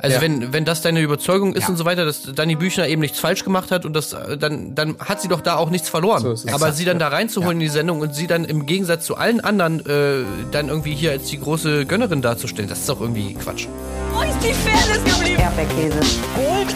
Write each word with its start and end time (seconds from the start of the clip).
Also 0.00 0.16
Ja. 0.16 0.22
wenn, 0.22 0.52
wenn 0.52 0.64
das 0.64 0.80
deine 0.82 1.00
Überzeugung 1.00 1.54
ist 1.54 1.64
Ja. 1.64 1.68
und 1.70 1.76
so 1.76 1.84
weiter, 1.84 2.04
dass 2.04 2.22
Dani 2.22 2.54
Büchner 2.54 2.86
eben 2.86 3.00
nichts 3.00 3.18
falsch 3.18 3.42
gemacht 3.44 3.70
hat 3.70 3.84
und 3.84 3.94
das, 3.94 4.12
äh, 4.12 4.36
dann, 4.38 4.74
dann 4.74 4.96
hat 5.00 5.20
sie 5.20 5.28
doch 5.28 5.40
da 5.40 5.56
auch 5.56 5.70
nichts 5.70 5.88
verloren. 5.88 6.22
So 6.22 6.32
ist 6.32 6.40
es. 6.44 6.46
Aber 6.48 6.56
Exakt. 6.66 6.76
sie 6.76 6.84
dann 6.84 6.98
da 6.98 7.08
reinzuholen 7.08 7.54
in 7.54 7.60
die 7.60 7.68
Sendung 7.68 8.00
und 8.00 8.14
sie 8.14 8.26
dann 8.26 8.44
im 8.44 8.66
Gegensatz 8.66 9.04
zu 9.04 9.16
allen 9.16 9.40
anderen 9.40 9.80
äh, 9.86 10.24
dann 10.52 10.68
irgendwie 10.68 10.94
hier 10.94 11.10
als 11.12 11.24
die 11.26 11.40
große 11.40 11.84
Gönnerin 11.86 12.22
darzustellen, 12.22 12.68
das 12.68 12.80
ist 12.80 12.88
doch 12.88 13.00
irgendwie 13.00 13.34
Quatsch. 13.34 13.66
Wo 14.12 14.22
ist 14.22 14.38
die 14.42 14.52
Fairness 14.52 15.04
geblieben? 15.16 15.40
Erdbeerkäse. 15.40 15.98
Gold, 16.36 16.74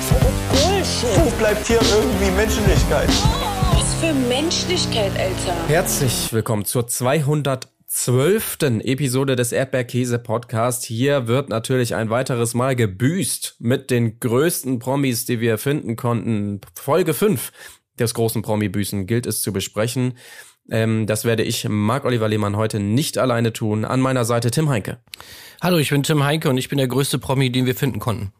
Bullshit. 0.50 1.24
Wo 1.24 1.30
bleibt 1.38 1.66
hier 1.66 1.78
irgendwie 1.80 2.30
Menschlichkeit? 2.36 3.08
Was 3.72 3.94
für 4.00 4.12
Menschlichkeit, 4.28 5.12
Alter. 5.12 5.56
Herzlich 5.68 6.32
willkommen 6.32 6.64
zur 6.64 6.86
212. 7.92 8.80
Episode 8.84 9.36
des 9.36 9.52
Erdbeerkäse 9.52 10.18
Podcast. 10.18 10.84
Hier 10.84 11.28
wird 11.28 11.50
natürlich 11.50 11.94
ein 11.94 12.08
weiteres 12.08 12.54
Mal 12.54 12.74
gebüßt 12.74 13.56
mit 13.58 13.90
den 13.90 14.18
größten 14.18 14.78
Promis, 14.78 15.26
die 15.26 15.40
wir 15.40 15.58
finden 15.58 15.94
konnten. 15.94 16.62
Folge 16.74 17.12
5 17.12 17.52
des 17.98 18.14
großen 18.14 18.40
Promi-Büßen 18.40 19.06
gilt 19.06 19.26
es 19.26 19.42
zu 19.42 19.52
besprechen. 19.52 20.16
Ähm, 20.70 21.06
das 21.06 21.26
werde 21.26 21.42
ich, 21.42 21.68
Marc-Oliver 21.68 22.28
Lehmann, 22.28 22.56
heute 22.56 22.80
nicht 22.80 23.18
alleine 23.18 23.52
tun. 23.52 23.84
An 23.84 24.00
meiner 24.00 24.24
Seite 24.24 24.50
Tim 24.50 24.70
Heinke, 24.70 24.98
Hallo, 25.60 25.76
ich 25.76 25.90
bin 25.90 26.02
Tim 26.02 26.24
Heinke 26.24 26.48
und 26.48 26.56
ich 26.56 26.70
bin 26.70 26.78
der 26.78 26.88
größte 26.88 27.18
Promi, 27.18 27.52
den 27.52 27.66
wir 27.66 27.76
finden 27.76 28.00
konnten. 28.00 28.32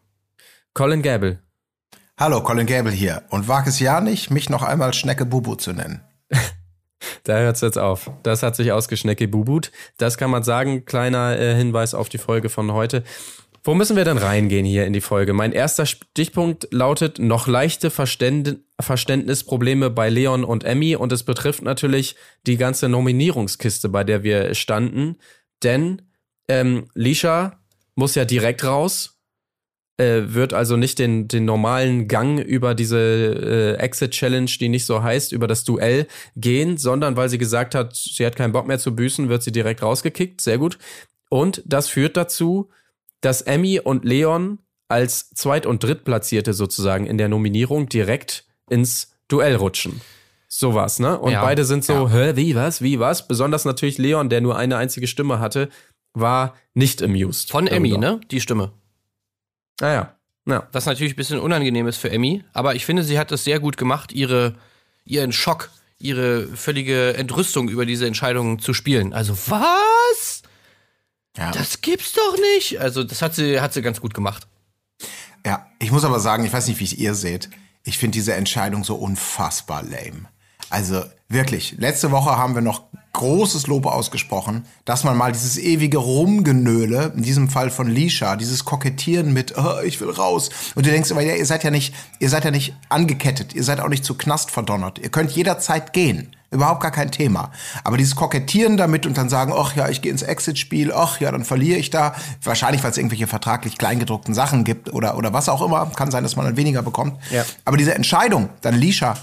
Colin 0.73 1.03
Gable, 1.03 1.41
Hallo, 2.19 2.43
Colin 2.43 2.67
Gable 2.67 2.91
hier. 2.91 3.25
Und 3.29 3.49
wag 3.49 3.67
es 3.67 3.81
ja 3.81 4.01
nicht, 4.01 4.31
mich 4.31 4.49
noch 4.49 4.63
einmal 4.63 4.95
Schnecke 4.95 5.27
Bubu 5.27 5.57
zu 5.57 5.73
nennen. 5.73 6.01
Da 7.25 7.39
hört's 7.39 7.61
jetzt 7.61 7.79
auf. 7.79 8.11
Das 8.23 8.43
hat 8.43 8.57
sich 8.57 8.73
ausgeschneckebubut. 8.73 9.73
Das 9.99 10.17
kann 10.17 10.31
man 10.31 10.43
sagen. 10.43 10.85
Kleiner 10.85 11.39
äh, 11.39 11.55
Hinweis 11.55 11.95
auf 11.95 12.09
die 12.09 12.19
Folge 12.19 12.49
von 12.49 12.73
heute. 12.73 13.03
Wo 13.65 13.75
müssen 13.75 13.97
wir 13.97 14.05
denn 14.05 14.19
reingehen 14.19 14.67
hier 14.67 14.87
in 14.87 14.93
die 14.93 15.01
Folge? 15.01 15.33
Mein 15.33 15.53
erster 15.53 15.87
Stichpunkt 15.87 16.67
lautet 16.73 17.21
noch 17.21 17.47
leichte 17.47 17.91
Verständ 17.91 18.59
Verständnisprobleme 18.81 19.91
bei 19.91 20.09
Leon 20.09 20.43
und 20.43 20.65
Emmy 20.65 20.97
und 20.97 21.13
es 21.13 21.23
betrifft 21.23 21.63
natürlich 21.63 22.17
die 22.45 22.57
ganze 22.57 22.89
Nominierungskiste, 22.89 23.89
bei 23.89 24.03
der 24.03 24.25
wir 24.25 24.55
standen. 24.55 25.17
Denn 25.63 26.03
ähm, 26.49 26.89
Lisha 26.95 27.61
muss 27.95 28.17
ja 28.17 28.25
direkt 28.25 28.65
raus, 28.65 29.12
äh, 29.99 30.23
wird 30.27 30.53
also 30.55 30.77
nicht 30.77 30.99
den, 30.99 31.29
den 31.29 31.45
normalen 31.45 32.09
Gang 32.09 32.39
über 32.41 32.75
diese 32.75 32.99
äh, 32.99 33.75
Exit-Challenge, 33.83 34.51
die 34.59 34.69
nicht 34.69 34.87
so 34.87 35.03
heißt, 35.03 35.33
über 35.33 35.47
das 35.47 35.65
Duell 35.65 36.07
gehen, 36.37 36.77
sondern 36.79 37.17
weil 37.17 37.29
sie 37.29 37.39
gesagt 37.39 37.75
hat, 37.75 37.95
sie 37.95 38.25
hat 38.25 38.37
keinen 38.37 38.53
Bock 38.53 38.67
mehr 38.67 38.79
zu 38.79 38.95
büßen, 38.95 39.29
wird 39.29 39.43
sie 39.43 39.53
direkt 39.53 39.83
rausgekickt. 39.83 40.41
Sehr 40.41 40.59
gut. 40.59 40.79
Und 41.29 41.63
das 41.67 41.89
führt 41.89 42.17
dazu, 42.17 42.71
dass 43.21 43.43
Emmy 43.43 43.81
und 43.81 44.05
Leon 44.05 44.59
als 44.89 45.31
Zweit- 45.31 45.67
und 45.67 45.83
Drittplatzierte 45.83 46.53
sozusagen 46.53 47.07
in 47.07 47.17
der 47.19 47.29
Nominierung 47.29 47.89
direkt 47.89 48.45
ins 48.69 49.17
Duell 49.29 49.57
rutschen. 49.57 50.01
Sowas, 50.49 50.99
ne? 50.99 51.19
Und 51.19 51.33
Ja. 51.33 51.43
beide 51.43 51.65
sind 51.65 51.83
so, 51.83 52.11
hä, 52.11 52.33
wie, 52.37 52.55
was, 52.55 52.83
wie, 52.83 52.99
was? 52.99 53.27
Besonders 53.27 53.65
natürlich 53.65 53.97
Leon, 53.97 54.29
der 54.29 54.43
nur 54.43 54.57
eine 54.57 54.77
einzige 54.77 55.07
Stimme 55.07 55.39
hatte, 55.39 55.71
war 56.13 56.55
nicht 56.75 57.03
amused. 57.03 57.51
Von 57.51 57.67
Emmy, 57.67 57.97
ne? 57.97 58.21
Die 58.31 58.41
Stimme. 58.41 58.73
Naja, 59.83 60.15
ja. 60.47 60.69
Was 60.71 60.87
natürlich 60.87 61.15
ein 61.15 61.17
bisschen 61.17 61.41
unangenehm 61.41 61.89
ist 61.89 61.99
für 61.99 62.11
Emmy, 62.11 62.45
aber 62.53 62.77
ich 62.77 62.87
finde, 62.87 63.03
sie 63.03 63.19
hat 63.19 63.33
es 63.33 63.43
sehr 63.43 63.59
gut 63.59 63.77
gemacht, 63.77 64.13
ihre, 64.13 64.55
ihren 65.05 65.33
Schock, 65.33 65.71
ihre 65.99 66.47
völlige 66.47 67.15
Entrüstung 67.15 67.69
über 67.69 67.85
diese 67.85 68.07
Entscheidung 68.07 68.61
zu 68.61 68.75
spielen. 68.75 69.13
Also, 69.13 69.37
was? 69.49 70.43
Ja. 71.37 71.51
Das 71.51 71.81
gibt's 71.81 72.13
doch 72.13 72.37
nicht. 72.55 72.81
Also, 72.81 73.03
das 73.03 73.23
hat 73.23 73.35
sie, 73.35 73.61
hat 73.61 73.73
sie 73.73 73.83
ganz 73.83 74.01
gut 74.01 74.15
gemacht. 74.15 74.47
Ja, 75.45 75.67
ich 75.81 75.91
muss 75.91 76.05
aber 76.05 76.21
sagen, 76.21 76.45
ich 76.45 76.53
weiß 76.53 76.69
nicht, 76.69 76.79
wie 76.79 76.85
es 76.85 76.93
ihr 76.93 77.15
seht. 77.15 77.51
Ich 77.83 77.99
finde 77.99 78.15
diese 78.15 78.35
Entscheidung 78.35 78.85
so 78.85 78.95
unfassbar 78.95 79.83
lame. 79.83 80.29
Also 80.73 81.05
wirklich, 81.29 81.75
letzte 81.77 82.13
Woche 82.13 82.31
haben 82.39 82.55
wir 82.55 82.63
noch 82.63 82.85
großes 83.13 83.67
Lob 83.67 83.85
ausgesprochen, 83.85 84.65
dass 84.87 85.05
man 85.05 85.19
mal 85.19 85.31
dieses 85.31 85.59
ewige 85.59 85.99
Rumgenöle, 85.99 87.13
in 87.15 87.23
diesem 87.23 87.51
Fall 87.51 87.71
von 87.71 87.89
Lisha, 87.89 88.37
dieses 88.37 88.65
Kokettieren 88.65 89.35
mit, 89.35 89.55
oh, 89.59 89.83
ich 89.85 90.01
will 90.01 90.09
raus. 90.09 90.49
Und 90.75 90.87
du 90.87 90.91
denkst 90.91 91.11
immer, 91.11 91.21
ja, 91.21 91.35
ihr 91.35 91.45
seid 91.45 91.63
ja 91.63 91.71
nicht, 91.71 91.95
ihr 92.21 92.31
seid 92.31 92.47
ja 92.47 92.51
nicht 92.51 92.75
angekettet, 92.89 93.53
ihr 93.55 93.65
seid 93.65 93.81
auch 93.81 93.91
nicht 93.91 94.03
zu 94.03 94.15
Knast 94.15 94.51
verdonnert. 94.51 94.99
Ihr 94.99 95.11
könnt 95.11 95.33
jederzeit 95.33 95.93
gehen. 95.93 96.35
Überhaupt 96.51 96.83
gar 96.83 96.91
kein 96.91 97.11
Thema. 97.11 97.51
Aber 97.85 97.99
dieses 97.99 98.17
Kokettieren 98.17 98.79
damit 98.79 99.05
und 99.05 99.19
dann 99.19 99.29
sagen, 99.29 99.53
ach 99.55 99.77
ja, 99.77 99.91
ich 99.91 100.01
gehe 100.01 100.11
ins 100.13 100.23
Exit-Spiel, 100.23 100.91
ach 100.93 101.21
ja, 101.21 101.31
dann 101.33 101.45
verliere 101.45 101.79
ich 101.79 101.91
da. 101.91 102.15
Wahrscheinlich, 102.43 102.83
weil 102.83 102.93
es 102.93 102.97
irgendwelche 102.97 103.27
vertraglich 103.27 103.77
kleingedruckten 103.77 104.33
Sachen 104.33 104.65
gibt 104.65 104.91
oder, 104.93 105.19
oder 105.19 105.35
was 105.35 105.51
auch 105.51 105.61
immer. 105.61 105.85
Kann 105.97 106.11
sein, 106.11 106.23
dass 106.23 106.37
man 106.37 106.47
dann 106.47 106.57
weniger 106.57 106.83
bekommt. 106.83 107.19
Ja. 107.31 107.45
Aber 107.67 107.77
diese 107.77 107.95
Entscheidung, 107.95 108.49
dann 108.63 108.75
Lisha 108.75 109.19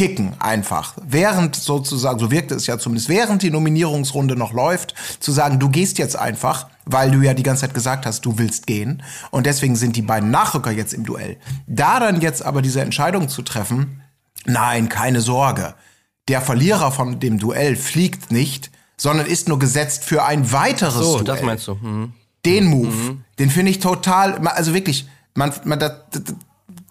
rauszukicken 0.00 0.34
einfach, 0.40 0.94
während 1.02 1.56
sozusagen, 1.56 2.18
so 2.18 2.30
wirkte 2.30 2.54
es 2.54 2.66
ja 2.66 2.78
zumindest, 2.78 3.08
während 3.08 3.42
die 3.42 3.50
Nominierungsrunde 3.50 4.36
noch 4.36 4.52
läuft, 4.52 4.94
zu 5.20 5.32
sagen, 5.32 5.58
du 5.58 5.68
gehst 5.68 5.98
jetzt 5.98 6.16
einfach, 6.16 6.68
weil 6.84 7.10
du 7.10 7.20
ja 7.20 7.34
die 7.34 7.42
ganze 7.42 7.62
Zeit 7.62 7.74
gesagt 7.74 8.06
hast, 8.06 8.24
du 8.24 8.38
willst 8.38 8.66
gehen. 8.66 9.02
Und 9.30 9.46
deswegen 9.46 9.76
sind 9.76 9.96
die 9.96 10.02
beiden 10.02 10.30
Nachrücker 10.30 10.70
jetzt 10.70 10.94
im 10.94 11.04
Duell. 11.04 11.36
Da 11.66 12.00
dann 12.00 12.20
jetzt 12.20 12.42
aber 12.44 12.62
diese 12.62 12.80
Entscheidung 12.80 13.28
zu 13.28 13.42
treffen, 13.42 14.02
nein, 14.44 14.88
keine 14.88 15.20
Sorge. 15.20 15.74
Der 16.28 16.40
Verlierer 16.40 16.92
von 16.92 17.20
dem 17.20 17.38
Duell 17.38 17.76
fliegt 17.76 18.30
nicht, 18.30 18.70
sondern 18.96 19.26
ist 19.26 19.48
nur 19.48 19.58
gesetzt 19.58 20.04
für 20.04 20.24
ein 20.24 20.52
weiteres 20.52 20.94
So, 20.94 21.12
Duell 21.14 21.24
das 21.24 21.42
meinst 21.42 21.68
du. 21.68 21.74
Mhm. 21.74 22.12
den 22.44 22.66
Move, 22.66 23.18
den 23.38 23.50
finde 23.50 23.70
ich 23.70 23.80
total, 23.80 24.46
also 24.48 24.74
wirklich, 24.74 25.08
man, 25.34 25.52
man, 25.64 25.78
das, 25.78 25.92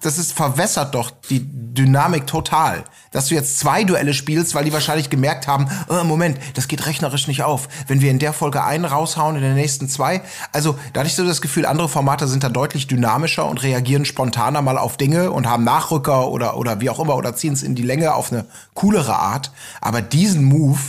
das 0.02 0.18
ist 0.18 0.34
verwässert 0.34 0.96
doch 0.96 1.12
die 1.30 1.42
Dynamik 1.44 2.26
total. 2.26 2.86
Dass 3.12 3.28
du 3.28 3.36
jetzt 3.36 3.60
zwei 3.60 3.84
Duelle 3.84 4.14
spielst, 4.14 4.56
weil 4.56 4.64
die 4.64 4.74
wahrscheinlich 4.74 5.10
gemerkt 5.10 5.48
haben, 5.48 5.68
oh, 5.90 6.04
Moment, 6.04 6.38
das 6.54 6.68
geht 6.68 6.86
rechnerisch 6.86 7.28
nicht 7.28 7.44
auf. 7.44 7.68
Wenn 7.88 8.02
wir 8.02 8.12
in 8.12 8.20
der 8.20 8.34
Folge 8.34 8.64
einen 8.64 8.86
raushauen, 8.86 9.36
in 9.36 9.42
der 9.42 9.54
nächsten 9.54 9.90
zwei. 9.90 10.22
Also, 10.52 10.78
da 10.94 11.02
hatte 11.02 11.10
ich 11.10 11.16
so 11.16 11.26
das 11.26 11.42
Gefühl, 11.42 11.66
andere 11.66 11.90
Formate 11.90 12.28
sind 12.28 12.44
da 12.44 12.50
deutlich 12.50 12.88
dynamischer 12.88 13.48
und 13.48 13.64
reagieren 13.64 14.06
spontaner 14.06 14.62
mal 14.62 14.78
auf 14.78 14.98
Dinge 14.98 15.32
und 15.32 15.48
haben 15.48 15.64
Nachrücker 15.64 16.30
oder, 16.30 16.56
oder 16.58 16.81
wie 16.81 16.90
auch 16.90 17.00
immer 17.00 17.16
oder 17.16 17.36
ziehen 17.36 17.54
es 17.54 17.64
in 17.64 17.76
die 17.76 17.84
Länge 17.84 18.14
auf 18.14 18.31
eine 18.31 18.46
coolere 18.74 19.16
Art. 19.16 19.52
Aber 19.81 20.02
diesen 20.02 20.44
Move, 20.44 20.80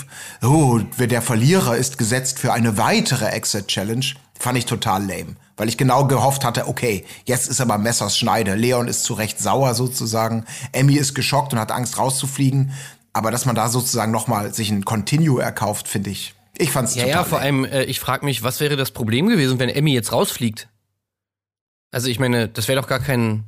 oh, 0.42 0.78
der 0.98 1.22
Verlierer 1.22 1.77
ist 1.77 1.98
gesetzt 1.98 2.38
für 2.38 2.53
eine 2.53 2.77
weitere 2.77 3.27
Exit-Challenge, 3.27 4.06
fand 4.38 4.59
ich 4.59 4.66
total 4.66 5.03
lame. 5.03 5.37
Weil 5.60 5.69
ich 5.69 5.76
genau 5.76 6.06
gehofft 6.06 6.43
hatte, 6.43 6.69
okay, 6.69 7.04
jetzt 7.26 7.47
ist 7.47 7.60
aber 7.60 7.76
Messers 7.76 8.16
Schneide. 8.16 8.54
Leon 8.54 8.88
ist 8.88 9.04
zu 9.04 9.12
Recht 9.12 9.38
sauer 9.38 9.75
sozusagen. 9.75 10.47
Emmy 10.72 10.94
ist 10.94 11.12
geschockt 11.12 11.53
und 11.53 11.59
hat 11.59 11.71
Angst 11.71 11.98
rauszufliegen. 11.98 12.72
Aber 13.12 13.31
dass 13.31 13.44
man 13.44 13.54
da 13.54 13.69
sozusagen 13.69 14.10
nochmal 14.10 14.54
sich 14.54 14.71
ein 14.71 14.87
Continue 14.87 15.43
erkauft, 15.43 15.87
finde 15.87 16.09
ich. 16.09 16.34
Ich 16.56 16.71
fand's 16.71 16.94
Ja, 16.94 17.03
total 17.03 17.10
ja, 17.19 17.25
vor 17.25 17.38
lame. 17.41 17.44
allem, 17.44 17.65
äh, 17.66 17.84
ich 17.84 18.00
frage 18.00 18.25
mich, 18.25 18.43
was 18.43 18.60
wäre 18.60 18.76
das 18.76 18.91
Problem 18.91 19.28
gewesen, 19.28 19.59
wenn 19.59 19.69
Emmy 19.69 19.93
jetzt 19.93 20.12
rausfliegt? 20.12 20.71
Also, 21.91 22.09
ich 22.09 22.19
meine, 22.19 22.48
das 22.48 22.66
wäre 22.66 22.81
doch 22.81 22.88
gar 22.88 23.00
kein. 23.00 23.44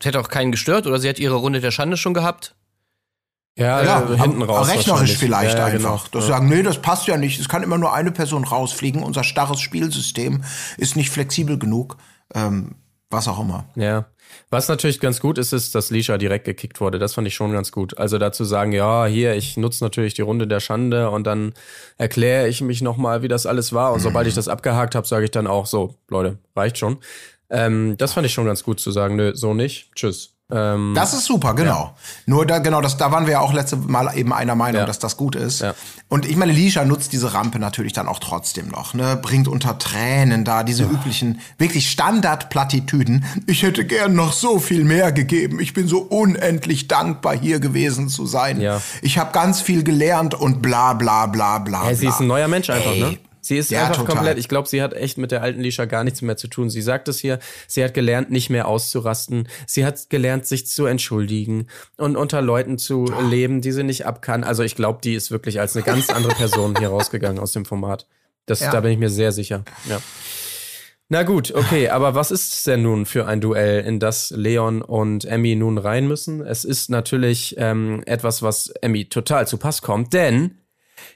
Das 0.00 0.08
hätte 0.08 0.20
auch 0.20 0.28
keinen 0.28 0.50
gestört 0.52 0.86
oder 0.86 0.98
sie 0.98 1.08
hat 1.08 1.18
ihre 1.18 1.36
Runde 1.36 1.62
der 1.62 1.70
Schande 1.70 1.96
schon 1.96 2.12
gehabt. 2.12 2.56
Ja, 3.58 3.82
Ja, 3.82 4.10
äh, 4.10 4.16
hinten 4.16 4.42
raus. 4.42 4.68
rechnerisch 4.68 5.16
vielleicht 5.16 5.58
ja, 5.58 5.68
ja, 5.68 5.74
einfach. 5.74 6.10
Genau. 6.10 6.20
Das 6.20 6.26
sagen, 6.26 6.48
nee, 6.48 6.62
das 6.62 6.80
passt 6.80 7.06
ja 7.06 7.16
nicht. 7.16 7.40
Es 7.40 7.48
kann 7.48 7.62
immer 7.62 7.76
nur 7.76 7.92
eine 7.92 8.12
Person 8.12 8.44
rausfliegen. 8.44 9.02
Unser 9.02 9.24
starres 9.24 9.60
Spielsystem 9.60 10.44
ist 10.76 10.96
nicht 10.96 11.10
flexibel 11.10 11.58
genug. 11.58 11.96
Ähm, 12.34 12.76
was 13.10 13.26
auch 13.26 13.40
immer. 13.40 13.64
Ja. 13.74 14.06
Was 14.50 14.68
natürlich 14.68 15.00
ganz 15.00 15.20
gut 15.20 15.38
ist, 15.38 15.52
ist, 15.52 15.74
dass 15.74 15.90
Lisha 15.90 16.18
direkt 16.18 16.44
gekickt 16.44 16.80
wurde. 16.80 16.98
Das 16.98 17.14
fand 17.14 17.26
ich 17.26 17.34
schon 17.34 17.52
ganz 17.52 17.72
gut. 17.72 17.96
Also 17.98 18.18
dazu 18.18 18.44
sagen, 18.44 18.72
ja, 18.72 19.06
hier, 19.06 19.34
ich 19.34 19.56
nutze 19.56 19.82
natürlich 19.82 20.14
die 20.14 20.22
Runde 20.22 20.46
der 20.46 20.60
Schande 20.60 21.10
und 21.10 21.26
dann 21.26 21.54
erkläre 21.96 22.48
ich 22.48 22.60
mich 22.60 22.82
nochmal, 22.82 23.22
wie 23.22 23.28
das 23.28 23.46
alles 23.46 23.72
war. 23.72 23.92
Und 23.92 24.00
sobald 24.00 24.26
ich 24.26 24.34
das 24.34 24.48
abgehakt 24.48 24.94
habe, 24.94 25.06
sage 25.06 25.24
ich 25.24 25.30
dann 25.30 25.46
auch 25.46 25.66
so, 25.66 25.94
Leute, 26.08 26.38
reicht 26.54 26.76
schon. 26.78 26.98
Ähm, 27.50 27.96
das 27.96 28.12
fand 28.12 28.26
ich 28.26 28.34
schon 28.34 28.44
ganz 28.44 28.62
gut 28.62 28.78
zu 28.78 28.90
sagen, 28.90 29.16
nö, 29.16 29.34
so 29.34 29.54
nicht. 29.54 29.90
Tschüss. 29.94 30.37
Ähm, 30.50 30.94
Das 30.94 31.12
ist 31.12 31.26
super, 31.26 31.52
genau. 31.54 31.94
Nur 32.24 32.46
da, 32.46 32.58
genau, 32.58 32.80
das, 32.80 32.96
da 32.96 33.12
waren 33.12 33.26
wir 33.26 33.32
ja 33.34 33.40
auch 33.40 33.52
letzte 33.52 33.76
Mal 33.76 34.10
eben 34.16 34.32
einer 34.32 34.54
Meinung, 34.54 34.80
Ja. 34.80 34.86
dass 34.86 34.98
das 34.98 35.16
gut 35.18 35.36
ist. 35.36 35.60
Ja. 35.60 35.74
Und 36.08 36.24
ich 36.24 36.36
meine, 36.36 36.52
Lisha 36.52 36.86
nutzt 36.86 37.12
diese 37.12 37.34
Rampe 37.34 37.58
natürlich 37.58 37.92
dann 37.92 38.08
auch 38.08 38.18
trotzdem 38.18 38.68
noch, 38.68 38.94
ne? 38.94 39.18
Bringt 39.20 39.46
unter 39.46 39.76
Tränen 39.78 40.44
da 40.46 40.62
diese 40.62 40.84
üblichen, 40.84 41.40
wirklich 41.58 41.90
Standardplattitüden. 41.90 43.24
Ich 43.46 43.62
hätte 43.62 43.84
gern 43.84 44.14
noch 44.14 44.32
so 44.32 44.58
viel 44.58 44.84
mehr 44.84 45.12
gegeben. 45.12 45.60
Ich 45.60 45.74
bin 45.74 45.86
so 45.86 45.98
unendlich 45.98 46.88
dankbar, 46.88 47.36
hier 47.38 47.60
gewesen 47.60 48.08
zu 48.08 48.24
sein. 48.26 48.60
Ja. 48.60 48.80
Ich 49.02 49.18
habe 49.18 49.32
ganz 49.32 49.60
viel 49.60 49.82
gelernt 49.84 50.34
und 50.34 50.62
bla 50.62 50.94
bla 50.94 51.26
bla 51.26 51.58
bla. 51.58 51.88
Ja, 51.90 51.94
sie 51.94 52.06
bla. 52.06 52.14
ist 52.14 52.20
ein 52.20 52.26
neuer 52.26 52.48
Mensch 52.48 52.70
einfach, 52.70 52.92
Ey. 52.92 53.00
ne? 53.00 53.18
Sie 53.40 53.56
ist 53.56 53.70
Ja, 53.70 53.82
einfach 53.86 53.96
total. 54.02 54.14
komplett, 54.16 54.38
ich 54.38 54.48
glaube, 54.48 54.68
sie 54.68 54.82
hat 54.82 54.92
echt 54.94 55.18
mit 55.18 55.30
der 55.30 55.42
alten 55.42 55.60
Lisha 55.60 55.84
gar 55.84 56.04
nichts 56.04 56.22
mehr 56.22 56.36
zu 56.36 56.48
tun. 56.48 56.70
Sie 56.70 56.82
sagt 56.82 57.08
es 57.08 57.18
hier, 57.18 57.38
sie 57.66 57.82
hat 57.84 57.94
gelernt, 57.94 58.30
nicht 58.30 58.50
mehr 58.50 58.68
auszurasten. 58.68 59.48
Sie 59.66 59.84
hat 59.84 60.10
gelernt, 60.10 60.46
sich 60.46 60.66
zu 60.66 60.86
entschuldigen 60.86 61.66
und 61.96 62.16
unter 62.16 62.42
Leuten 62.42 62.78
zu 62.78 63.06
leben, 63.30 63.60
die 63.60 63.72
sie 63.72 63.82
nicht 63.84 64.06
ab 64.06 64.22
kann. 64.22 64.44
Also 64.44 64.62
ich 64.62 64.74
glaube, 64.76 65.00
die 65.02 65.14
ist 65.14 65.30
wirklich 65.30 65.60
als 65.60 65.74
eine 65.76 65.84
ganz 65.84 66.08
andere 66.10 66.34
Person 66.34 66.74
hier 66.78 66.88
rausgegangen 66.88 67.38
aus 67.38 67.52
dem 67.52 67.64
Format. 67.64 68.06
Das, 68.46 68.60
Ja. 68.60 68.70
Da 68.70 68.80
bin 68.80 68.92
ich 68.92 68.98
mir 68.98 69.10
sehr 69.10 69.32
sicher. 69.32 69.64
Ja. 69.88 70.00
Na 71.10 71.22
gut, 71.22 71.54
okay, 71.54 71.88
aber 71.88 72.14
was 72.14 72.30
ist 72.30 72.52
es 72.52 72.62
denn 72.64 72.82
nun 72.82 73.06
für 73.06 73.26
ein 73.26 73.40
Duell, 73.40 73.80
in 73.82 73.98
das 73.98 74.30
Leon 74.30 74.82
und 74.82 75.24
Emmy 75.24 75.56
nun 75.56 75.78
rein 75.78 76.06
müssen? 76.06 76.42
Es 76.42 76.64
ist 76.64 76.90
natürlich 76.90 77.54
ähm, 77.56 78.02
etwas, 78.04 78.42
was 78.42 78.66
Emmy 78.82 79.06
total 79.06 79.48
zu 79.48 79.56
Pass 79.56 79.80
kommt, 79.80 80.12
denn 80.12 80.57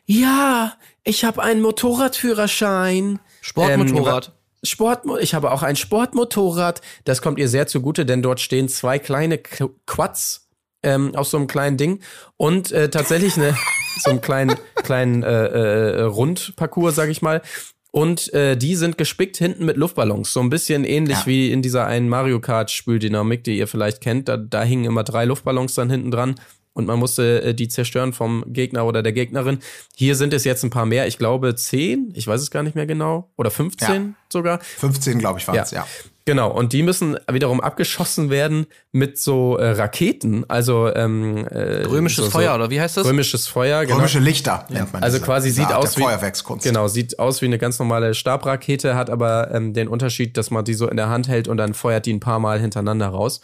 ja, 0.07 0.75
ich 1.05 1.25
habe 1.25 1.43
einen 1.43 1.61
Motorradführerschein. 1.63 3.19
Sportmotorrad. 3.41 4.29
Ähm, 4.29 4.33
Sport, 4.65 5.05
ich 5.21 5.35
habe 5.35 5.51
auch 5.51 5.63
ein 5.65 5.75
Sportmotorrad. 5.77 6.81
Das 7.05 7.21
kommt 7.21 7.39
ihr 7.41 7.49
sehr 7.49 7.67
zugute, 7.67 8.07
denn 8.07 8.23
dort 8.23 8.39
stehen 8.41 8.69
zwei 8.69 8.99
kleine 9.01 9.37
Qu- 9.37 9.71
Quads 9.87 10.49
ähm, 10.85 11.15
auf 11.17 11.27
so 11.27 11.37
einem 11.37 11.49
kleinen 11.49 11.77
Ding 11.77 12.01
und 12.37 12.71
äh, 12.71 12.89
tatsächlich 12.89 13.37
eine 13.37 13.57
so 14.03 14.11
einen 14.11 14.21
kleinen 14.21 14.55
kleinen 14.77 15.23
äh, 15.25 15.47
äh, 15.47 16.03
Rundparcours, 16.03 16.95
sag 16.95 17.09
ich 17.09 17.23
mal. 17.23 17.43
Und 17.91 18.33
äh, 18.33 18.57
die 18.57 18.75
sind 18.77 18.97
gespickt 18.97 19.37
hinten 19.37 19.67
mit 19.67 19.77
Luftballons, 19.77 20.33
so 20.33 20.41
ein 20.41 20.49
bisschen 20.49 20.85
ähnlich 20.85 21.19
Ja. 21.19 21.27
wie 21.27 21.53
in 21.53 21.61
dieser 21.61 21.87
einen 21.87 22.09
Mario 22.09 22.41
Kart 22.41 22.71
Spüldynamik, 22.71 23.45
die 23.45 23.59
ihr 23.59 23.67
vielleicht 23.69 24.01
kennt. 24.01 24.29
Da, 24.29 24.37
da 24.39 24.63
hingen 24.63 24.85
immer 24.87 25.05
drei 25.05 25.25
Luftballons 25.27 25.75
dann 25.75 25.91
hinten 25.91 26.11
dran 26.11 26.37
und 26.75 26.87
man 26.87 26.99
musste 26.99 27.43
äh, 27.43 27.55
die 27.55 27.69
zerstören 27.69 28.13
vom 28.13 28.45
Gegner 28.47 28.85
oder 28.87 29.03
der 29.03 29.13
Gegnerin. 29.13 29.59
Hier 29.95 30.17
sind 30.17 30.33
es 30.35 30.45
jetzt 30.45 30.63
ein 30.65 30.71
paar 30.71 30.87
mehr, 30.87 31.07
ich 31.07 31.19
glaube 31.19 31.55
zehn, 31.55 32.13
ich 32.15 32.27
weiß 32.27 32.41
es 32.41 32.51
gar 32.51 32.63
nicht 32.63 32.75
mehr 32.75 32.87
genau, 32.87 33.31
oder 33.37 33.51
15 33.51 34.15
sogar. 34.29 34.61
15, 34.61 35.19
glaube 35.19 35.39
ich, 35.39 35.49
war 35.49 35.55
es, 35.57 35.71
ja. 35.71 35.87
Genau, 36.25 36.53
und 36.53 36.73
die 36.73 36.85
müssen 36.85 37.17
wiederum 37.29 37.61
abgeschossen 37.61 38.31
werden 38.31 38.67
mit 38.93 39.19
so 39.19 39.57
äh, 39.57 39.71
Raketen, 39.71 40.49
also 40.49 40.89
ähm, 40.95 41.37
äh, 41.49 41.83
Römisches 41.85 42.27
so, 42.27 42.31
Feuer, 42.31 42.51
so 42.51 42.55
oder 42.55 42.71
wie 42.71 42.81
heißt 42.81 42.97
das? 42.97 43.07
Römisches 43.09 43.49
Feuer, 43.49 43.85
genau. 43.85 43.97
Römische 43.97 44.21
Lichter 44.21 44.65
nennt 44.69 44.93
man 44.93 45.03
Also 45.03 45.17
diese- 45.17 45.27
quasi 45.27 45.51
sieht 45.51 45.73
aus 45.73 45.97
wie 45.97 46.03
Feuerwerkskunst. 46.03 46.65
Genau, 46.65 46.87
sieht 46.87 47.19
aus 47.19 47.43
wie 47.43 47.47
eine 47.47 47.59
ganz 47.59 47.81
normale 47.81 48.15
Stabrakete, 48.15 48.95
hat 48.95 49.11
aber 49.11 49.51
ähm, 49.53 49.75
den 49.75 49.89
Unterschied, 49.89 50.37
dass 50.37 50.53
man 50.53 50.65
die 50.65 50.75
so 50.75 50.89
in 50.89 50.97
der 50.97 51.09
Hand 51.09 51.27
hält 51.27 51.49
und 51.49 51.57
dann 51.57 51.75
feuert 51.75 52.07
die 52.07 52.13
ein 52.13 52.21
paar 52.21 52.39
Mal 52.39 52.61
hintereinander 52.61 53.09
raus. 53.09 53.41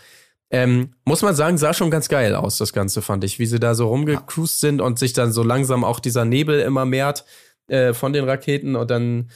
Ähm, 0.50 0.94
muss 1.04 1.22
man 1.22 1.34
sagen, 1.34 1.58
sah 1.58 1.74
schon 1.74 1.90
ganz 1.90 2.08
geil 2.08 2.34
aus, 2.34 2.56
das 2.56 2.72
Ganze 2.72 3.02
fand 3.02 3.22
ich, 3.24 3.38
wie 3.38 3.46
sie 3.46 3.60
da 3.60 3.74
so 3.74 3.88
rumgecruised 3.88 4.60
sind 4.60 4.80
und 4.80 4.98
sich 4.98 5.12
dann 5.12 5.30
so 5.30 5.42
langsam 5.42 5.84
auch 5.84 6.00
dieser 6.00 6.24
Nebel 6.24 6.60
immer 6.60 6.86
mehrt 6.86 7.24
äh, 7.68 7.92
von 7.92 8.14
den 8.14 8.24
Raketen 8.24 8.74
und 8.74 8.90
dann 8.90 9.28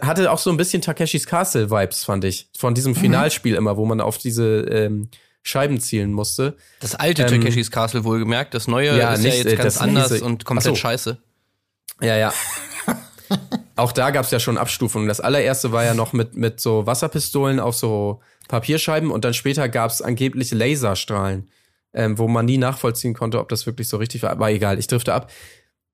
hatte 0.00 0.30
auch 0.30 0.38
so 0.38 0.50
ein 0.50 0.56
bisschen 0.56 0.80
Takeshis 0.82 1.26
Castle 1.26 1.70
Vibes, 1.70 2.04
fand 2.04 2.24
ich, 2.24 2.48
von 2.56 2.74
diesem 2.74 2.94
Finalspiel 2.94 3.56
immer, 3.56 3.76
wo 3.76 3.84
man 3.84 4.00
auf 4.00 4.18
diese 4.18 4.60
ähm, 4.60 5.08
Scheiben 5.42 5.80
zielen 5.80 6.12
musste. 6.12 6.56
Das 6.78 6.94
alte 6.94 7.22
Ähm, 7.22 7.28
Takeshis 7.28 7.70
Castle 7.70 8.04
wohlgemerkt. 8.04 8.54
Das 8.54 8.68
neue 8.68 8.96
ja, 8.96 9.14
ist 9.14 9.22
nicht, 9.22 9.38
ja 9.38 9.44
äh, 9.44 9.48
jetzt 9.50 9.56
ganz 9.58 9.74
das 9.74 9.82
anders 9.82 10.10
riesige- 10.12 10.24
und 10.24 10.44
komplett 10.44 10.64
so. 10.64 10.76
scheiße. 10.76 11.18
Ja, 12.00 12.16
ja. 12.16 12.32
Auch 13.76 13.90
da 13.90 14.10
gab's 14.10 14.30
ja 14.30 14.38
schon 14.38 14.56
Abstufungen. 14.56 15.08
Das 15.08 15.20
allererste 15.20 15.72
war 15.72 15.84
ja 15.84 15.94
noch 15.94 16.12
mit, 16.12 16.36
mit 16.36 16.60
so 16.60 16.86
Wasserpistolen 16.86 17.58
auf 17.58 17.74
so 17.74 18.20
Papierscheiben 18.48 19.10
und 19.10 19.24
dann 19.24 19.34
später 19.34 19.68
gab's 19.68 20.02
angeblich 20.02 20.52
Laserstrahlen, 20.52 21.50
ähm, 21.94 22.18
wo 22.18 22.28
man 22.28 22.46
nie 22.46 22.58
nachvollziehen 22.58 23.14
konnte, 23.14 23.38
ob 23.38 23.48
das 23.48 23.66
wirklich 23.66 23.88
so 23.88 23.96
richtig 23.96 24.22
war. 24.22 24.30
Aber 24.30 24.50
egal, 24.50 24.78
ich 24.78 24.86
drifte 24.86 25.14
ab. 25.14 25.30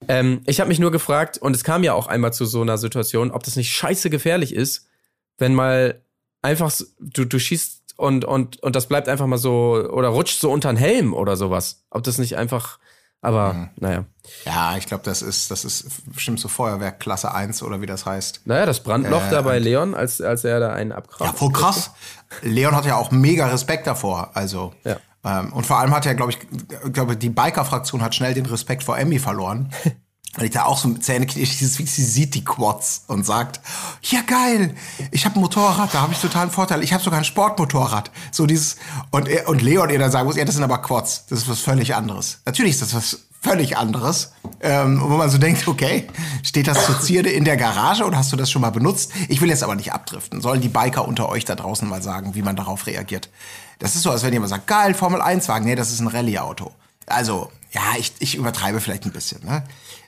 Ähm, 0.06 0.42
ich 0.46 0.60
habe 0.60 0.68
mich 0.68 0.78
nur 0.78 0.92
gefragt, 0.92 1.38
und 1.38 1.56
es 1.56 1.64
kam 1.64 1.82
ja 1.82 1.92
auch 1.92 2.06
einmal 2.06 2.32
zu 2.32 2.44
so 2.46 2.62
einer 2.62 2.78
Situation, 2.78 3.30
ob 3.30 3.42
das 3.42 3.56
nicht 3.56 3.72
scheiße 3.72 4.10
gefährlich 4.10 4.54
ist, 4.54 4.86
wenn 5.38 5.54
mal 5.54 6.02
einfach 6.42 6.72
du, 7.00 7.24
du 7.24 7.38
schießt 7.38 7.94
und, 7.96 8.24
und, 8.24 8.62
und 8.62 8.76
das 8.76 8.86
bleibt 8.86 9.08
einfach 9.08 9.26
mal 9.26 9.38
so 9.38 9.72
oder 9.90 10.08
rutscht 10.08 10.38
so 10.38 10.52
unter 10.52 10.72
den 10.72 10.76
Helm 10.76 11.14
oder 11.14 11.36
sowas. 11.36 11.84
Ob 11.90 12.04
das 12.04 12.18
nicht 12.18 12.36
einfach, 12.36 12.78
aber 13.20 13.70
naja. 13.76 14.05
Ja, 14.44 14.76
ich 14.76 14.87
glaube, 14.87 15.03
das 15.05 15.23
ist, 15.23 15.50
das 15.50 15.65
ist 15.65 15.87
bestimmt 16.12 16.38
so 16.38 16.49
Feuerwerk 16.49 17.00
Klasse 17.00 17.32
1 17.35 17.62
oder 17.62 17.81
wie 17.81 17.87
das 17.87 18.05
heißt. 18.06 18.43
Naja, 18.47 18.67
das 18.67 18.82
Brandloch 18.82 19.26
Äh, 19.26 19.31
da 19.31 19.43
bei 19.43 19.59
Leon, 19.59 19.94
als, 19.94 20.20
als 20.20 20.44
er 20.44 20.61
da 20.61 20.73
einen 20.75 20.91
Ja, 20.91 20.97
abkraft. 20.99 21.38
voll 21.38 21.53
krass. 21.53 21.91
Leon 22.43 22.76
hat 22.76 22.85
ja 22.85 22.97
auch 22.97 23.11
mega 23.11 23.47
Respekt 23.47 23.87
davor. 23.87 24.31
Also. 24.35 24.75
Ja. 24.85 24.97
Ähm, 25.25 25.53
und 25.53 25.67
vor 25.67 25.79
allem 25.79 25.93
hat 25.94 26.05
er, 26.06 26.15
glaube 26.15 26.32
ich, 26.32 26.38
ich 26.87 26.93
glaube, 26.93 27.17
die 27.17 27.31
Biker-Fraktion 27.31 28.03
hat 28.03 28.15
schnell 28.15 28.35
den 28.35 28.47
Respekt 28.47 28.85
vor 28.85 28.99
Emmy 28.99 29.19
verloren. 29.19 29.73
Weil 30.34 30.46
ich 30.46 30.50
da 30.50 30.64
auch 30.64 30.78
so 30.78 30.88
mit 30.88 31.04
Zähne 31.04 31.26
wie 31.26 31.44
sie 31.44 32.04
sieht 32.04 32.34
die 32.34 32.44
Quads 32.44 33.04
und 33.06 33.25
sagt, 33.25 33.60
ja 34.02 34.20
geil, 34.20 34.75
ich 35.10 35.25
habe 35.25 35.36
ein 35.36 35.40
Motorrad, 35.40 35.92
da 35.92 36.02
habe 36.02 36.12
ich 36.12 36.20
total 36.20 36.42
einen 36.42 36.50
Vorteil. 36.50 36.82
Ich 36.82 36.92
habe 36.92 37.02
sogar 37.02 37.19
ein 37.19 37.25
Sportmotorrad. 37.25 38.10
So 38.30 38.46
dieses 38.46 38.76
und 39.10 39.26
er, 39.26 39.48
und 39.48 39.62
Leon 39.62 39.90
ihr 39.90 39.98
dann 39.98 40.10
sagen 40.10 40.26
muss, 40.26 40.36
ja, 40.36 40.44
das 40.44 40.54
sind 40.54 40.64
aber 40.64 40.78
Quads, 40.78 41.26
das 41.28 41.40
ist 41.40 41.48
was 41.48 41.60
völlig 41.60 41.94
anderes. 41.94 42.40
Natürlich 42.44 42.72
ist 42.72 42.82
das 42.82 42.94
was 42.94 43.19
völlig 43.40 43.76
anderes, 43.76 44.32
ähm, 44.60 45.00
wo 45.00 45.16
man 45.16 45.30
so 45.30 45.38
denkt, 45.38 45.66
okay, 45.69 46.06
steht 46.42 46.66
das 46.66 46.86
zur 46.86 47.00
Zierde 47.00 47.31
in 47.31 47.44
der 47.44 47.56
Garage 47.56 48.04
oder 48.04 48.19
hast 48.19 48.32
du 48.32 48.36
das 48.36 48.50
schon 48.50 48.62
mal 48.62 48.70
benutzt? 48.70 49.12
Ich 49.28 49.40
will 49.40 49.48
jetzt 49.48 49.62
aber 49.62 49.76
nicht 49.76 49.92
abdriften. 49.92 50.40
Sollen 50.40 50.60
die 50.60 50.69
Biker 50.69 51.06
unter 51.06 51.28
euch 51.28 51.44
da 51.44 51.54
draußen 51.54 51.88
mal 51.88 52.02
sagen, 52.02 52.34
wie 52.34 52.42
man 52.42 52.56
darauf 52.56 52.86
reagiert? 52.86 53.31
Das 53.78 53.94
ist 53.94 54.02
so, 54.02 54.10
als 54.10 54.24
wenn 54.24 54.32
jemand 54.32 54.50
sagt, 54.50 54.66
geil, 54.66 54.92
Formel 54.94 55.22
1 55.22 55.48
Wagen, 55.48 55.66
nee, 55.66 55.76
das 55.76 55.92
ist 55.92 56.00
ein 56.00 56.08
Rallye-Auto. 56.08 56.72
Also, 57.08 57.50
ja, 57.72 57.82
ich, 57.99 58.12
ich 58.19 58.34
übertreibe 58.34 58.81
vielleicht 58.81 59.05
ein 59.05 59.12
bisschen, 59.12 59.44
ne? 59.44 59.64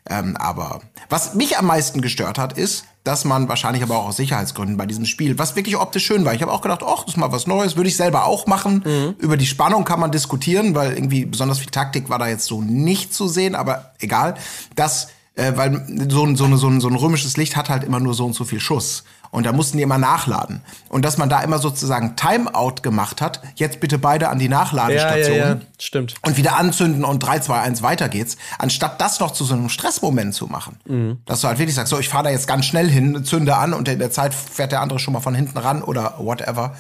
Ähm, 0.09 0.37
aber 0.39 0.81
was 1.11 1.35
mich 1.35 1.59
am 1.59 1.67
meisten 1.67 2.01
gestört 2.01 2.39
hat, 2.39 2.57
ist, 2.57 2.85
dass 3.05 3.25
man 3.27 3.49
wahrscheinlich 3.49 3.83
aber 3.83 3.99
auch 3.99 4.07
aus 4.09 4.17
Sicherheitsgründen 4.17 4.79
bei 4.79 4.87
diesem 4.87 5.05
Spiel, 5.05 5.39
was 5.39 5.57
wirklich 5.57 5.77
optisch 5.77 6.07
schön 6.07 6.25
war. 6.25 6.33
Ich 6.35 6.41
habe 6.41 6.53
auch 6.53 6.63
gedacht, 6.63 6.81
ach, 6.83 7.05
das 7.05 7.15
ist 7.15 7.17
mal 7.19 7.33
was 7.33 7.47
Neues, 7.47 7.77
würde 7.77 7.89
ich 7.89 7.97
selber 7.97 8.25
auch 8.25 8.47
machen. 8.47 8.83
Über 9.19 9.37
die 9.37 9.47
Spannung 9.47 9.85
kann 9.85 10.01
man 10.01 10.11
diskutieren, 10.11 10.75
weil 10.75 10.95
irgendwie 10.95 11.27
besonders 11.27 11.59
viel 11.59 11.71
Taktik 11.71 12.09
war 12.09 12.19
da 12.19 12.29
jetzt 12.29 12.47
so 12.47 12.63
nicht 12.63 13.13
zu 13.13 13.29
sehen, 13.29 13.55
aber 13.55 13.93
egal. 14.01 14.35
Das, 14.75 15.09
äh, 15.35 15.53
weil 15.57 15.87
so, 16.11 16.25
ein- 16.25 16.37
so, 16.37 16.45
eine, 16.45 16.57
so, 16.57 16.69
ein, 16.69 16.81
so 16.81 16.89
ein 16.89 16.95
römisches 16.97 17.37
Licht 17.37 17.57
hat 17.57 17.69
halt 17.69 17.85
immer 17.85 18.01
nur 18.01 18.15
so 18.15 18.25
und 18.25 18.35
so 18.35 18.45
viel 18.45 18.61
Schuss. 18.61 19.05
Und 19.31 19.47
da 19.47 19.53
mussten 19.53 19.77
die 19.77 19.83
immer 19.83 19.99
nachladen. 19.99 20.61
Und 20.89 21.05
dass 21.05 21.17
man 21.17 21.29
da 21.29 21.41
immer 21.43 21.59
sozusagen 21.59 22.17
Timeout 22.17 22.83
gemacht 22.83 23.21
hat, 23.21 23.41
jetzt 23.55 23.81
bitte 23.81 23.99
beide 23.99 24.29
an 24.29 24.39
die 24.39 24.47
ja, 24.47 24.51
ja, 24.51 24.59
Nachladestation 24.59 25.37
ja, 25.39 25.61
stimmt. 25.79 26.15
und 26.23 26.37
wieder 26.37 26.57
anzünden 26.57 27.05
und 27.05 27.21
3, 27.21 27.41
2, 27.41 27.61
1 27.61 27.83
weiter 27.83 28.09
geht's, 28.09 28.37
anstatt 28.59 29.01
das 29.01 29.21
noch 29.21 29.31
zu 29.31 29.45
so 29.45 29.55
einem 29.55 29.69
Stressmoment 29.69 30.35
zu 30.35 30.47
machen. 30.47 30.79
Mhm. 30.87 31.19
Dass 31.27 31.43
du 31.43 31.49
halt 31.49 31.59
wirklich 31.59 31.77
sagst, 31.77 31.91
so, 31.91 31.99
ich 31.99 32.09
fahre 32.09 32.25
da 32.25 32.31
jetzt 32.31 32.49
ganz 32.49 32.67
schnell 32.67 32.89
hin, 32.89 33.25
zünde 33.25 33.57
an 33.57 33.73
und 33.73 33.89
in 33.89 33.99
der 33.99 34.11
Zeit 34.11 34.35
fährt 34.35 34.73
der 34.73 34.81
andere 34.81 34.99
schon 34.99 35.15
mal 35.15 35.21
von 35.21 35.35
hinten 35.35 35.59
ran 35.59 35.83
oder 35.83 36.15
whatever. 36.19 36.75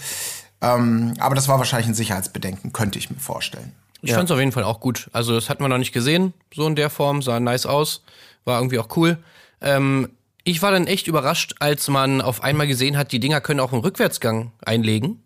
Ähm, 0.60 1.14
aber 1.18 1.34
das 1.34 1.48
war 1.48 1.58
wahrscheinlich 1.58 1.88
ein 1.88 1.94
Sicherheitsbedenken, 1.94 2.72
könnte 2.72 2.98
ich 2.98 3.10
mir 3.10 3.18
vorstellen. 3.18 3.72
Ich 4.02 4.12
fand's 4.12 4.30
auf 4.30 4.38
jeden 4.38 4.52
Fall 4.52 4.64
auch 4.64 4.80
gut. 4.80 5.10
Also 5.12 5.34
das 5.34 5.50
hatten 5.50 5.62
wir 5.62 5.68
noch 5.68 5.78
nicht 5.78 5.92
gesehen, 5.92 6.32
so 6.54 6.66
in 6.66 6.74
der 6.74 6.90
Form, 6.90 7.22
sah 7.22 7.38
nice 7.38 7.66
aus, 7.66 8.02
war 8.44 8.58
irgendwie 8.58 8.78
auch 8.78 8.96
cool. 8.96 9.18
Ähm, 9.60 10.08
ich 10.44 10.62
war 10.62 10.72
dann 10.72 10.86
echt 10.86 11.06
überrascht, 11.06 11.54
als 11.60 11.88
man 11.88 12.20
auf 12.20 12.42
einmal 12.42 12.66
gesehen 12.66 12.96
hat, 12.96 13.12
die 13.12 13.20
Dinger 13.20 13.40
können 13.40 13.60
auch 13.60 13.72
einen 13.72 13.82
Rückwärtsgang 13.82 14.52
einlegen. 14.64 15.22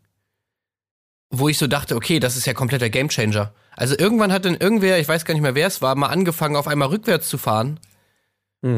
Wo 1.31 1.49
ich 1.49 1.59
so 1.59 1.67
dachte, 1.67 1.97
okay, 1.97 2.21
das 2.21 2.37
ist 2.37 2.47
ja 2.47 2.55
kompletter 2.55 2.91
Gamechanger. 2.91 3.53
Also 3.77 3.97
irgendwann 3.99 4.33
hat 4.33 4.45
dann 4.45 4.57
irgendwer, 4.57 4.99
ich 4.99 5.09
weiß 5.09 5.25
gar 5.25 5.35
nicht 5.35 5.43
mehr 5.43 5.55
wer 5.55 5.67
es 5.67 5.83
war, 5.83 5.95
mal 5.95 6.09
angefangen, 6.09 6.57
auf 6.57 6.69
einmal 6.69 6.89
rückwärts 6.89 7.29
zu 7.29 7.39
fahren. 7.39 7.81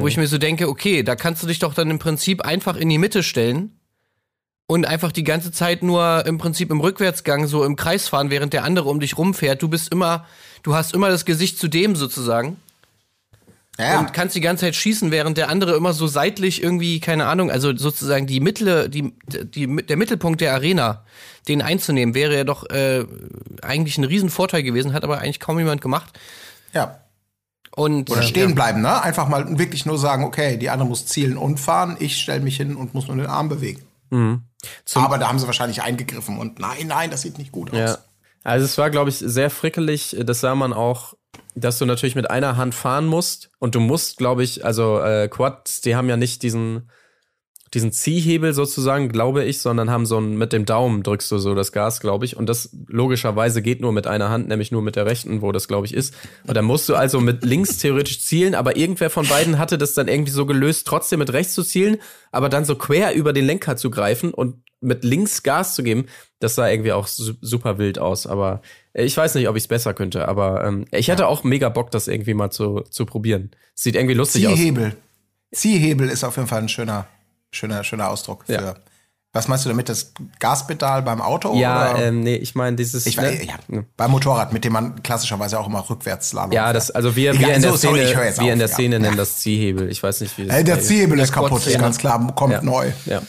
Wo 0.00 0.08
ich 0.08 0.16
mir 0.16 0.26
so 0.26 0.38
denke, 0.38 0.68
okay, 0.68 1.02
da 1.02 1.14
kannst 1.14 1.42
du 1.42 1.46
dich 1.46 1.60
doch 1.60 1.72
dann 1.72 1.90
im 1.90 1.98
Prinzip 1.98 2.42
einfach 2.42 2.76
in 2.76 2.88
die 2.88 2.98
Mitte 2.98 3.22
stellen 3.22 3.78
und 4.66 4.84
einfach 4.84 5.12
die 5.12 5.22
ganze 5.22 5.52
Zeit 5.52 5.82
nur 5.82 6.26
im 6.26 6.38
Prinzip 6.38 6.70
im 6.70 6.80
Rückwärtsgang 6.80 7.46
so 7.46 7.64
im 7.64 7.76
Kreis 7.76 8.08
fahren, 8.08 8.30
während 8.30 8.52
der 8.52 8.64
andere 8.64 8.88
um 8.88 8.98
dich 8.98 9.16
rumfährt. 9.16 9.62
Du 9.62 9.68
bist 9.68 9.92
immer, 9.92 10.26
du 10.64 10.74
hast 10.74 10.92
immer 10.92 11.08
das 11.08 11.24
Gesicht 11.24 11.58
zu 11.58 11.68
dem 11.68 11.94
sozusagen 11.94 12.56
Ja, 13.78 14.00
und 14.00 14.14
kannst 14.14 14.34
die 14.34 14.40
ganze 14.40 14.64
Zeit 14.64 14.74
schießen, 14.74 15.10
während 15.10 15.36
der 15.36 15.50
andere 15.50 15.76
immer 15.76 15.92
so 15.92 16.06
seitlich 16.06 16.62
irgendwie, 16.62 16.98
keine 16.98 17.26
Ahnung, 17.26 17.50
also 17.50 17.76
sozusagen 17.76 18.26
die 18.26 18.40
Mittel, 18.40 18.88
die, 18.88 19.12
die, 19.26 19.66
der 19.84 19.96
Mittelpunkt 19.96 20.40
der 20.40 20.54
Arena, 20.54 21.04
den 21.46 21.60
einzunehmen, 21.60 22.14
wäre 22.14 22.34
ja 22.34 22.44
doch 22.44 22.68
äh, 22.70 23.04
eigentlich 23.62 23.98
ein 23.98 24.04
Riesenvorteil 24.04 24.62
gewesen, 24.62 24.94
hat 24.94 25.04
aber 25.04 25.18
eigentlich 25.18 25.40
kaum 25.40 25.58
jemand 25.58 25.80
gemacht. 25.80 26.18
ja. 26.72 27.00
Und 27.76 28.10
Oder 28.10 28.22
äh, 28.22 28.24
stehen 28.26 28.48
ja. 28.48 28.54
bleiben, 28.54 28.80
ne? 28.80 29.02
Einfach 29.02 29.28
mal 29.28 29.58
wirklich 29.58 29.84
nur 29.84 29.98
sagen, 29.98 30.24
okay, 30.24 30.56
die 30.56 30.70
andere 30.70 30.88
muss 30.88 31.04
zielen 31.04 31.36
und 31.36 31.60
fahren, 31.60 31.98
ich 32.00 32.16
stelle 32.16 32.40
mich 32.40 32.56
hin 32.56 32.74
und 32.74 32.94
muss 32.94 33.06
nur 33.06 33.16
den 33.16 33.26
Arm 33.26 33.50
bewegen. 33.50 33.82
Aber 34.94 35.18
da 35.18 35.28
haben 35.28 35.38
sie 35.38 35.46
wahrscheinlich 35.46 35.82
eingegriffen 35.82 36.38
und 36.38 36.58
nein, 36.58 36.86
nein, 36.86 37.10
das 37.10 37.20
sieht 37.20 37.36
nicht 37.36 37.52
gut 37.52 37.70
aus. 37.72 37.78
Ja. 37.78 37.98
Also 38.46 38.64
es 38.64 38.78
war, 38.78 38.90
glaube 38.90 39.10
ich, 39.10 39.18
sehr 39.18 39.50
frickelig. 39.50 40.16
Das 40.20 40.40
sah 40.40 40.54
man 40.54 40.72
auch, 40.72 41.14
dass 41.56 41.78
du 41.78 41.84
natürlich 41.84 42.14
mit 42.14 42.30
einer 42.30 42.56
Hand 42.56 42.76
fahren 42.76 43.06
musst. 43.06 43.50
Und 43.58 43.74
du 43.74 43.80
musst, 43.80 44.18
glaube 44.18 44.44
ich, 44.44 44.64
also 44.64 45.00
äh, 45.00 45.26
Quads, 45.26 45.80
die 45.80 45.96
haben 45.96 46.08
ja 46.08 46.16
nicht 46.16 46.44
diesen, 46.44 46.88
diesen 47.74 47.92
Ziehhebel 47.92 48.52
sozusagen, 48.52 49.08
glaube 49.08 49.44
ich, 49.44 49.60
sondern 49.60 49.90
haben 49.90 50.06
so 50.06 50.18
ein, 50.18 50.36
mit 50.36 50.52
dem 50.52 50.64
Daumen 50.64 51.02
drückst 51.02 51.30
du 51.32 51.38
so 51.38 51.54
das 51.54 51.72
Gas, 51.72 52.00
glaube 52.00 52.24
ich. 52.24 52.36
Und 52.36 52.48
das 52.48 52.70
logischerweise 52.86 53.62
geht 53.62 53.80
nur 53.80 53.92
mit 53.92 54.06
einer 54.06 54.28
Hand, 54.28 54.48
nämlich 54.48 54.72
nur 54.72 54.82
mit 54.82 54.96
der 54.96 55.06
rechten, 55.06 55.42
wo 55.42 55.52
das, 55.52 55.68
glaube 55.68 55.86
ich, 55.86 55.94
ist. 55.94 56.14
Und 56.46 56.56
dann 56.56 56.64
musst 56.64 56.88
du 56.88 56.94
also 56.94 57.20
mit 57.20 57.44
links 57.44 57.78
theoretisch 57.78 58.22
zielen, 58.22 58.54
aber 58.54 58.76
irgendwer 58.76 59.10
von 59.10 59.26
beiden 59.26 59.58
hatte 59.58 59.78
das 59.78 59.94
dann 59.94 60.08
irgendwie 60.08 60.32
so 60.32 60.46
gelöst, 60.46 60.86
trotzdem 60.86 61.18
mit 61.18 61.32
rechts 61.32 61.54
zu 61.54 61.62
zielen, 61.62 61.96
aber 62.32 62.48
dann 62.48 62.64
so 62.64 62.76
quer 62.76 63.14
über 63.14 63.32
den 63.32 63.44
Lenker 63.44 63.76
zu 63.76 63.90
greifen 63.90 64.32
und 64.32 64.56
mit 64.80 65.04
links 65.04 65.42
Gas 65.42 65.74
zu 65.74 65.82
geben. 65.82 66.06
Das 66.38 66.54
sah 66.54 66.68
irgendwie 66.68 66.92
auch 66.92 67.06
su 67.06 67.34
super 67.40 67.78
wild 67.78 67.98
aus. 67.98 68.26
Aber 68.26 68.60
ich 68.94 69.16
weiß 69.16 69.34
nicht, 69.34 69.48
ob 69.48 69.56
ich 69.56 69.64
es 69.64 69.68
besser 69.68 69.94
könnte. 69.94 70.28
Aber 70.28 70.64
ähm, 70.64 70.86
ich 70.90 71.10
hatte 71.10 71.26
auch 71.26 71.44
mega 71.44 71.68
Bock, 71.68 71.90
das 71.90 72.08
irgendwie 72.08 72.34
mal 72.34 72.50
zu, 72.50 72.80
zu 72.90 73.06
probieren. 73.06 73.50
Sieht 73.74 73.96
irgendwie 73.96 74.14
lustig 74.14 74.46
aus. 74.46 74.54
Ziehhebel. 74.54 74.96
Ziehhebel 75.52 76.08
ist 76.08 76.24
auf 76.24 76.36
jeden 76.36 76.48
Fall 76.48 76.62
ein 76.62 76.68
schöner, 76.68 77.06
schöner, 77.52 77.84
schöner 77.84 78.08
Ausdruck 78.10 78.44
für, 78.46 78.52
Ja. 78.52 78.74
Was 79.32 79.48
meinst 79.48 79.66
du 79.66 79.68
damit? 79.68 79.90
Das 79.90 80.14
Gaspedal 80.38 81.02
beim 81.02 81.20
Auto? 81.20 81.54
Ja, 81.56 81.90
oder? 81.92 82.06
ähm, 82.06 82.20
nee, 82.20 82.36
ich 82.36 82.54
meine 82.54 82.74
dieses. 82.74 83.04
ich 83.04 83.18
ne? 83.18 83.44
ja, 83.44 83.56
beim 83.94 84.10
Motorrad, 84.10 84.54
mit 84.54 84.64
dem 84.64 84.72
man 84.72 85.02
klassischerweise 85.02 85.58
auch 85.60 85.66
immer 85.66 85.84
rückwärts 85.90 86.30
Slalom 86.30 86.52
Ja, 86.52 86.72
das, 86.72 86.90
also 86.90 87.16
wir, 87.16 87.32
Egal, 87.32 87.48
wir 87.48 87.54
in 87.56 87.60
der 87.60 87.72
so, 87.72 87.76
sorry, 87.76 88.06
Szene, 88.06 88.24
jetzt 88.24 88.40
wir 88.40 88.46
in 88.46 88.52
auf, 88.52 88.58
der 88.60 88.68
ja. 88.68 88.74
Szene 88.74 88.94
Ja. 88.96 89.02
nennen 89.02 89.16
das 89.18 89.38
Ziehhebel. 89.40 89.90
Ich 89.90 90.02
weiß 90.02 90.22
nicht, 90.22 90.38
wie 90.38 90.46
das 90.46 90.56
Äh, 90.56 90.64
der. 90.64 90.80
Ziehhebel 90.80 91.18
ist 91.20 91.34
Der 91.34 91.42
kaputt, 91.42 91.66
ist 91.66 91.78
ganz 91.78 91.98
klar, 91.98 92.32
kommt 92.34 92.54
Ja. 92.54 92.62
neu. 92.62 92.92
Ja. 93.04 93.20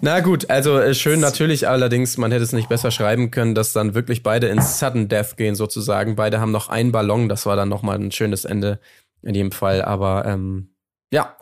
Na 0.00 0.20
gut, 0.20 0.48
also 0.48 0.78
äh, 0.78 0.94
schön 0.94 1.18
natürlich 1.18 1.66
allerdings, 1.66 2.18
man 2.18 2.30
hätte 2.30 2.44
es 2.44 2.52
nicht 2.52 2.68
besser 2.68 2.92
schreiben 2.92 3.32
können, 3.32 3.56
dass 3.56 3.72
dann 3.72 3.94
wirklich 3.94 4.22
beide 4.22 4.46
ins 4.46 4.78
Sudden 4.78 5.08
Death 5.08 5.36
gehen 5.36 5.56
sozusagen. 5.56 6.14
Beide 6.14 6.38
haben 6.38 6.52
noch 6.52 6.68
einen 6.68 6.92
Ballon, 6.92 7.28
das 7.28 7.46
war 7.46 7.56
dann 7.56 7.68
nochmal 7.68 7.98
ein 7.98 8.12
schönes 8.12 8.44
Ende 8.44 8.78
in 9.22 9.34
jedem 9.34 9.50
Fall. 9.50 9.82
Aber 9.82 10.24
ähm, 10.24 10.68
ja, 11.10 11.34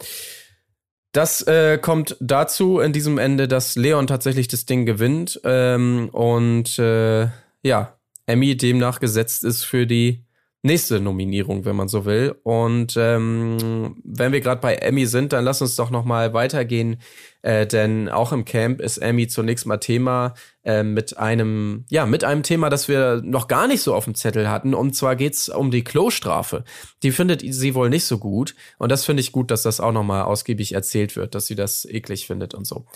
das 1.14 1.42
äh, 1.42 1.78
kommt 1.78 2.16
dazu 2.21 2.80
in 2.80 2.92
diesem 2.92 3.18
Ende, 3.18 3.47
dass 3.47 3.76
Leon 3.76 4.09
tatsächlich 4.09 4.49
das 4.49 4.66
Ding 4.66 4.85
gewinnt 4.85 5.40
ähm, 5.44 6.09
und 6.11 6.76
äh, 6.78 7.28
ja, 7.62 7.97
Emmy 8.26 8.56
demnach 8.56 8.99
gesetzt 8.99 9.44
ist 9.44 9.62
für 9.64 9.87
die 9.87 10.24
nächste 10.64 10.99
Nominierung, 10.99 11.66
wenn 11.66 11.76
man 11.76 11.88
so 11.88 12.06
will. 12.06 12.35
Und 12.42 12.97
ähm, 12.97 13.97
wenn 14.02 14.33
wir 14.33 14.40
gerade 14.40 14.62
bei 14.62 14.76
Emmy 14.76 15.04
sind, 15.04 15.35
dann 15.35 15.44
lass 15.44 15.61
uns 15.61 15.76
doch 15.76 15.90
noch 15.90 16.06
mal 16.06 16.33
weitergehen, 16.33 16.97
äh, 17.42 17.66
denn 17.66 18.09
auch 18.09 18.33
im 18.33 18.47
Camp 18.47 18.80
ist 18.80 18.97
Emmy 18.97 19.28
zunächst 19.28 19.66
mal 19.66 19.76
Thema 19.76 20.33
äh, 20.64 20.83
mit 20.83 21.18
einem, 21.18 21.85
ja, 21.90 22.06
mit 22.06 22.25
einem 22.25 22.42
Thema, 22.42 22.71
das 22.71 22.88
wir 22.88 23.21
noch 23.23 23.47
gar 23.47 23.68
nicht 23.68 23.83
so 23.83 23.94
auf 23.94 24.04
dem 24.04 24.14
Zettel 24.14 24.50
hatten. 24.50 24.73
Und 24.73 24.97
zwar 24.97 25.16
geht's 25.16 25.50
um 25.50 25.71
die 25.71 25.85
Klostrafe. 25.85 26.64
Die 27.02 27.12
findet 27.12 27.42
sie 27.47 27.75
wohl 27.75 27.90
nicht 27.90 28.06
so 28.06 28.16
gut. 28.16 28.54
Und 28.78 28.90
das 28.90 29.04
finde 29.04 29.21
ich 29.21 29.33
gut, 29.33 29.50
dass 29.50 29.62
das 29.62 29.80
auch 29.80 29.92
noch 29.92 30.04
mal 30.04 30.23
ausgiebig 30.23 30.73
erzählt 30.73 31.14
wird, 31.14 31.35
dass 31.35 31.44
sie 31.44 31.56
das 31.56 31.85
eklig 31.85 32.26
findet 32.26 32.54
und 32.54 32.66
so. 32.66 32.87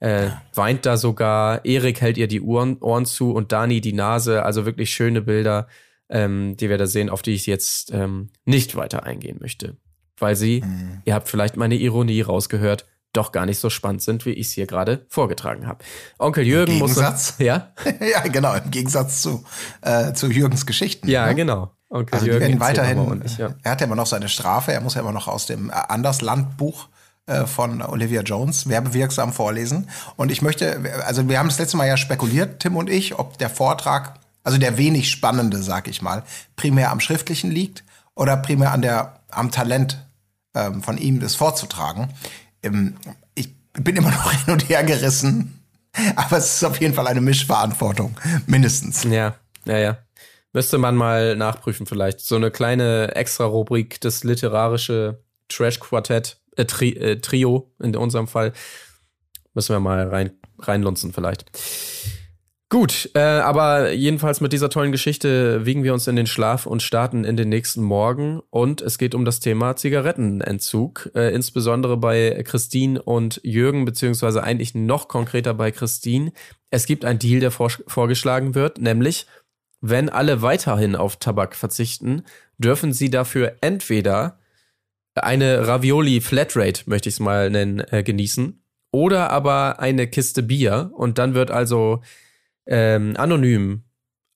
Äh, 0.00 0.28
weint 0.54 0.84
da 0.84 0.98
sogar, 0.98 1.64
Erik 1.64 2.02
hält 2.02 2.18
ihr 2.18 2.28
die 2.28 2.42
Ohren, 2.42 2.76
Ohren 2.82 3.06
zu 3.06 3.32
und 3.32 3.52
Dani 3.52 3.80
die 3.80 3.94
Nase. 3.94 4.42
Also 4.42 4.66
wirklich 4.66 4.90
schöne 4.90 5.22
Bilder 5.22 5.66
ähm, 6.08 6.56
die 6.56 6.68
wir 6.68 6.78
da 6.78 6.86
sehen, 6.86 7.10
auf 7.10 7.22
die 7.22 7.34
ich 7.34 7.46
jetzt 7.46 7.92
ähm, 7.92 8.30
nicht 8.44 8.76
weiter 8.76 9.04
eingehen 9.04 9.38
möchte. 9.40 9.76
Weil 10.18 10.36
sie, 10.36 10.62
Mhm. 10.62 11.02
ihr 11.04 11.14
habt 11.14 11.28
vielleicht 11.28 11.56
meine 11.56 11.74
Ironie 11.74 12.20
rausgehört, 12.22 12.86
doch 13.12 13.32
gar 13.32 13.46
nicht 13.46 13.58
so 13.58 13.70
spannend 13.70 14.02
sind, 14.02 14.26
wie 14.26 14.30
ich 14.30 14.48
es 14.48 14.52
hier 14.52 14.66
gerade 14.66 15.06
vorgetragen 15.08 15.66
habe. 15.66 15.84
Onkel 16.18 16.46
Jürgen 16.46 16.78
muss. 16.78 16.94
Gegensatz? 16.94 17.34
Ja? 17.38 17.72
ja, 18.00 18.20
genau, 18.22 18.54
im 18.54 18.70
Gegensatz 18.70 19.22
zu, 19.22 19.44
äh, 19.80 20.12
zu 20.12 20.28
Jürgens 20.28 20.66
Geschichten. 20.66 21.08
Ja, 21.08 21.26
ne? 21.26 21.34
genau. 21.34 21.72
Onkel 21.88 22.14
Also 22.14 22.26
die 22.26 22.32
Jürgen 22.32 22.54
aber 22.56 22.60
weiterhin, 22.66 22.98
ordentlich, 22.98 23.38
ja. 23.38 23.54
er 23.62 23.70
hat 23.70 23.80
ja 23.80 23.86
immer 23.86 23.96
noch 23.96 24.06
seine 24.06 24.28
Strafe, 24.28 24.72
er 24.72 24.80
muss 24.80 24.94
ja 24.94 25.00
immer 25.00 25.12
noch 25.12 25.28
aus 25.28 25.46
dem 25.46 25.70
äh, 25.70 25.72
Anderslandbuch 25.72 26.88
äh, 27.26 27.46
von 27.46 27.80
Olivia 27.82 28.22
Jones 28.22 28.68
werbewirksam 28.68 29.32
vorlesen. 29.32 29.88
Und 30.16 30.30
ich 30.30 30.42
möchte, 30.42 30.78
also 31.06 31.28
wir 31.28 31.38
haben 31.38 31.48
das 31.48 31.58
letzte 31.58 31.76
Mal 31.76 31.88
ja 31.88 31.96
spekuliert, 31.96 32.60
Tim 32.60 32.76
und 32.76 32.90
ich, 32.90 33.18
ob 33.18 33.38
der 33.38 33.50
Vortrag, 33.50 34.14
also 34.46 34.58
der 34.58 34.78
wenig 34.78 35.10
spannende, 35.10 35.60
sag 35.60 35.88
ich 35.88 36.02
mal, 36.02 36.22
primär 36.54 36.92
am 36.92 37.00
Schriftlichen 37.00 37.50
liegt 37.50 37.82
oder 38.14 38.36
primär 38.36 38.70
an 38.70 38.80
der, 38.80 39.18
am 39.28 39.50
Talent 39.50 39.98
ähm, 40.54 40.84
von 40.84 40.98
ihm, 40.98 41.18
das 41.18 41.34
vorzutragen. 41.34 42.10
Ähm, 42.62 42.94
ich 43.34 43.52
bin 43.72 43.96
immer 43.96 44.10
noch 44.12 44.30
hin 44.30 44.52
und 44.52 44.68
her 44.68 44.84
gerissen, 44.84 45.64
aber 46.14 46.36
es 46.36 46.56
ist 46.56 46.64
auf 46.64 46.80
jeden 46.80 46.94
Fall 46.94 47.08
eine 47.08 47.20
Mischverantwortung, 47.20 48.16
mindestens. 48.46 49.02
Ja, 49.02 49.34
ja, 49.64 49.78
ja. 49.78 49.98
Müsste 50.52 50.78
man 50.78 50.94
mal 50.94 51.34
nachprüfen 51.34 51.86
vielleicht. 51.86 52.20
So 52.20 52.36
eine 52.36 52.52
kleine 52.52 53.16
Extra-Rubrik, 53.16 54.00
das 54.00 54.22
literarische 54.22 55.24
Trash-Quartett, 55.48 56.38
äh, 56.54 56.66
Tri 56.66 56.90
äh, 56.90 57.20
Trio 57.20 57.72
in 57.82 57.96
unserem 57.96 58.28
Fall. 58.28 58.52
Müssen 59.54 59.74
wir 59.74 59.80
mal 59.80 60.06
rein, 60.06 60.30
reinlunzen 60.60 61.12
vielleicht. 61.12 61.50
Gut, 62.68 63.10
äh, 63.14 63.20
aber 63.20 63.92
jedenfalls 63.92 64.40
mit 64.40 64.52
dieser 64.52 64.68
tollen 64.68 64.90
Geschichte 64.90 65.64
wiegen 65.64 65.84
wir 65.84 65.92
uns 65.92 66.08
in 66.08 66.16
den 66.16 66.26
Schlaf 66.26 66.66
und 66.66 66.82
starten 66.82 67.24
in 67.24 67.36
den 67.36 67.48
nächsten 67.48 67.80
Morgen. 67.80 68.40
Und 68.50 68.80
es 68.80 68.98
geht 68.98 69.14
um 69.14 69.24
das 69.24 69.38
Thema 69.38 69.76
Zigarettenentzug, 69.76 71.12
äh, 71.14 71.32
insbesondere 71.32 71.96
bei 71.96 72.42
Christine 72.44 73.00
und 73.00 73.40
Jürgen, 73.44 73.84
beziehungsweise 73.84 74.42
eigentlich 74.42 74.74
noch 74.74 75.06
konkreter 75.06 75.54
bei 75.54 75.70
Christine. 75.70 76.32
Es 76.70 76.86
gibt 76.86 77.04
einen 77.04 77.20
Deal, 77.20 77.38
der 77.38 77.52
vor 77.52 77.70
vorgeschlagen 77.86 78.56
wird, 78.56 78.80
nämlich, 78.80 79.26
wenn 79.80 80.08
alle 80.08 80.42
weiterhin 80.42 80.96
auf 80.96 81.16
Tabak 81.16 81.54
verzichten, 81.54 82.24
dürfen 82.58 82.92
sie 82.92 83.10
dafür 83.10 83.58
entweder 83.60 84.40
eine 85.14 85.68
Ravioli 85.68 86.20
Flatrate, 86.20 86.82
möchte 86.86 87.08
ich 87.08 87.14
es 87.14 87.20
mal 87.20 87.48
nennen, 87.48 87.78
äh, 87.92 88.02
genießen, 88.02 88.60
oder 88.90 89.30
aber 89.30 89.78
eine 89.78 90.08
Kiste 90.08 90.42
Bier. 90.42 90.90
Und 90.94 91.18
dann 91.18 91.34
wird 91.34 91.52
also 91.52 92.02
ähm, 92.66 93.14
anonym 93.16 93.84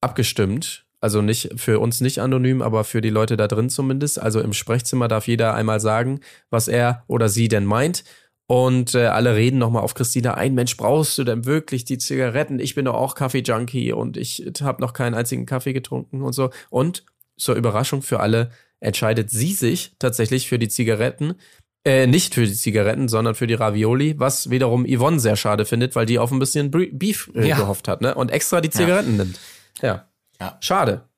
abgestimmt. 0.01 0.85
Also 0.99 1.21
nicht 1.21 1.49
für 1.55 1.79
uns 1.79 1.99
nicht 1.99 2.19
anonym, 2.19 2.61
aber 2.61 2.83
für 2.83 3.01
die 3.01 3.09
Leute 3.09 3.35
da 3.35 3.47
drin 3.47 3.69
zumindest. 3.69 4.19
Also 4.19 4.39
im 4.39 4.53
Sprechzimmer 4.53 5.07
darf 5.07 5.27
jeder 5.27 5.55
einmal 5.55 5.79
sagen, 5.79 6.19
was 6.49 6.67
er 6.67 7.03
oder 7.07 7.27
sie 7.27 7.47
denn 7.47 7.65
meint. 7.65 8.03
Und 8.45 8.95
äh, 8.95 9.05
alle 9.05 9.35
reden 9.35 9.59
nochmal 9.59 9.81
auf 9.81 9.93
Christina 9.93 10.33
ein. 10.33 10.53
Mensch, 10.53 10.75
brauchst 10.77 11.17
du 11.17 11.23
denn 11.23 11.45
wirklich 11.45 11.85
die 11.85 11.97
Zigaretten? 11.97 12.59
Ich 12.59 12.75
bin 12.75 12.85
doch 12.85 12.95
auch 12.95 13.15
Kaffee-Junkie 13.15 13.93
und 13.93 14.17
ich 14.17 14.45
habe 14.61 14.81
noch 14.81 14.93
keinen 14.93 15.13
einzigen 15.15 15.45
Kaffee 15.45 15.73
getrunken 15.73 16.21
und 16.21 16.33
so. 16.33 16.49
Und 16.69 17.05
zur 17.37 17.55
Überraschung 17.55 18.01
für 18.01 18.19
alle 18.19 18.51
entscheidet 18.81 19.29
sie 19.29 19.53
sich 19.53 19.93
tatsächlich 19.99 20.49
für 20.49 20.59
die 20.59 20.67
Zigaretten. 20.67 21.35
Äh, 21.83 22.05
nicht 22.05 22.35
für 22.35 22.45
die 22.45 22.53
Zigaretten, 22.53 23.07
sondern 23.07 23.33
für 23.33 23.47
die 23.47 23.55
Ravioli, 23.55 24.13
was 24.19 24.51
wiederum 24.51 24.85
Yvonne 24.85 25.19
sehr 25.19 25.35
schade 25.35 25.65
findet, 25.65 25.95
weil 25.95 26.05
die 26.05 26.19
auf 26.19 26.31
ein 26.31 26.37
bisschen 26.37 26.69
Beef 26.69 27.31
äh, 27.33 27.47
Ja. 27.47 27.57
gehofft 27.57 27.87
hat, 27.87 28.01
ne? 28.01 28.13
Und 28.13 28.29
extra 28.31 28.61
die 28.61 28.69
Zigaretten 28.69 29.17
nimmt. 29.17 29.39
Ja. 29.81 30.07
Ja. 30.39 30.57
Schade. 30.61 31.09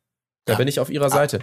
Da 0.46 0.54
Ja. 0.54 0.58
bin 0.58 0.68
ich 0.70 0.80
auf 0.80 0.90
ihrer 0.90 1.10
Seite. 1.10 1.40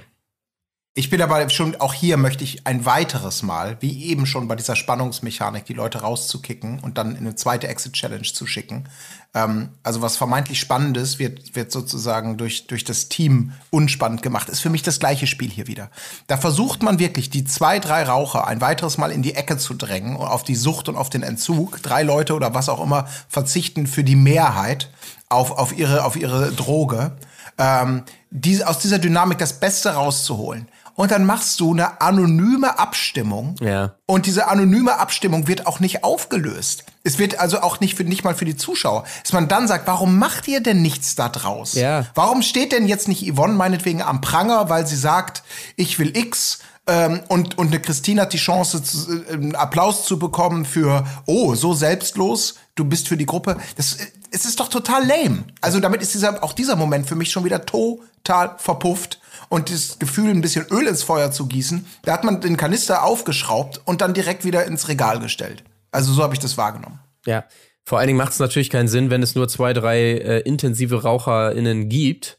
Ich 0.94 1.08
bin 1.08 1.22
aber 1.22 1.48
schon, 1.50 1.76
auch 1.76 1.94
hier 1.94 2.16
möchte 2.16 2.42
ich 2.42 2.66
ein 2.66 2.84
weiteres 2.84 3.44
Mal, 3.44 3.76
wie 3.78 4.06
eben 4.06 4.26
schon 4.26 4.48
bei 4.48 4.56
dieser 4.56 4.74
Spannungsmechanik, 4.74 5.64
die 5.64 5.72
Leute 5.72 6.00
rauszukicken 6.00 6.80
und 6.80 6.98
dann 6.98 7.12
in 7.12 7.18
eine 7.18 7.36
zweite 7.36 7.68
Exit-Challenge 7.68 8.24
zu 8.24 8.44
schicken. 8.44 8.88
Ähm, 9.32 9.68
also 9.84 10.02
was 10.02 10.16
vermeintlich 10.16 10.58
Spannendes 10.58 11.20
wird, 11.20 11.54
wird 11.54 11.70
sozusagen 11.70 12.38
durch, 12.38 12.66
durch 12.66 12.82
das 12.82 13.08
Team 13.08 13.52
unspannend 13.70 14.22
gemacht. 14.22 14.48
Ist 14.48 14.62
für 14.62 14.68
mich 14.68 14.82
das 14.82 14.98
gleiche 14.98 15.28
Spiel 15.28 15.48
hier 15.48 15.68
wieder. 15.68 15.92
Da 16.26 16.36
versucht 16.36 16.82
man 16.82 16.98
wirklich, 16.98 17.30
die 17.30 17.44
zwei, 17.44 17.78
drei 17.78 18.02
Raucher 18.02 18.48
ein 18.48 18.60
weiteres 18.60 18.98
Mal 18.98 19.12
in 19.12 19.22
die 19.22 19.36
Ecke 19.36 19.58
zu 19.58 19.74
drängen, 19.74 20.16
auf 20.16 20.42
die 20.42 20.56
Sucht 20.56 20.88
und 20.88 20.96
auf 20.96 21.08
den 21.08 21.22
Entzug. 21.22 21.80
Drei 21.82 22.02
Leute 22.02 22.34
oder 22.34 22.52
was 22.52 22.68
auch 22.68 22.82
immer 22.82 23.06
verzichten 23.28 23.86
für 23.86 24.02
die 24.02 24.16
Mehrheit 24.16 24.90
auf, 25.28 25.52
auf, 25.52 25.72
ihre, 25.72 26.02
auf 26.02 26.16
ihre 26.16 26.50
Droge. 26.50 27.12
Ähm, 27.58 28.02
diese, 28.30 28.66
aus 28.66 28.80
dieser 28.80 28.98
Dynamik 28.98 29.38
das 29.38 29.60
Beste 29.60 29.90
rauszuholen. 29.90 30.66
Und 31.00 31.12
dann 31.12 31.24
machst 31.24 31.58
du 31.60 31.72
eine 31.72 32.02
anonyme 32.02 32.78
Abstimmung. 32.78 33.54
Ja. 33.62 33.94
Und 34.04 34.26
diese 34.26 34.48
anonyme 34.48 34.98
Abstimmung 34.98 35.48
wird 35.48 35.66
auch 35.66 35.80
nicht 35.80 36.04
aufgelöst. 36.04 36.84
Es 37.04 37.18
wird 37.18 37.40
also 37.40 37.62
auch 37.62 37.80
nicht, 37.80 37.96
für, 37.96 38.04
nicht 38.04 38.22
mal 38.22 38.34
für 38.34 38.44
die 38.44 38.54
Zuschauer. 38.54 39.04
Dass 39.22 39.32
man 39.32 39.48
dann 39.48 39.66
sagt, 39.66 39.86
warum 39.86 40.18
macht 40.18 40.46
ihr 40.46 40.60
denn 40.60 40.82
nichts 40.82 41.14
da 41.14 41.30
draus? 41.30 41.72
Ja. 41.72 42.04
Warum 42.14 42.42
steht 42.42 42.72
denn 42.72 42.86
jetzt 42.86 43.08
nicht 43.08 43.32
Yvonne 43.32 43.54
meinetwegen 43.54 44.02
am 44.02 44.20
Pranger, 44.20 44.68
weil 44.68 44.86
sie 44.86 44.96
sagt, 44.96 45.42
ich 45.74 45.98
will 45.98 46.14
X 46.14 46.58
ähm, 46.86 47.20
und, 47.28 47.56
und 47.56 47.68
eine 47.68 47.80
Christine 47.80 48.20
hat 48.20 48.34
die 48.34 48.38
Chance, 48.38 48.82
zu, 48.82 49.22
äh, 49.22 49.32
einen 49.32 49.54
Applaus 49.54 50.04
zu 50.04 50.18
bekommen 50.18 50.66
für, 50.66 51.06
oh, 51.24 51.54
so 51.54 51.72
selbstlos, 51.72 52.56
du 52.74 52.84
bist 52.84 53.08
für 53.08 53.16
die 53.16 53.24
Gruppe. 53.24 53.56
Das, 53.76 53.94
äh, 53.94 54.06
es 54.32 54.44
ist 54.44 54.60
doch 54.60 54.68
total 54.68 55.06
lame. 55.06 55.44
Also 55.62 55.80
damit 55.80 56.02
ist 56.02 56.12
dieser, 56.12 56.44
auch 56.44 56.52
dieser 56.52 56.76
Moment 56.76 57.08
für 57.08 57.16
mich 57.16 57.32
schon 57.32 57.44
wieder 57.44 57.64
total 57.64 58.56
verpufft. 58.58 59.19
Und 59.50 59.68
das 59.68 59.98
Gefühl, 59.98 60.30
ein 60.30 60.42
bisschen 60.42 60.64
Öl 60.70 60.86
ins 60.86 61.02
Feuer 61.02 61.32
zu 61.32 61.46
gießen, 61.46 61.84
da 62.04 62.12
hat 62.12 62.22
man 62.22 62.40
den 62.40 62.56
Kanister 62.56 63.02
aufgeschraubt 63.02 63.82
und 63.84 64.00
dann 64.00 64.14
direkt 64.14 64.44
wieder 64.44 64.64
ins 64.64 64.86
Regal 64.86 65.18
gestellt. 65.18 65.64
Also 65.90 66.12
so 66.12 66.22
habe 66.22 66.34
ich 66.34 66.40
das 66.40 66.56
wahrgenommen. 66.56 67.00
Ja. 67.26 67.44
Vor 67.82 67.98
allen 67.98 68.06
Dingen 68.06 68.18
macht 68.18 68.32
es 68.32 68.38
natürlich 68.38 68.70
keinen 68.70 68.86
Sinn, 68.86 69.10
wenn 69.10 69.24
es 69.24 69.34
nur 69.34 69.48
zwei, 69.48 69.72
drei 69.72 69.98
äh, 69.98 70.38
intensive 70.42 71.02
RaucherInnen 71.02 71.88
gibt, 71.88 72.38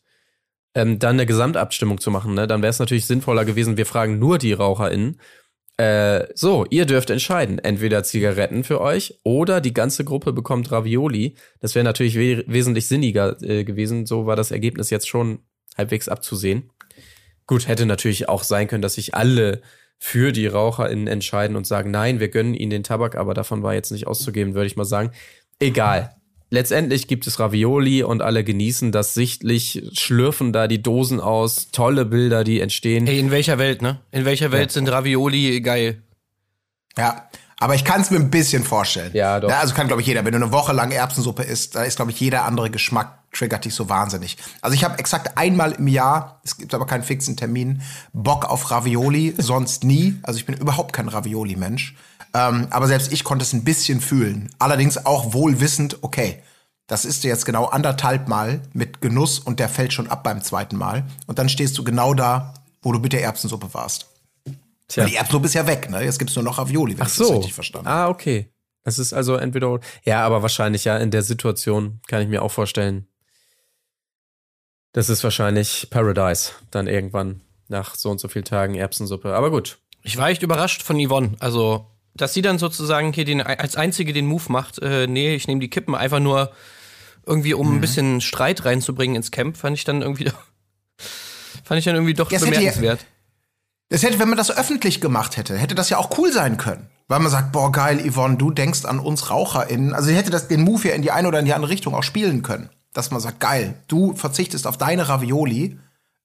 ähm, 0.74 1.00
dann 1.00 1.18
eine 1.18 1.26
Gesamtabstimmung 1.26 2.00
zu 2.00 2.12
machen. 2.12 2.34
Ne? 2.34 2.48
Dann 2.48 2.62
wäre 2.62 2.70
es 2.70 2.80
natürlich 2.80 3.06
sinnvoller 3.06 3.44
gewesen, 3.44 3.76
wir 3.76 3.86
fragen 3.86 4.18
nur 4.18 4.38
die 4.38 4.54
RaucherInnen. 4.54 5.20
Äh, 5.76 6.28
so, 6.34 6.66
ihr 6.70 6.86
dürft 6.86 7.10
entscheiden. 7.10 7.60
Entweder 7.60 8.06
Zigaretten 8.06 8.64
für 8.64 8.80
euch 8.80 9.20
oder 9.24 9.60
die 9.60 9.74
ganze 9.74 10.06
Gruppe 10.06 10.32
bekommt 10.32 10.72
Ravioli. 10.72 11.36
Das 11.60 11.76
wäre 11.76 11.84
natürlich 11.84 12.16
we 12.16 12.46
wesentlich 12.48 12.88
sinniger 12.88 13.42
äh, 13.42 13.66
gewesen. 13.66 14.06
So 14.06 14.26
war 14.26 14.38
das 14.38 14.52
Ergebnis 14.52 14.90
jetzt 14.90 15.10
schon 15.10 15.40
halbwegs 15.78 16.08
abzusehen. 16.08 16.70
Gut, 17.52 17.68
hätte 17.68 17.86
natürlich 17.86 18.30
auch 18.30 18.44
sein 18.44 18.70
können, 18.70 18.82
dass 18.82 18.94
sich 18.94 19.14
alle 19.14 19.62
für 19.98 20.32
die 20.32 20.48
RaucherInnen 20.48 21.08
entscheiden 21.08 21.58
und 21.58 21.68
sagen, 21.68 21.92
nein, 21.92 22.22
wir 22.22 22.30
gönnen 22.30 22.54
ihnen 22.54 22.70
den 22.70 22.84
Tabak, 22.84 23.18
aber 23.18 23.34
davon 23.34 23.62
war 23.62 23.74
jetzt 23.74 23.92
nicht 23.92 24.08
auszugeben, 24.08 24.54
würde 24.54 24.68
ich 24.68 24.78
mal 24.78 24.86
sagen. 24.86 25.12
Egal. 25.60 26.16
Letztendlich 26.50 27.10
gibt 27.10 27.28
es 27.28 27.42
Ravioli 27.42 28.04
und 28.04 28.22
alle 28.22 28.46
genießen 28.46 28.94
das 28.94 29.16
sichtlich, 29.16 29.84
schlürfen 29.92 30.54
da 30.54 30.70
die 30.70 30.82
Dosen 30.82 31.20
aus, 31.20 31.72
tolle 31.72 32.06
Bilder, 32.06 32.46
die 32.46 32.62
entstehen. 32.62 33.06
Hey, 33.06 33.20
in 33.20 33.32
welcher 33.32 33.58
Welt, 33.58 33.82
ne? 33.82 34.00
In 34.12 34.24
welcher 34.24 34.54
Welt 34.54 34.72
sind 34.72 34.90
Ravioli 34.90 35.60
geil? 35.60 36.04
Ja, 36.98 37.30
Aber 37.62 37.76
ich 37.76 37.86
kann 37.86 38.02
es 38.02 38.10
mir 38.10 38.18
ein 38.18 38.32
bisschen 38.32 38.64
vorstellen. 38.64 39.12
Ja, 39.14 39.40
doch. 39.40 39.52
also 39.52 39.76
kann, 39.76 39.86
glaube 39.86 40.02
ich, 40.02 40.08
jeder. 40.08 40.26
Wenn 40.26 40.32
du 40.32 40.38
eine 40.38 40.52
Woche 40.52 40.74
lang 40.74 40.90
Erbsensuppe 40.90 41.44
isst, 41.44 41.76
da 41.76 41.84
ist, 41.84 41.98
glaube 41.98 42.10
ich, 42.10 42.20
jeder 42.20 42.46
andere 42.46 42.72
Geschmack 42.72 43.20
triggert 43.32 43.66
dich 43.66 43.76
so 43.76 43.88
wahnsinnig. 43.88 44.38
Also 44.62 44.74
ich 44.74 44.84
habe 44.84 44.98
exakt 44.98 45.38
einmal 45.38 45.74
im 45.74 45.88
Jahr, 45.88 46.42
es 46.44 46.58
gibt 46.58 46.74
aber 46.74 46.88
keinen 46.88 47.04
fixen 47.04 47.38
Termin, 47.38 47.84
Bock 48.14 48.46
auf 48.46 48.72
Ravioli, 48.72 49.36
sonst 49.38 49.84
nie. 49.84 50.20
Also 50.24 50.40
ich 50.40 50.48
bin 50.48 50.58
überhaupt 50.58 50.92
kein 50.92 51.08
Ravioli-Mensch. 51.08 51.96
Ähm, 52.34 52.66
aber 52.72 52.88
selbst 52.88 53.14
ich 53.14 53.24
konnte 53.24 53.44
es 53.44 53.54
ein 53.54 53.64
bisschen 53.64 54.02
fühlen. 54.02 54.50
Allerdings 54.58 55.06
auch 55.06 55.34
wohl 55.34 55.60
wissend, 55.60 56.00
okay, 56.02 56.42
das 56.88 57.06
isst 57.06 57.24
du 57.24 57.28
jetzt 57.28 57.46
genau 57.46 57.66
anderthalb 57.66 58.28
Mal 58.28 58.62
mit 58.74 59.02
Genuss 59.02 59.38
und 59.38 59.60
der 59.60 59.70
fällt 59.70 59.94
schon 59.94 60.10
ab 60.10 60.24
beim 60.24 60.42
zweiten 60.42 60.78
Mal. 60.78 61.06
Und 61.28 61.38
dann 61.38 61.48
stehst 61.48 61.78
du 61.78 61.84
genau 61.84 62.16
da, 62.16 62.56
wo 62.82 62.92
du 62.92 62.98
mit 62.98 63.14
der 63.14 63.22
Erbsensuppe 63.22 63.74
warst. 63.74 64.11
Tja. 64.92 65.06
Die 65.06 65.16
Erbsensuppe 65.16 65.46
ist 65.48 65.54
ja 65.54 65.66
weg, 65.68 65.90
ne? 65.90 66.04
Jetzt 66.04 66.20
gibt's 66.20 66.36
nur 66.36 66.44
noch 66.44 66.58
Ravioli, 66.58 66.94
wenn 66.98 67.04
Ach 67.04 67.08
ich 67.10 67.18
das 67.18 67.28
so. 67.28 67.34
richtig 67.36 67.54
verstanden 67.54 67.88
habe. 67.88 68.08
Ah, 68.08 68.10
okay. 68.10 68.52
Das 68.84 68.98
ist 69.00 69.14
also 69.14 69.36
entweder. 69.36 69.80
Ja, 70.04 70.26
aber 70.26 70.42
wahrscheinlich 70.42 70.86
ja 70.86 70.98
in 70.98 71.12
der 71.12 71.22
Situation 71.22 72.02
kann 72.08 72.22
ich 72.22 72.28
mir 72.28 72.42
auch 72.42 72.52
vorstellen. 72.52 73.08
Das 74.94 75.10
ist 75.10 75.24
wahrscheinlich 75.24 75.88
Paradise 75.90 76.52
dann 76.72 76.88
irgendwann 76.88 77.42
nach 77.70 77.96
so 77.96 78.10
und 78.10 78.20
so 78.20 78.28
vielen 78.28 78.44
Tagen 78.46 78.76
Erbsensuppe. 78.76 79.34
Aber 79.34 79.50
gut. 79.52 79.80
Ich 80.04 80.18
war 80.18 80.30
echt 80.30 80.44
überrascht 80.44 80.82
von 80.84 80.98
Yvonne. 81.00 81.36
Also, 81.40 81.86
dass 82.16 82.34
sie 82.34 82.42
dann 82.42 82.58
sozusagen 82.60 83.14
hier 83.14 83.24
den, 83.24 83.42
als 83.42 83.76
einzige 83.78 84.12
den 84.14 84.26
Move 84.26 84.52
macht, 84.52 84.80
äh, 84.80 85.08
nee, 85.08 85.36
ich 85.36 85.48
nehme 85.48 85.62
die 85.62 85.70
Kippen 85.70 85.96
einfach 85.96 86.20
nur 86.20 86.52
irgendwie, 87.26 87.54
um 87.54 87.74
ein 87.76 87.80
bisschen 87.82 88.20
Streit 88.20 88.66
reinzubringen 88.66 89.16
ins 89.16 89.32
Camp, 89.32 89.56
fand 89.56 89.78
ich 89.78 89.84
dann 89.86 90.02
irgendwie, 90.02 90.30
fand 91.64 91.78
ich 91.80 91.86
dann 91.86 91.96
irgendwie 91.96 92.16
doch 92.16 92.30
Das 92.30 92.42
hätte 92.42 92.52
ja- 92.56 92.60
bemerkenswert. 92.60 93.06
Das 93.92 94.04
hätte, 94.04 94.20
wenn 94.20 94.30
man 94.30 94.38
das 94.38 94.56
öffentlich 94.56 95.02
gemacht 95.02 95.36
hätte, 95.36 95.58
hätte 95.58 95.76
das 95.76 95.90
ja 95.90 95.98
auch 95.98 96.18
cool 96.18 96.32
sein 96.32 96.56
können. 96.56 96.88
Weil 97.10 97.20
man 97.20 97.30
sagt, 97.30 97.52
boah, 97.52 97.74
geil, 97.74 98.00
Yvonne, 98.10 98.38
du 98.38 98.50
denkst 98.50 98.86
an 98.86 99.00
uns 99.00 99.30
RaucherInnen. 99.30 99.94
Also 99.94 100.12
hätte 100.12 100.30
das 100.30 100.48
den 100.48 100.62
Move 100.62 100.88
ja 100.88 100.96
in 100.96 101.02
die 101.02 101.12
eine 101.12 101.28
oder 101.28 101.40
in 101.40 101.46
die 101.46 101.54
andere 101.54 101.72
Richtung 101.72 101.94
auch 101.94 102.04
spielen 102.04 102.42
können. 102.42 102.70
Dass 102.94 103.12
man 103.12 103.20
sagt, 103.20 103.42
geil, 103.42 103.74
du 103.90 104.16
verzichtest 104.16 104.66
auf 104.66 104.78
deine 104.78 105.10
Ravioli 105.10 105.78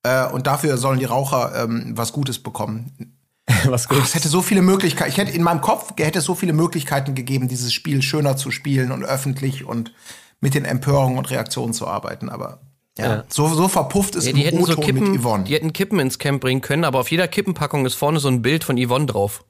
äh, 0.04 0.26
und 0.26 0.46
dafür 0.46 0.78
sollen 0.78 1.00
die 1.00 1.06
Raucher 1.06 1.64
ähm, 1.64 1.90
was 1.96 2.12
Gutes 2.12 2.40
bekommen. 2.40 3.16
Was 3.66 3.88
Ach, 3.88 4.04
es 4.04 4.14
hätte 4.16 4.28
so 4.28 4.42
viele 4.42 4.60
Möglichkeiten. 4.60 5.10
Ich 5.10 5.18
hätte 5.18 5.30
in 5.30 5.42
meinem 5.42 5.60
Kopf 5.60 5.92
hätte 5.98 6.18
es 6.18 6.24
so 6.24 6.34
viele 6.34 6.52
Möglichkeiten 6.52 7.14
gegeben, 7.14 7.46
dieses 7.46 7.72
Spiel 7.72 8.02
schöner 8.02 8.36
zu 8.36 8.50
spielen 8.50 8.90
und 8.90 9.04
öffentlich 9.04 9.64
und 9.64 9.92
mit 10.40 10.54
den 10.54 10.64
Empörungen 10.64 11.16
und 11.16 11.30
Reaktionen 11.30 11.72
zu 11.72 11.86
arbeiten. 11.86 12.28
Aber 12.28 12.60
ja, 12.98 13.06
Ja. 13.06 13.24
So, 13.28 13.48
so 13.48 13.68
verpufft 13.68 14.14
ist 14.16 14.26
Ja, 14.26 14.32
die 14.32 14.42
hätten 14.42 14.64
so 14.64 14.76
Kippen, 14.76 15.12
mit 15.12 15.20
Yvonne. 15.20 15.44
die 15.44 15.54
hätten 15.54 15.72
Kippen 15.72 15.98
ins 15.98 16.18
Camp 16.18 16.40
bringen 16.40 16.60
können, 16.60 16.84
aber 16.84 17.00
auf 17.00 17.10
jeder 17.10 17.28
Kippenpackung 17.28 17.86
ist 17.86 17.94
vorne 17.94 18.20
so 18.20 18.28
ein 18.28 18.42
Bild 18.42 18.64
von 18.64 18.76
Yvonne 18.78 19.06
drauf. 19.06 19.44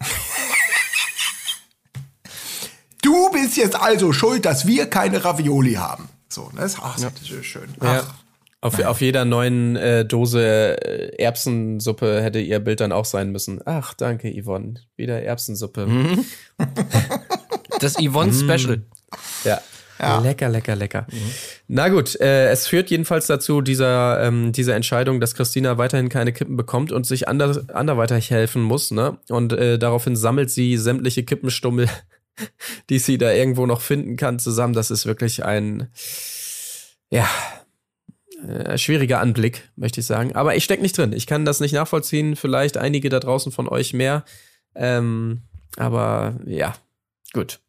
Du 3.02 3.30
bist 3.32 3.56
jetzt 3.56 3.76
also 3.80 4.12
schuld, 4.12 4.44
dass 4.44 4.66
wir 4.66 4.86
keine 4.86 5.24
Ravioli 5.24 5.74
haben. 5.74 6.08
So, 6.28 6.50
ne? 6.52 6.60
Das, 6.60 6.76
ach, 6.80 6.96
das 7.00 7.12
ist 7.30 7.46
schön. 7.46 7.68
Ja. 7.82 8.04
Ach, 8.06 8.14
Auf, 8.60 8.78
auf 8.84 9.00
jeder 9.00 9.24
neuen 9.24 9.74
äh, 9.76 10.04
Dose 10.04 10.42
äh, 10.80 11.16
Erbsensuppe 11.22 12.22
hätte 12.22 12.40
ihr 12.40 12.60
Bild 12.60 12.80
dann 12.80 12.92
auch 12.92 13.06
sein 13.06 13.30
müssen. 13.32 13.60
Ach, 13.64 13.94
danke, 13.94 14.30
Yvonne. 14.30 14.74
Wieder 14.96 15.22
Erbsensuppe. 15.22 15.88
Das 17.80 17.94
Yvonne 17.94 18.34
Special. 18.34 18.82
Ja. 20.00 20.18
Lecker, 20.18 20.48
lecker, 20.48 20.76
lecker. 20.76 21.06
Na 21.68 21.88
gut, 21.88 22.18
äh, 22.20 22.48
es 22.48 22.66
führt 22.66 22.90
jedenfalls 22.90 23.26
dazu, 23.26 23.60
dieser, 23.60 24.22
ähm, 24.22 24.50
diese 24.52 24.72
Entscheidung, 24.72 25.20
dass 25.20 25.34
Christina 25.34 25.76
weiterhin 25.76 26.08
keine 26.08 26.32
Kippen 26.32 26.56
bekommt 26.56 26.90
und 26.90 27.06
sich 27.06 27.28
ander, 27.28 27.62
anderweitig 27.74 28.30
helfen 28.30 28.62
muss. 28.62 28.90
Ne? 28.90 29.18
Und 29.28 29.52
äh, 29.52 29.78
daraufhin 29.78 30.16
sammelt 30.16 30.50
sie 30.50 30.78
sämtliche 30.78 31.24
Kippenstummel, 31.24 31.88
die 32.88 32.98
sie 32.98 33.18
da 33.18 33.30
irgendwo 33.30 33.66
noch 33.66 33.82
finden 33.82 34.16
kann, 34.16 34.38
zusammen. 34.38 34.72
Das 34.72 34.90
ist 34.90 35.04
wirklich 35.04 35.44
ein, 35.44 35.88
ja, 37.10 37.28
äh, 38.48 38.78
schwieriger 38.78 39.20
Anblick, 39.20 39.68
möchte 39.76 40.00
ich 40.00 40.06
sagen. 40.06 40.34
Aber 40.34 40.56
ich 40.56 40.64
steck 40.64 40.80
nicht 40.80 40.96
drin. 40.96 41.12
Ich 41.12 41.26
kann 41.26 41.44
das 41.44 41.60
nicht 41.60 41.72
nachvollziehen. 41.72 42.36
Vielleicht 42.36 42.78
einige 42.78 43.10
da 43.10 43.20
draußen 43.20 43.52
von 43.52 43.68
euch 43.68 43.92
mehr. 43.92 44.24
Ähm, 44.74 45.42
aber 45.76 46.40
ja, 46.46 46.74
gut. 47.34 47.60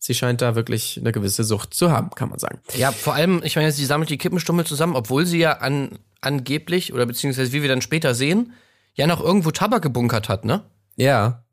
Sie 0.00 0.14
scheint 0.14 0.40
da 0.40 0.54
wirklich 0.54 0.98
eine 1.00 1.10
gewisse 1.12 1.42
Sucht 1.44 1.74
zu 1.74 1.90
haben, 1.90 2.10
kann 2.10 2.30
man 2.30 2.38
sagen. 2.38 2.60
Ja, 2.76 2.92
vor 2.92 3.14
allem, 3.14 3.42
ich 3.44 3.56
meine, 3.56 3.72
sie 3.72 3.84
sammelt 3.84 4.10
die 4.10 4.18
Kippenstummel 4.18 4.64
zusammen, 4.64 4.94
obwohl 4.94 5.26
sie 5.26 5.38
ja 5.38 5.58
an, 5.58 5.98
angeblich, 6.20 6.92
oder 6.92 7.04
beziehungsweise 7.04 7.52
wie 7.52 7.62
wir 7.62 7.68
dann 7.68 7.82
später 7.82 8.14
sehen, 8.14 8.52
ja 8.94 9.06
noch 9.06 9.20
irgendwo 9.20 9.50
Tabak 9.50 9.82
gebunkert 9.82 10.28
hat, 10.28 10.44
ne? 10.44 10.62
Ja. 10.96 11.44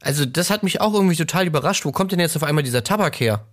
Also, 0.00 0.26
das 0.26 0.50
hat 0.50 0.62
mich 0.62 0.80
auch 0.80 0.94
irgendwie 0.94 1.16
total 1.16 1.46
überrascht. 1.46 1.84
Wo 1.84 1.92
kommt 1.92 2.12
denn 2.12 2.20
jetzt 2.20 2.36
auf 2.36 2.42
einmal 2.44 2.62
dieser 2.64 2.84
Tabak 2.84 3.18
her? 3.18 3.46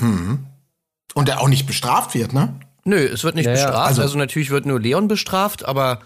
Und 0.00 1.28
der 1.28 1.40
auch 1.40 1.48
nicht 1.48 1.66
bestraft 1.66 2.14
wird, 2.14 2.32
ne? 2.32 2.58
Nö, 2.84 2.98
es 2.98 3.24
wird 3.24 3.34
nicht 3.34 3.46
ja, 3.46 3.52
bestraft. 3.52 3.76
also- 3.88 4.02
Also, 4.02 4.18
natürlich 4.18 4.50
wird 4.50 4.66
nur 4.66 4.80
Leon 4.80 5.08
bestraft, 5.08 5.64
aber 5.64 6.00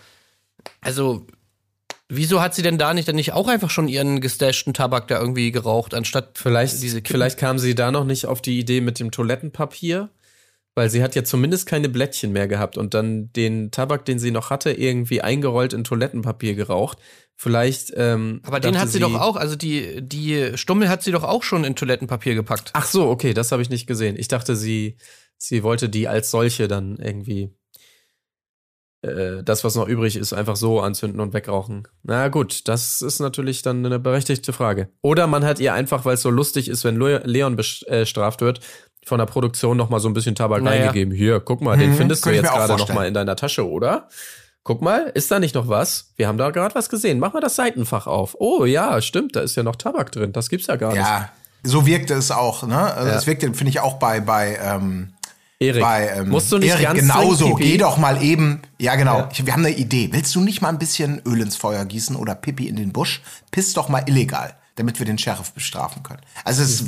also 0.81 1.27
wieso 2.09 2.41
hat 2.41 2.55
sie 2.55 2.63
denn 2.63 2.79
da 2.79 2.95
nicht 2.95 3.09
dann 3.09 3.17
nicht 3.17 3.33
auch 3.33 3.49
einfach 3.49 3.71
schon 3.71 3.89
ihren 3.89 4.21
gestashten 4.21 4.75
Tabak 4.75 5.09
da 5.09 5.21
irgendwie 5.21 5.53
geraucht, 5.53 5.95
anstatt 5.95 6.39
Vielleicht, 6.39 6.83
diese 6.83 7.03
Kippen? 7.03 7.13
vielleicht 7.13 7.39
kam 7.39 7.59
sie 7.59 7.75
da 7.75 7.91
noch 7.91 8.05
nicht 8.05 8.27
auf 8.27 8.41
die 8.41 8.59
Idee 8.59 8.81
mit 8.81 8.99
dem 8.99 9.11
Toilettenpapier, 9.11 10.11
weil 10.75 10.91
sie 10.91 11.03
hat 11.03 11.15
ja 11.15 11.25
zumindest 11.25 11.67
keine 11.67 11.89
Blättchen 11.89 12.33
mehr 12.33 12.49
gehabt 12.49 12.79
und 12.79 12.95
dann 12.95 13.33
den 13.33 13.71
Tabak, 13.71 14.05
den 14.05 14.19
sie 14.19 14.31
noch 14.31 14.51
hatte, 14.51 14.71
irgendwie 14.71 15.21
eingerollt 15.21 15.73
in 15.73 15.85
Toilettenpapier 15.85 16.55
geraucht. 16.55 16.99
Vielleicht. 17.37 17.93
Ähm, 17.97 18.41
Aber 18.45 18.59
den 18.59 18.79
hat 18.79 18.89
sie, 18.89 18.99
doch 18.99 19.15
auch, 19.15 19.37
also 19.37 19.55
die, 19.55 20.01
die 20.03 20.57
Stummel 20.57 20.89
hat 20.89 21.03
sie 21.03 21.13
doch 21.13 21.25
auch 21.25 21.43
schon 21.43 21.65
in 21.65 21.77
Toilettenpapier 21.77 22.35
gepackt. 22.35 22.71
Ach 22.73 22.87
so, 22.87 23.09
okay, 23.09 23.35
das 23.35 23.53
habe 23.53 23.63
ich 23.63 23.71
nicht 23.71 23.87
gesehen. 23.87 24.17
Ich 24.19 24.29
dachte, 24.29 24.57
sie, 24.57 24.97
sie 25.37 25.63
wollte 25.63 25.89
die 25.89 26.09
als 26.09 26.31
solche 26.31 26.67
dann 26.67 26.97
irgendwie 26.97 27.55
äh, 29.03 29.43
das, 29.45 29.63
was 29.65 29.75
noch 29.77 29.87
übrig 29.89 30.17
ist, 30.17 30.33
einfach 30.33 30.57
so 30.57 30.81
anzünden 30.81 31.21
und 31.21 31.33
wegrauchen. 31.33 31.87
Na 32.03 32.29
gut, 32.29 32.67
das 32.69 33.01
ist 33.03 33.21
natürlich 33.21 33.63
dann 33.63 33.85
eine 33.87 33.99
berechtigte 33.99 34.53
Frage. 34.53 34.89
Oder 35.03 35.27
man 35.27 35.45
hat 35.45 35.61
ihr 35.61 35.73
einfach, 35.75 36.05
weil 36.05 36.15
es 36.15 36.23
so 36.23 36.31
lustig 36.31 36.69
ist, 36.69 36.85
wenn 36.85 36.97
Le- 36.97 37.23
Leon 37.25 37.57
bestraft 37.57 38.41
wird, 38.41 38.61
von 39.05 39.19
der 39.19 39.27
Produktion 39.27 39.77
noch 39.77 39.89
mal 39.89 40.01
so 40.01 40.09
ein 40.09 40.15
bisschen 40.15 40.35
Tabak 40.35 40.63
Naja. 40.63 40.81
reingegeben. 40.87 41.15
Hier, 41.15 41.41
guck 41.41 41.61
mal, 41.63 41.79
den 41.79 41.91
Mhm, 41.91 41.95
findest 41.97 42.27
du 42.27 42.31
jetzt 42.31 42.43
gerade 42.45 42.61
noch 42.73 42.79
vorstellen. 42.79 42.95
mal 42.99 43.07
in 43.07 43.15
deiner 43.15 43.37
Tasche, 43.37 43.67
oder? 43.69 44.09
Guck 44.65 44.83
mal, 44.83 45.11
ist 45.15 45.31
da 45.31 45.39
nicht 45.39 45.55
noch 45.55 45.69
was? 45.69 46.13
Wir 46.17 46.29
haben 46.29 46.37
da 46.37 46.51
gerade 46.51 46.75
was 46.75 46.91
gesehen. 46.91 47.19
Mach 47.21 47.33
mal 47.33 47.41
das 47.41 47.57
Seitenfach 47.57 48.07
auf. 48.07 48.37
Oh 48.39 48.67
ja, 48.67 49.01
stimmt, 49.01 49.35
da 49.35 49.41
ist 49.41 49.57
ja 49.57 49.63
noch 49.63 49.77
Tabak 49.77 50.13
drin. 50.13 50.33
Das 50.33 50.51
gibt's 50.51 50.67
ja 50.67 50.77
gar 50.77 50.91
nicht. 50.93 50.99
Ja, 50.99 51.31
so 51.63 51.87
wirkte 51.87 52.13
es 52.15 52.31
auch, 52.31 52.65
ne? 52.67 52.77
Also 52.79 53.09
Ja. 53.09 53.17
es 53.17 53.27
wirkte, 53.27 53.47
finde 53.55 53.71
ich, 53.71 53.81
auch 53.81 53.95
bei, 53.95 54.21
bei, 54.21 54.59
ähm, 54.63 55.15
Erik, 55.61 55.83
bei 55.83 56.09
ähm, 56.09 56.29
musst 56.29 56.53
du 56.53 56.59
nicht 56.59 56.71
Erik 56.71 56.85
ganz 56.85 57.01
genauso. 57.01 57.55
Geh 57.55 57.77
doch 57.79 57.99
mal 57.99 58.23
eben. 58.23 58.63
Ja, 58.79 58.95
genau. 58.95 59.19
Ja. 59.19 59.29
Ich, 59.33 59.45
wir 59.45 59.53
haben 59.53 59.65
eine 59.65 59.77
Idee. 59.77 60.09
Willst 60.13 60.35
du 60.35 60.41
nicht 60.41 60.61
mal 60.61 60.69
ein 60.69 60.79
bisschen 60.79 61.21
Öl 61.27 61.41
ins 61.41 61.57
Feuer 61.57 61.85
gießen 61.85 62.15
oder 62.15 62.35
Pipi 62.35 62.69
in 62.69 62.77
den 62.77 62.93
Busch? 62.93 63.23
Piss 63.51 63.73
doch 63.73 63.89
mal 63.89 64.05
illegal, 64.07 64.55
damit 64.77 65.01
wir 65.01 65.07
den 65.07 65.19
Sheriff 65.19 65.53
bestrafen 65.53 66.05
können. 66.05 66.21
Also, 66.45 66.63
es, 66.63 66.85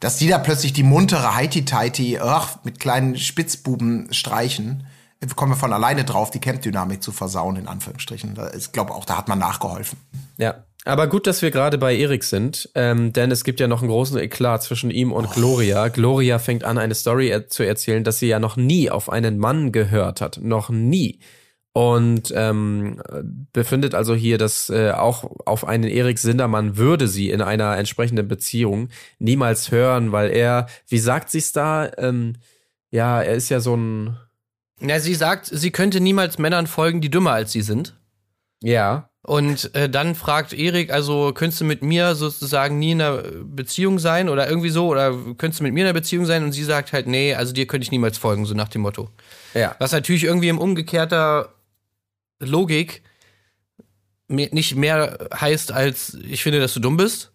dass 0.00 0.18
die 0.18 0.28
da 0.28 0.38
plötzlich 0.38 0.74
die 0.74 0.82
muntere 0.82 1.34
Heiti-Teiti 1.34 2.18
mit 2.62 2.78
kleinen 2.78 3.16
Spitzbuben 3.16 4.12
streichen, 4.12 4.86
kommen 5.34 5.52
wir 5.52 5.56
von 5.56 5.72
alleine 5.72 6.04
drauf, 6.04 6.30
die 6.30 6.40
Camp-Dynamik 6.40 7.02
zu 7.02 7.10
versauen, 7.10 7.56
in 7.56 7.66
Anführungsstrichen. 7.66 8.38
Ich 8.58 8.72
glaube 8.72 8.92
auch, 8.92 9.06
da 9.06 9.16
hat 9.16 9.28
man 9.28 9.38
nachgeholfen. 9.38 9.98
Ja, 10.36 10.64
aber 10.84 11.06
gut, 11.06 11.26
dass 11.26 11.40
wir 11.40 11.50
gerade 11.50 11.78
bei 11.78 11.96
Erik 11.96 12.24
sind, 12.24 12.68
ähm, 12.74 13.12
denn 13.12 13.30
es 13.30 13.44
gibt 13.44 13.58
ja 13.58 13.68
noch 13.68 13.80
einen 13.80 13.90
großen 13.90 14.18
Eklat 14.18 14.62
zwischen 14.62 14.90
ihm 14.90 15.12
und 15.12 15.30
Gloria. 15.30 15.88
Gloria 15.88 16.38
fängt 16.38 16.64
an, 16.64 16.76
eine 16.76 16.94
Story 16.94 17.28
er 17.28 17.48
zu 17.48 17.62
erzählen, 17.62 18.04
dass 18.04 18.18
sie 18.18 18.28
ja 18.28 18.38
noch 18.38 18.56
nie 18.56 18.90
auf 18.90 19.10
einen 19.10 19.38
Mann 19.38 19.72
gehört 19.72 20.20
hat. 20.20 20.40
Noch 20.42 20.68
nie. 20.68 21.20
Und 21.72 22.32
ähm, 22.36 23.02
befindet 23.52 23.94
also 23.94 24.14
hier, 24.14 24.38
dass 24.38 24.70
äh, 24.70 24.92
auch 24.92 25.24
auf 25.44 25.66
einen 25.66 25.88
Erik 25.88 26.18
Sindermann 26.18 26.76
würde 26.76 27.08
sie 27.08 27.30
in 27.30 27.40
einer 27.40 27.76
entsprechenden 27.76 28.28
Beziehung 28.28 28.90
niemals 29.18 29.70
hören, 29.70 30.12
weil 30.12 30.30
er, 30.30 30.68
wie 30.86 30.98
sagt 30.98 31.30
sie's 31.30 31.50
da, 31.52 31.90
ähm, 31.96 32.34
ja, 32.90 33.22
er 33.22 33.34
ist 33.34 33.48
ja 33.48 33.58
so 33.58 33.74
ein, 33.76 34.16
Na, 34.78 35.00
sie 35.00 35.16
sagt, 35.16 35.46
sie 35.46 35.72
könnte 35.72 36.00
niemals 36.00 36.38
Männern 36.38 36.68
folgen, 36.68 37.00
die 37.00 37.10
dümmer 37.10 37.32
als 37.32 37.50
sie 37.50 37.62
sind. 37.62 37.96
ja, 38.62 39.10
Und 39.26 39.74
äh, 39.74 39.88
dann 39.88 40.14
fragt 40.14 40.52
Erik, 40.52 40.92
also 40.92 41.32
könntest 41.32 41.58
du 41.62 41.64
mit 41.64 41.82
mir 41.82 42.14
sozusagen 42.14 42.78
nie 42.78 42.90
in 42.92 43.00
einer 43.00 43.22
Beziehung 43.42 43.98
sein 43.98 44.28
oder 44.28 44.46
irgendwie 44.48 44.68
so 44.68 44.88
oder 44.88 45.12
könntest 45.38 45.60
du 45.60 45.64
mit 45.64 45.72
mir 45.72 45.80
in 45.80 45.86
einer 45.86 45.94
Beziehung 45.94 46.26
sein? 46.26 46.44
Und 46.44 46.52
sie 46.52 46.62
sagt 46.62 46.92
halt, 46.92 47.06
nee, 47.06 47.34
also 47.34 47.54
dir 47.54 47.66
könnte 47.66 47.84
ich 47.84 47.90
niemals 47.90 48.18
folgen, 48.18 48.44
so 48.44 48.52
nach 48.54 48.68
dem 48.68 48.82
Motto. 48.82 49.08
ja, 49.54 49.74
Was 49.78 49.92
natürlich 49.92 50.24
irgendwie 50.24 50.50
im 50.50 50.58
umgekehrter 50.58 51.48
Logik 52.38 53.02
nicht 54.28 54.74
mehr 54.76 55.18
heißt 55.34 55.72
als 55.72 56.18
ich 56.28 56.42
finde, 56.42 56.60
dass 56.60 56.74
du 56.74 56.80
dumm 56.80 56.96
bist. 56.98 57.30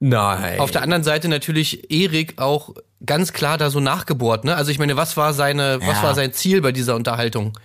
nein. 0.00 0.60
Auf 0.60 0.70
der 0.70 0.82
anderen 0.82 1.02
Seite 1.04 1.28
natürlich 1.28 1.90
Erik 1.90 2.40
auch 2.40 2.74
ganz 3.04 3.32
klar 3.32 3.58
da 3.58 3.70
so 3.70 3.80
nachgebohrt, 3.80 4.44
ne? 4.44 4.54
Also 4.54 4.70
ich 4.70 4.78
meine, 4.78 4.96
was 4.96 5.16
war 5.16 5.32
seine, 5.34 5.80
was 5.80 5.96
Ja. 5.98 6.02
war 6.04 6.14
sein 6.14 6.32
Ziel 6.32 6.60
bei 6.60 6.70
dieser 6.72 6.94
Unterhaltung? 6.96 7.58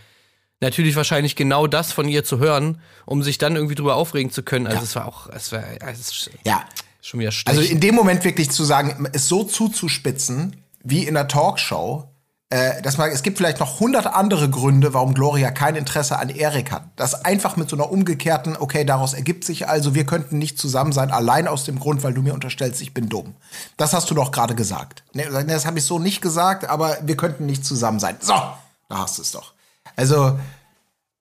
Natürlich 0.61 0.95
wahrscheinlich 0.95 1.35
genau 1.35 1.67
das 1.67 1.93
von 1.93 2.07
ihr 2.07 2.23
zu 2.23 2.39
hören, 2.39 2.81
um 3.05 3.23
sich 3.23 3.37
dann 3.37 3.55
irgendwie 3.55 3.75
drüber 3.75 3.95
aufregen 3.95 4.31
zu 4.31 4.43
können. 4.43 4.67
Also 4.67 4.83
es 4.83 4.95
war 4.95 5.07
auch, 5.07 5.27
es 5.27 5.51
war, 5.51 5.63
es 5.87 5.99
ist, 5.99 6.29
Ja, 6.43 6.65
Schon 7.01 7.19
wieder 7.21 7.31
schlecht. 7.31 7.57
Also 7.57 7.61
in 7.61 7.79
dem 7.79 7.95
Moment 7.95 8.23
wirklich 8.23 8.51
zu 8.51 8.63
sagen, 8.63 9.07
es 9.13 9.27
so 9.27 9.43
zuzuspitzen 9.43 10.63
wie 10.83 11.07
in 11.07 11.15
einer 11.15 11.27
Talkshow, 11.27 12.09
äh, 12.49 12.81
dass 12.81 12.97
man, 12.97 13.09
es 13.11 13.23
gibt 13.23 13.37
vielleicht 13.37 13.59
noch 13.59 13.79
hundert 13.79 14.07
andere 14.07 14.49
Gründe, 14.49 14.93
warum 14.93 15.13
Gloria 15.13 15.51
kein 15.51 15.75
Interesse 15.75 16.17
an 16.19 16.29
Erik 16.29 16.71
hat. 16.71 16.83
Das 16.95 17.25
einfach 17.25 17.55
mit 17.57 17.69
so 17.69 17.75
einer 17.75 17.91
umgekehrten, 17.91 18.57
okay, 18.57 18.83
daraus 18.83 19.13
ergibt 19.13 19.45
sich 19.45 19.69
also, 19.69 19.95
wir 19.95 20.05
könnten 20.05 20.37
nicht 20.39 20.59
zusammen 20.59 20.91
sein, 20.91 21.11
allein 21.11 21.47
aus 21.47 21.63
dem 21.63 21.79
Grund, 21.79 22.03
weil 22.03 22.13
du 22.13 22.21
mir 22.21 22.33
unterstellst, 22.33 22.81
ich 22.81 22.93
bin 22.93 23.07
dumm. 23.07 23.35
Das 23.77 23.93
hast 23.93 24.09
du 24.09 24.15
doch 24.15 24.31
gerade 24.31 24.55
gesagt. 24.55 25.03
Nee, 25.13 25.27
das 25.47 25.65
habe 25.65 25.79
ich 25.79 25.85
so 25.85 25.99
nicht 25.99 26.21
gesagt, 26.21 26.67
aber 26.67 26.97
wir 27.03 27.15
könnten 27.15 27.45
nicht 27.45 27.63
zusammen 27.63 27.99
sein. 27.99 28.17
So, 28.19 28.33
da 28.33 28.97
hast 28.97 29.17
du 29.17 29.21
es 29.21 29.31
doch. 29.31 29.53
Also, 29.99 30.39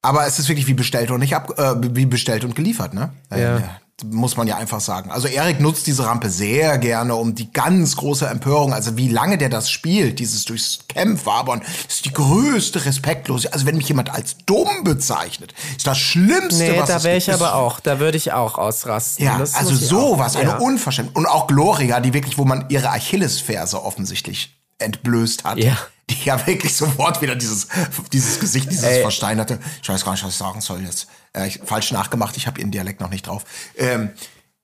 aber 0.03 0.27
es 0.27 0.39
ist 0.39 0.49
wirklich 0.49 0.67
wie 0.69 0.75
bestellt 0.75 1.11
und 1.11 1.21
nicht 1.21 1.35
ab, 1.35 1.59
äh, 1.59 1.75
wie 1.95 2.07
bestellt 2.07 2.45
und 2.45 2.55
geliefert, 2.55 2.95
ne? 2.95 3.13
Ja. 3.31 3.57
Äh, 3.59 3.63
muss 4.05 4.37
man 4.37 4.47
ja 4.47 4.57
einfach 4.57 4.79
sagen. 4.81 5.11
Also 5.11 5.27
Erik 5.27 5.59
nutzt 5.59 5.89
diese 5.89 6.07
Rampe 6.07 6.31
sehr 6.31 6.79
gerne, 6.79 7.17
um 7.17 7.35
die 7.35 7.53
ganz 7.53 7.97
große 7.97 8.29
Empörung, 8.29 8.73
also 8.73 8.97
wie 8.97 9.09
lange 9.09 9.39
der 9.39 9.49
das 9.49 9.73
spielt, 9.73 10.21
dieses 10.21 10.45
durchs 10.45 10.87
Camp 10.89 11.27
wabern, 11.27 11.63
ist 11.89 12.05
die 12.05 12.13
größte 12.13 12.85
Respektlosigkeit. 12.85 13.55
Also 13.55 13.67
wenn 13.67 13.77
mich 13.77 13.89
jemand 13.89 14.11
als 14.15 14.37
dumm 14.47 14.69
bezeichnet, 14.85 15.53
ist 15.77 15.85
das 15.89 15.99
Schlimmste, 15.99 16.63
Nee, 16.63 16.79
was 16.79 16.89
da 16.89 17.03
wäre 17.03 17.17
ich 17.17 17.27
gibt. 17.27 17.41
aber 17.43 17.57
auch. 17.57 17.81
Da 17.81 17.99
würde 17.99 18.17
ich 18.19 18.31
auch 18.33 18.57
ausrasten. 18.57 19.25
Ja, 19.25 19.37
Das 19.37 19.57
also 19.57 19.75
sowas, 19.75 20.37
auch. 20.37 20.41
eine 20.43 20.51
Ja. 20.51 20.59
Unverschämtheit. 20.59 21.17
Und 21.17 21.27
auch 21.27 21.49
Gloria, 21.49 21.99
die 21.99 22.13
wirklich, 22.15 22.39
wo 22.39 22.45
man 22.45 22.67
ihre 22.69 22.91
Achillesferse 22.91 23.83
offensichtlich 23.83 24.57
entblößt 24.79 25.43
hat. 25.43 25.59
Ja. 25.59 25.77
Die 26.11 26.25
ja 26.25 26.47
wirklich 26.47 26.75
sofort 26.75 27.21
wieder 27.21 27.37
dieses, 27.37 27.69
dieses 28.13 28.41
Gesicht, 28.41 28.71
dieses 28.71 28.85
Ey. 28.85 29.03
versteinerte, 29.03 29.59
ich 29.83 29.89
weiß 29.89 30.05
gar 30.05 30.13
nicht, 30.13 30.25
was 30.25 30.33
ich 30.33 30.39
sagen 30.39 30.61
soll 30.61 30.83
jetzt. 30.83 31.07
Äh, 31.35 31.49
ich, 31.49 31.61
falsch 31.65 31.93
nachgemacht, 31.93 32.37
ich 32.37 32.47
habe 32.47 32.61
ihren 32.61 32.71
Dialekt 32.71 33.01
noch 33.01 33.11
nicht 33.11 33.27
drauf. 33.27 33.45
Ähm, 33.77 34.11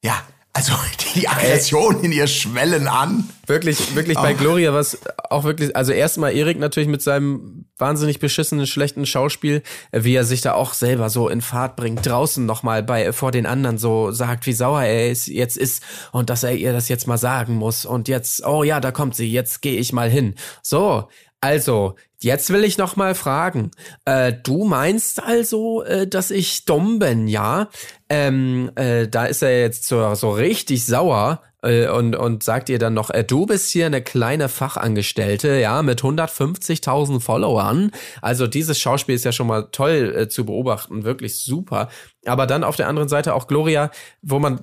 ja, 0.03 0.23
also 0.55 0.73
die 1.15 1.29
Aggression 1.29 2.03
in 2.03 2.13
ihr 2.13 2.29
Schwellen 2.29 2.87
an. 2.87 3.29
Wirklich, 3.47 3.95
wirklich 3.95 4.17
bei 4.17 4.33
Gloria 4.33 4.73
was 4.73 4.99
auch 5.29 5.45
wirklich, 5.45 5.77
also 5.77 5.93
erstmal 5.93 6.35
Erik 6.35 6.59
natürlich 6.59 6.89
mit 6.89 7.03
seinem 7.03 7.67
wahnsinnig 7.77 8.21
beschissenen, 8.21 8.67
schlechten 8.67 9.05
Schauspiel, 9.05 9.63
äh, 9.91 10.05
wie 10.05 10.15
er 10.15 10.25
sich 10.25 10.41
da 10.41 10.55
auch 10.55 10.73
selber 10.73 11.11
so 11.11 11.29
in 11.29 11.41
Fahrt 11.41 11.77
bringt, 11.77 12.07
draußen 12.07 12.47
nochmal 12.47 12.83
bei, 12.85 13.13
vor 13.13 13.33
den 13.33 13.47
anderen 13.47 13.79
so 13.79 14.13
sagt, 14.13 14.47
wie 14.47 14.53
sauer 14.53 14.83
er 14.83 15.11
ist, 15.11 15.27
jetzt 15.27 15.59
ist 15.59 15.83
und 16.13 16.31
dass 16.31 16.45
er 16.45 16.55
ihr 16.55 16.73
das 16.73 16.89
jetzt 16.89 17.09
mal 17.09 17.19
sagen 17.19 17.55
muss 17.55 17.85
und 17.85 18.07
jetzt, 18.07 18.47
oh 18.47 18.63
ja, 18.63 18.81
da 18.81 18.93
kommt 18.93 19.17
sie, 19.17 19.31
jetzt 19.31 19.61
gehe 19.61 19.79
ich 19.79 19.93
mal 19.93 20.09
hin. 20.09 20.37
So, 20.63 21.09
also, 21.45 21.97
jetzt 22.21 22.49
will 22.49 22.65
ich 22.65 22.79
noch 22.79 22.97
mal 22.97 23.15
fragen. 23.15 23.71
Äh, 24.07 24.33
du 24.33 24.65
meinst 24.65 25.23
also, 25.23 25.83
äh, 25.83 26.07
dass 26.07 26.31
ich 26.31 26.65
dumm 26.65 26.99
bin, 26.99 27.29
ja? 27.29 27.69
Ähm, 28.09 28.71
äh, 28.77 29.09
da 29.09 29.27
ist 29.27 29.43
er 29.43 29.61
jetzt 29.61 29.85
so, 29.85 30.15
so 30.15 30.31
richtig 30.31 30.87
sauer 30.87 31.43
äh, 31.61 31.87
und, 31.89 32.17
und 32.17 32.43
sagt 32.43 32.71
ihr 32.71 32.79
dann 32.79 32.95
noch, 32.95 33.11
äh, 33.11 33.25
du 33.25 33.45
bist 33.45 33.71
hier 33.71 33.85
eine 33.85 34.01
kleine 34.01 34.49
Fachangestellte, 34.49 35.61
ja, 35.61 35.83
mit 35.83 36.01
150.000 36.01 37.21
Followern. 37.21 37.91
Also 38.23 38.47
dieses 38.47 38.81
Schauspiel 38.81 39.15
ist 39.15 39.27
ja 39.27 39.33
schon 39.33 39.47
mal 39.47 39.69
toll 39.71 40.15
äh, 40.17 40.29
zu 40.31 40.47
beobachten, 40.47 41.05
wirklich 41.05 41.39
super. 41.39 41.91
Aber 42.25 42.47
dann 42.47 42.65
auf 42.65 42.77
der 42.77 42.89
anderen 42.89 43.11
Seite 43.11 43.35
auch 43.35 43.49
Gloria, 43.49 43.91
wo 44.23 44.39
man, 44.39 44.61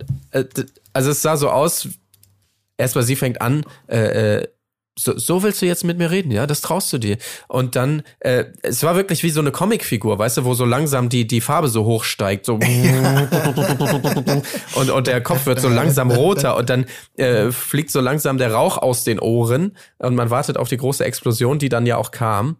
also 0.93 1.11
es 1.11 1.21
sah 1.21 1.37
so 1.37 1.51
aus, 1.51 1.89
erstmal 2.79 3.03
sie 3.03 3.15
fängt 3.15 3.39
an, 3.39 3.65
äh, 3.85 4.47
so, 5.03 5.17
so 5.17 5.43
willst 5.43 5.61
du 5.61 5.65
jetzt 5.65 5.83
mit 5.83 5.97
mir 5.97 6.09
reden, 6.11 6.31
ja? 6.31 6.47
Das 6.47 6.61
traust 6.61 6.93
du 6.93 6.97
dir. 6.97 7.17
Und 7.47 7.75
dann, 7.75 8.03
äh, 8.19 8.45
es 8.61 8.83
war 8.83 8.95
wirklich 8.95 9.23
wie 9.23 9.29
so 9.29 9.41
eine 9.41 9.51
Comicfigur, 9.51 10.19
weißt 10.19 10.37
du, 10.37 10.45
wo 10.45 10.53
so 10.53 10.63
langsam 10.65 11.09
die, 11.09 11.27
die 11.27 11.41
Farbe 11.41 11.67
so 11.67 11.83
hochsteigt, 11.85 12.45
so 12.45 12.53
und, 14.75 14.89
und 14.89 15.07
der 15.07 15.21
Kopf 15.21 15.45
wird 15.45 15.59
so 15.59 15.67
langsam 15.69 16.11
roter 16.11 16.57
und 16.57 16.69
dann 16.69 16.85
äh, 17.17 17.51
fliegt 17.51 17.91
so 17.91 18.01
langsam 18.01 18.37
der 18.37 18.53
Rauch 18.53 18.77
aus 18.77 19.03
den 19.03 19.19
Ohren 19.19 19.75
und 19.97 20.15
man 20.15 20.29
wartet 20.29 20.57
auf 20.57 20.69
die 20.69 20.77
große 20.77 21.03
Explosion, 21.03 21.59
die 21.59 21.69
dann 21.69 21.85
ja 21.85 21.97
auch 21.97 22.11
kam. 22.11 22.57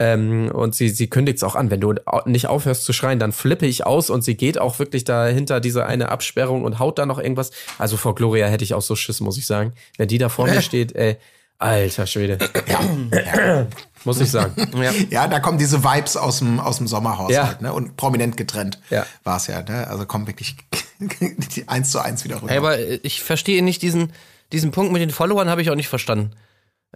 Ähm, 0.00 0.50
und 0.52 0.76
sie, 0.76 0.90
sie 0.90 1.10
kündigt 1.10 1.38
es 1.38 1.44
auch 1.44 1.56
an, 1.56 1.70
wenn 1.70 1.80
du 1.80 1.94
nicht 2.26 2.46
aufhörst 2.46 2.84
zu 2.84 2.92
schreien, 2.92 3.18
dann 3.18 3.32
flippe 3.32 3.66
ich 3.66 3.84
aus 3.84 4.10
und 4.10 4.22
sie 4.22 4.36
geht 4.36 4.60
auch 4.60 4.78
wirklich 4.78 5.02
dahinter 5.02 5.60
diese 5.60 5.86
eine 5.86 6.10
Absperrung 6.10 6.64
und 6.64 6.78
haut 6.78 6.98
da 6.98 7.06
noch 7.06 7.18
irgendwas. 7.18 7.50
Also 7.78 7.96
vor 7.96 8.14
Gloria 8.14 8.46
hätte 8.46 8.62
ich 8.62 8.74
auch 8.74 8.82
so 8.82 8.94
Schiss, 8.94 9.20
muss 9.20 9.38
ich 9.38 9.46
sagen. 9.46 9.72
Wenn 9.96 10.08
die 10.08 10.18
da 10.18 10.28
vor 10.28 10.46
mir 10.46 10.62
steht, 10.62 10.94
ey, 10.94 11.16
alter 11.58 12.06
Schwede. 12.06 12.38
Muss 14.04 14.20
ich 14.20 14.30
sagen. 14.30 14.54
Ja. 14.82 14.92
Ja, 15.10 15.28
da 15.28 15.40
kommen 15.40 15.58
diese 15.58 15.82
Vibes 15.82 16.16
aus 16.16 16.38
dem, 16.38 16.60
aus 16.60 16.78
dem 16.78 16.86
Sommerhaushalt, 16.86 17.58
Ja. 17.60 17.68
ne? 17.68 17.72
Und 17.72 17.96
prominent 17.96 18.36
getrennt 18.36 18.80
Ja. 18.90 19.04
war 19.24 19.36
es 19.38 19.48
ja, 19.48 19.62
ne? 19.62 19.86
Also 19.88 20.06
kommt 20.06 20.26
wirklich 20.28 20.56
die 21.00 21.68
eins 21.68 21.90
zu 21.90 21.98
eins 22.00 22.24
wieder 22.24 22.36
rüber. 22.40 22.50
Ey, 22.50 22.58
aber 22.58 22.78
ich 23.04 23.22
verstehe 23.22 23.62
nicht 23.62 23.82
diesen, 23.82 24.12
diesen 24.52 24.70
Punkt 24.70 24.92
mit 24.92 25.02
den 25.02 25.10
Followern, 25.10 25.48
habe 25.50 25.62
ich 25.62 25.70
auch 25.70 25.74
nicht 25.74 25.88
verstanden. 25.88 26.32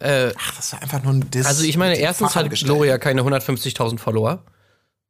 Ach, 0.00 0.54
das 0.56 0.72
ist 0.72 0.82
einfach 0.82 1.02
nur 1.02 1.12
ein 1.12 1.30
Diss. 1.30 1.44
Also 1.46 1.64
ich 1.64 1.76
meine, 1.76 1.96
erstens 1.96 2.34
hat. 2.34 2.48
Gloria 2.50 2.96
keine 2.96 3.22
150.000 3.22 3.98
Follower, 3.98 4.42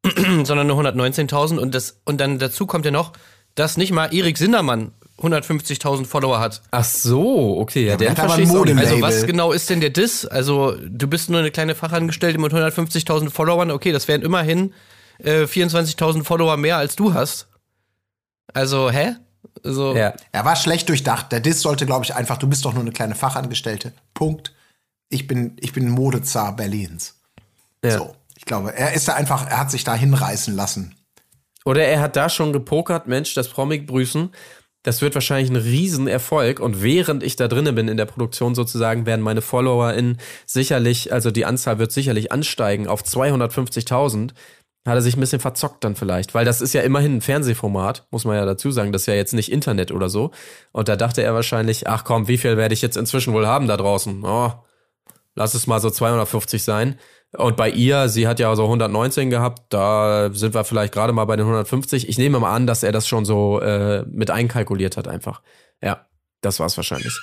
sondern 0.42 0.66
nur 0.66 0.80
119.000 0.80 1.58
und 1.58 1.72
das 1.74 2.00
und 2.04 2.20
dann 2.20 2.40
dazu 2.40 2.66
kommt 2.66 2.84
ja 2.84 2.90
noch, 2.90 3.12
dass 3.54 3.76
nicht 3.76 3.92
mal 3.92 4.12
Erik 4.12 4.38
Sindermann 4.38 4.92
150.000 5.18 6.06
Follower 6.06 6.40
hat. 6.40 6.62
Ach 6.70 6.84
so, 6.84 7.58
okay, 7.58 7.86
ja, 7.86 7.96
ich 8.00 8.08
ein 8.08 8.16
auch 8.18 8.36
nicht. 8.36 8.52
Model- 8.52 8.78
Also 8.78 9.00
was 9.00 9.26
genau 9.26 9.52
ist 9.52 9.70
denn 9.70 9.80
der 9.80 9.90
Diss? 9.90 10.26
Also 10.26 10.76
du 10.84 11.06
bist 11.06 11.30
nur 11.30 11.40
eine 11.40 11.50
kleine 11.50 11.74
Fachangestellte 11.74 12.38
mit 12.38 12.52
150.000 12.52 13.30
Followern. 13.30 13.70
Okay, 13.70 13.92
das 13.92 14.08
wären 14.08 14.22
immerhin 14.22 14.72
äh, 15.18 15.42
24.000 15.44 16.24
Follower 16.24 16.56
mehr 16.56 16.76
als 16.78 16.96
du 16.96 17.14
hast. 17.14 17.46
Also 18.52 18.90
hä? 18.90 19.14
Also 19.64 19.94
Ja. 19.94 20.14
Er 20.32 20.44
war 20.44 20.56
schlecht 20.56 20.88
durchdacht. 20.88 21.30
Der 21.30 21.40
Diss 21.40 21.60
sollte, 21.62 21.86
glaube 21.86 22.04
ich, 22.04 22.14
einfach, 22.14 22.38
du 22.38 22.48
bist 22.48 22.64
doch 22.64 22.72
nur 22.72 22.82
eine 22.82 22.92
kleine 22.92 23.14
Fachangestellte. 23.14 23.92
Punkt. 24.14 24.52
Ich 25.08 25.26
bin, 25.26 25.56
ich 25.60 25.72
bin 25.72 25.88
Modezar 25.90 26.56
Berlins. 26.56 27.20
Ja. 27.84 27.98
So. 27.98 28.16
Ich 28.36 28.44
glaube, 28.46 28.74
er 28.74 28.92
ist 28.94 29.06
da 29.06 29.14
einfach, 29.14 29.46
er 29.48 29.58
hat 29.58 29.70
sich 29.70 29.84
da 29.84 29.94
hinreißen 29.94 30.56
lassen. 30.56 30.96
Oder 31.64 31.84
er 31.84 32.00
hat 32.00 32.16
da 32.16 32.28
schon 32.28 32.52
gepokert, 32.52 33.06
Mensch, 33.06 33.34
das 33.34 33.48
Promig 33.48 33.86
grüßen. 33.86 34.30
Das 34.82 35.00
wird 35.00 35.14
wahrscheinlich 35.14 35.50
ein 35.50 35.56
Riesenerfolg. 35.56 36.60
Und 36.60 36.82
während 36.82 37.22
ich 37.22 37.36
da 37.36 37.48
drinnen 37.48 37.74
bin 37.74 37.88
in 37.88 37.96
der 37.96 38.06
Produktion 38.06 38.54
sozusagen, 38.54 39.06
werden 39.06 39.20
meine 39.20 39.42
FollowerInnen 39.42 40.18
sicherlich, 40.46 41.12
also 41.12 41.30
die 41.30 41.44
Anzahl 41.44 41.78
wird 41.78 41.92
sicherlich 41.92 42.32
ansteigen 42.32 42.88
auf 42.88 43.02
250.000. 43.02 44.30
Hat 44.84 44.94
er 44.94 45.00
sich 45.00 45.16
ein 45.16 45.20
bisschen 45.20 45.38
verzockt 45.38 45.84
dann 45.84 45.94
vielleicht, 45.94 46.34
weil 46.34 46.44
das 46.44 46.60
ist 46.60 46.72
ja 46.72 46.82
immerhin 46.82 47.18
ein 47.18 47.20
Fernsehformat, 47.20 48.08
muss 48.10 48.24
man 48.24 48.34
ja 48.34 48.44
dazu 48.44 48.72
sagen, 48.72 48.90
das 48.90 49.02
ist 49.02 49.06
ja 49.06 49.14
jetzt 49.14 49.32
nicht 49.32 49.52
Internet 49.52 49.92
oder 49.92 50.08
so. 50.08 50.32
Und 50.72 50.88
da 50.88 50.96
dachte 50.96 51.22
er 51.22 51.34
wahrscheinlich, 51.34 51.86
ach 51.86 52.02
komm, 52.02 52.26
wie 52.26 52.36
viel 52.36 52.56
werde 52.56 52.74
ich 52.74 52.82
jetzt 52.82 52.96
inzwischen 52.96 53.32
wohl 53.32 53.46
haben 53.46 53.68
da 53.68 53.76
draußen? 53.76 54.24
Oh, 54.24 54.52
lass 55.36 55.54
es 55.54 55.68
mal 55.68 55.80
so 55.80 55.88
250 55.88 56.64
sein. 56.64 56.98
Und 57.36 57.56
bei 57.56 57.70
ihr, 57.70 58.08
sie 58.08 58.28
hat 58.28 58.38
ja 58.38 58.54
so 58.54 58.64
119 58.64 59.30
gehabt, 59.30 59.62
da 59.70 60.30
sind 60.34 60.54
wir 60.54 60.64
vielleicht 60.64 60.92
gerade 60.92 61.12
mal 61.14 61.24
bei 61.24 61.36
den 61.36 61.46
150. 61.46 62.08
Ich 62.08 62.18
nehme 62.18 62.38
mal 62.38 62.54
an, 62.54 62.66
dass 62.66 62.82
er 62.82 62.92
das 62.92 63.08
schon 63.08 63.24
so 63.24 63.58
äh, 63.60 64.04
mit 64.06 64.30
einkalkuliert 64.30 64.96
hat 64.98 65.08
einfach. 65.08 65.40
Ja, 65.82 66.06
das 66.42 66.60
war's 66.60 66.76
wahrscheinlich. 66.76 67.18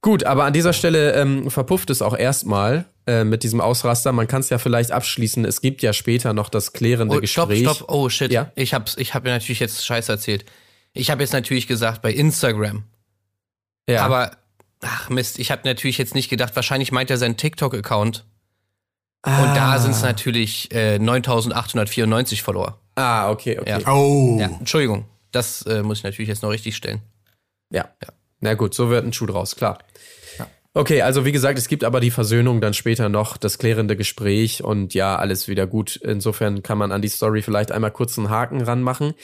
Gut, 0.00 0.24
aber 0.24 0.44
an 0.44 0.52
dieser 0.52 0.72
Stelle 0.72 1.12
ähm, 1.14 1.50
verpufft 1.50 1.90
es 1.90 2.00
auch 2.00 2.16
erstmal 2.16 2.86
äh, 3.06 3.24
mit 3.24 3.42
diesem 3.42 3.60
Ausraster. 3.60 4.12
Man 4.12 4.26
kann 4.26 4.40
es 4.40 4.48
ja 4.50 4.58
vielleicht 4.58 4.92
abschließen. 4.92 5.44
Es 5.44 5.60
gibt 5.60 5.82
ja 5.82 5.92
später 5.92 6.32
noch 6.32 6.48
das 6.48 6.72
klärende 6.72 7.16
Oh, 7.16 7.26
stopp, 7.26 7.48
Gespräch. 7.50 7.76
stopp. 7.76 7.90
Oh 7.90 8.08
shit. 8.08 8.32
Ja? 8.32 8.52
Ich 8.54 8.72
hab's, 8.72 8.96
ich 8.96 9.14
hab 9.14 9.24
mir 9.24 9.30
natürlich 9.30 9.60
jetzt 9.60 9.84
Scheiß 9.84 10.08
erzählt. 10.08 10.46
Ich 10.92 11.10
habe 11.10 11.22
jetzt 11.22 11.32
natürlich 11.32 11.66
gesagt 11.66 12.00
bei 12.02 12.12
Instagram. 12.12 12.84
Ja. 13.88 14.04
Aber 14.04 14.30
ach 14.80 15.10
Mist, 15.10 15.38
ich 15.38 15.50
habe 15.50 15.62
natürlich 15.64 15.98
jetzt 15.98 16.14
nicht 16.14 16.30
gedacht, 16.30 16.56
wahrscheinlich 16.56 16.90
meint 16.92 17.10
er 17.10 17.18
seinen 17.18 17.36
TikTok-Account. 17.36 18.24
Und 19.26 19.56
da 19.56 19.78
sind 19.78 19.90
es 19.90 20.02
natürlich 20.02 20.72
äh, 20.72 20.98
9894 20.98 22.42
Follower. 22.42 22.80
ah, 22.94 23.28
okay, 23.30 23.58
okay. 23.58 23.80
Ja. 23.80 23.92
Oh. 23.92 24.38
Ja, 24.40 24.46
Entschuldigung. 24.46 25.04
Das 25.32 25.62
äh, 25.62 25.82
muss 25.82 25.98
ich 25.98 26.04
natürlich 26.04 26.28
jetzt 26.28 26.42
noch 26.42 26.50
richtig 26.50 26.76
stellen. 26.76 27.02
Ja. 27.70 27.88
Na 28.40 28.54
gut, 28.54 28.74
so 28.74 28.88
wird 28.88 29.04
ein 29.04 29.12
Schuh 29.12 29.26
draus, 29.26 29.56
klar. 29.56 29.78
Okay, 30.76 31.00
also 31.00 31.24
wie 31.24 31.32
gesagt, 31.32 31.58
es 31.58 31.68
gibt 31.68 31.84
aber 31.84 32.00
die 32.00 32.10
Versöhnung 32.10 32.60
dann 32.60 32.74
später 32.74 33.08
noch, 33.08 33.38
das 33.38 33.56
klärende 33.56 33.96
Gespräch 33.96 34.62
und 34.62 34.92
ja, 34.92 35.16
alles 35.16 35.48
wieder 35.48 35.66
gut. 35.66 35.96
Insofern 35.96 36.62
kann 36.62 36.76
man 36.76 36.92
an 36.92 37.00
die 37.00 37.08
Story 37.08 37.40
vielleicht 37.40 37.72
einmal 37.72 37.92
kurz 37.92 38.18
einen 38.18 38.28
Haken 38.28 38.60
ranmachen. 38.60 39.14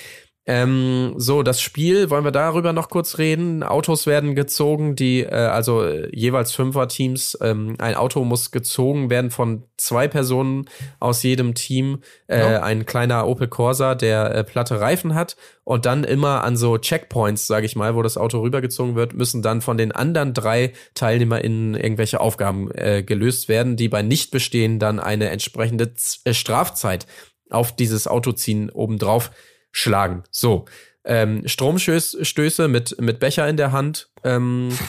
Ähm, 0.45 1.15
so, 1.19 1.45
das 1.45 1.61
Spiel, 1.61 2.11
wollen 2.11 2.25
wir 2.25 2.33
darüber 2.33 2.73
noch 2.73 2.89
kurz 2.89 3.19
reden? 3.19 3.63
Autos 3.63 4.07
werden 4.07 4.35
gezogen, 4.35 4.97
die, 4.97 5.21
äh, 5.21 5.31
also 5.31 5.85
äh, 5.85 6.09
jeweils 6.13 6.51
Fünfer-Teams, 6.53 7.39
ähm, 7.41 7.77
ein 7.79 7.95
Auto 7.95 8.25
muss 8.25 8.51
gezogen 8.51 9.09
werden 9.09 9.31
von 9.31 9.63
zwei 9.77 10.09
Personen 10.09 10.65
aus 10.99 11.23
jedem 11.23 11.55
Team. 11.55 12.03
Äh, 12.27 12.43
Ein 12.43 12.87
kleiner 12.87 13.29
Opel 13.29 13.47
Corsa, 13.47 13.95
der 13.95 14.35
äh, 14.35 14.43
platte 14.43 14.81
Reifen 14.81 15.15
hat 15.15 15.37
und 15.63 15.87
dann 15.87 16.03
immer 16.03 16.43
an 16.43 16.57
so 16.57 16.77
Checkpoints, 16.77 17.47
sage 17.47 17.67
ich 17.67 17.77
mal, 17.77 17.95
wo 17.95 18.03
das 18.03 18.17
Auto 18.17 18.41
rübergezogen 18.41 18.97
wird, 18.97 19.15
müssen 19.15 19.43
dann 19.43 19.61
von 19.61 19.79
den 19.79 19.93
anderen 19.93 20.35
drei 20.35 20.73
TeilnehmerInnen 20.95 21.77
irgendwelche 21.77 22.21
Aufgaben 22.21 22.69
äh, 22.73 23.05
gelöst 23.05 23.49
werden, 23.49 23.77
die 23.77 23.89
bei 23.89 24.03
Nichtbestehen 24.03 24.81
dann 24.81 24.99
eine 24.99 25.29
entsprechende 25.29 25.95
Z 25.95 26.21
äh, 26.25 26.35
Strafzeit 26.35 27.07
auf 27.49 27.77
dieses 27.77 28.09
Autoziehen 28.09 28.71
obendrauf 28.71 29.31
schlagen. 29.73 30.23
So. 30.31 30.67
Ähm, 31.05 31.43
Stromstöße 31.49 32.69
mit, 32.69 33.01
mit 33.01 33.19
Becher 33.19 33.49
in 33.49 33.57
der 33.57 33.73
Hand. 33.73 34.09
Ähm, 34.25 34.71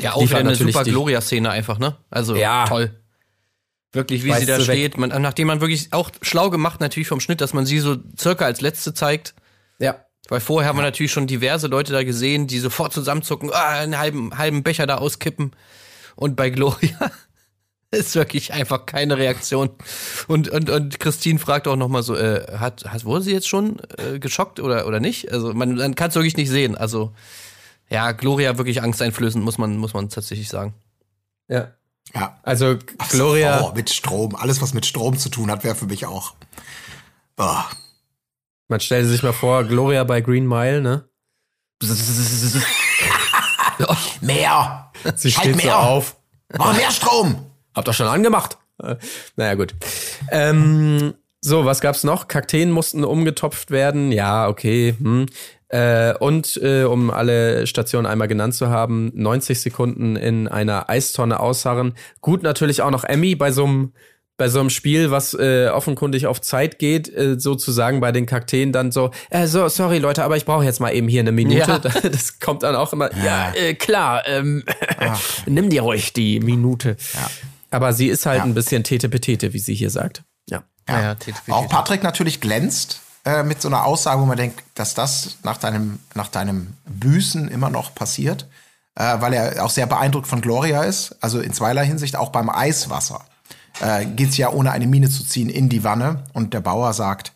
Ja, 0.00 0.14
auch 0.14 0.22
wieder 0.22 0.38
eine 0.38 0.54
super 0.54 0.84
Gloria-Szene 0.84 1.50
einfach, 1.50 1.78
ne? 1.78 1.96
Also 2.08 2.34
Ja. 2.34 2.64
toll. 2.66 2.98
Wirklich, 3.92 4.24
wie 4.24 4.30
Weißt 4.30 4.40
sie 4.40 4.46
da 4.46 4.56
du 4.56 4.64
steht. 4.64 4.96
Man, 4.96 5.10
nachdem 5.20 5.48
man 5.48 5.60
wirklich 5.60 5.92
auch 5.92 6.10
schlau 6.22 6.48
gemacht 6.48 6.80
natürlich 6.80 7.08
vom 7.08 7.20
Schnitt, 7.20 7.42
dass 7.42 7.52
man 7.52 7.66
sie 7.66 7.78
so 7.78 7.98
circa 8.18 8.46
als 8.46 8.62
letzte 8.62 8.94
zeigt. 8.94 9.34
ja. 9.78 10.04
Weil 10.28 10.38
vorher 10.40 10.68
haben 10.68 10.78
wir 10.78 10.82
natürlich 10.82 11.10
schon 11.12 11.26
diverse 11.26 11.66
Leute 11.66 11.92
da 11.92 12.04
gesehen, 12.04 12.46
die 12.46 12.60
sofort 12.60 12.92
zusammenzucken, 12.92 13.50
ah, 13.52 13.70
einen 13.80 13.98
halben, 13.98 14.38
halben 14.38 14.62
Becher 14.62 14.86
da 14.86 14.98
auskippen. 14.98 15.50
Und 16.14 16.36
bei 16.36 16.48
Gloria 16.48 17.10
ist 17.98 18.14
wirklich 18.14 18.52
einfach 18.52 18.86
keine 18.86 19.18
Reaktion. 19.18 19.70
Und, 20.26 20.48
und, 20.48 20.70
und 20.70 20.98
Christine 20.98 21.38
fragt 21.38 21.68
auch 21.68 21.76
nochmal 21.76 22.02
so, 22.02 22.16
äh, 22.16 22.56
hat, 22.58 22.84
hat, 22.86 23.04
wurde 23.04 23.22
sie 23.22 23.32
jetzt 23.32 23.48
schon 23.48 23.80
äh, 23.98 24.18
geschockt 24.18 24.60
oder, 24.60 24.86
oder 24.86 24.98
nicht? 24.98 25.30
Also 25.30 25.52
man, 25.52 25.76
man 25.76 25.94
kann 25.94 26.08
es 26.08 26.14
wirklich 26.14 26.36
nicht 26.36 26.50
sehen. 26.50 26.76
Also 26.76 27.12
ja, 27.90 28.12
Gloria 28.12 28.56
wirklich 28.56 28.82
angsteinflößend, 28.82 29.44
muss 29.44 29.58
man, 29.58 29.76
muss 29.76 29.92
man 29.94 30.08
tatsächlich 30.08 30.48
sagen. 30.48 30.74
ja. 31.48 31.72
Ja. 32.14 32.36
Also 32.42 32.78
Ach, 32.98 33.08
Gloria. 33.10 33.60
Oh, 33.62 33.72
mit 33.74 33.88
Strom. 33.88 34.34
Alles, 34.34 34.60
was 34.60 34.74
mit 34.74 34.84
Strom 34.84 35.16
zu 35.16 35.28
tun 35.28 35.50
hat, 35.52 35.62
wäre 35.62 35.76
für 35.76 35.86
mich 35.86 36.04
auch. 36.04 36.34
Oh. 37.38 37.62
Man 38.68 38.80
stellt 38.80 39.06
sich 39.06 39.22
mal 39.22 39.32
vor, 39.32 39.62
Gloria 39.64 40.02
bei 40.02 40.20
Green 40.20 40.46
Mile, 40.46 40.82
ne? 40.82 41.08
Mehr! 44.20 44.90
Sie 45.14 45.30
Halt 45.30 45.44
steht 45.44 45.60
so 45.60 45.66
mehr. 45.66 45.78
auf. 45.78 46.16
Mach 46.58 46.76
mehr 46.76 46.90
Strom! 46.90 47.51
Hab 47.74 47.84
doch 47.84 47.94
schon 47.94 48.06
angemacht. 48.06 48.58
Äh, 48.82 48.96
naja, 49.36 49.54
gut. 49.54 49.74
Ähm, 50.30 51.14
so, 51.40 51.64
was 51.64 51.80
gab's 51.80 52.04
noch? 52.04 52.28
Kakteen 52.28 52.70
mussten 52.70 53.04
umgetopft 53.04 53.70
werden. 53.70 54.12
Ja, 54.12 54.48
okay. 54.48 54.94
Hm. 54.98 55.26
Äh, 55.68 56.14
und 56.18 56.60
äh, 56.62 56.84
um 56.84 57.10
alle 57.10 57.66
Stationen 57.66 58.06
einmal 58.06 58.28
genannt 58.28 58.54
zu 58.54 58.68
haben, 58.68 59.10
90 59.14 59.60
Sekunden 59.60 60.16
in 60.16 60.46
einer 60.46 60.90
Eistonne 60.90 61.40
ausharren. 61.40 61.94
Gut, 62.20 62.42
natürlich 62.42 62.82
auch 62.82 62.90
noch 62.90 63.04
Emmy 63.04 63.34
bei 63.34 63.50
so 63.50 63.64
einem 63.64 63.92
bei 64.38 64.48
so 64.48 64.60
einem 64.60 64.70
Spiel, 64.70 65.10
was 65.10 65.34
äh, 65.34 65.68
offenkundig 65.68 66.26
auf 66.26 66.40
Zeit 66.40 66.78
geht, 66.78 67.14
äh, 67.14 67.38
sozusagen 67.38 68.00
bei 68.00 68.12
den 68.12 68.26
Kakteen 68.26 68.72
dann 68.72 68.90
so, 68.90 69.10
äh, 69.30 69.46
so, 69.46 69.68
sorry 69.68 69.98
Leute, 69.98 70.24
aber 70.24 70.36
ich 70.36 70.44
brauche 70.46 70.64
jetzt 70.64 70.80
mal 70.80 70.90
eben 70.90 71.06
hier 71.06 71.20
eine 71.20 71.32
Minute. 71.32 71.80
Ja. 71.84 72.00
Das 72.10 72.40
kommt 72.40 72.62
dann 72.62 72.74
auch 72.74 72.92
immer, 72.92 73.10
ja, 73.24 73.52
äh, 73.54 73.74
klar, 73.74 74.26
ähm, 74.26 74.64
nimm 75.46 75.70
dir 75.70 75.82
ruhig 75.82 76.12
die 76.12 76.40
Minute. 76.40 76.96
Ja. 77.14 77.30
Aber 77.72 77.92
sie 77.92 78.08
ist 78.08 78.26
halt 78.26 78.38
Ja. 78.38 78.44
ein 78.44 78.54
bisschen 78.54 78.84
Tete-Petete, 78.84 79.52
wie 79.52 79.58
sie 79.58 79.74
hier 79.74 79.90
sagt. 79.90 80.22
Ja. 80.48 80.62
Ja. 80.88 80.94
Naja, 80.96 81.14
Tete, 81.16 81.38
Tete. 81.44 81.56
Auch 81.56 81.68
Patrick 81.68 82.02
natürlich 82.02 82.40
glänzt 82.40 83.00
äh, 83.24 83.42
mit 83.42 83.60
so 83.62 83.68
einer 83.68 83.84
Aussage, 83.84 84.20
wo 84.20 84.26
man 84.26 84.36
denkt, 84.36 84.62
dass 84.74 84.94
das 84.94 85.36
nach 85.42 85.56
deinem, 85.56 85.98
nach 86.14 86.28
deinem 86.28 86.74
Büßen 86.86 87.48
immer 87.48 87.70
noch 87.70 87.94
passiert, 87.94 88.46
äh, 88.96 89.20
weil 89.20 89.32
er 89.32 89.64
auch 89.64 89.70
sehr 89.70 89.86
beeindruckt 89.86 90.26
von 90.26 90.40
Gloria 90.40 90.82
ist. 90.84 91.16
Also 91.20 91.40
in 91.40 91.52
zweierlei 91.52 91.86
Hinsicht, 91.86 92.16
auch 92.16 92.30
beim 92.30 92.50
Eiswasser 92.50 93.24
äh, 93.80 94.04
geht's 94.06 94.36
ja 94.36 94.50
ohne 94.50 94.70
eine 94.72 94.86
Mine 94.86 95.08
zu 95.08 95.24
ziehen 95.24 95.48
in 95.48 95.68
die 95.68 95.82
Wanne. 95.84 96.24
Und 96.34 96.52
der 96.52 96.60
Bauer 96.60 96.92
sagt, 96.92 97.32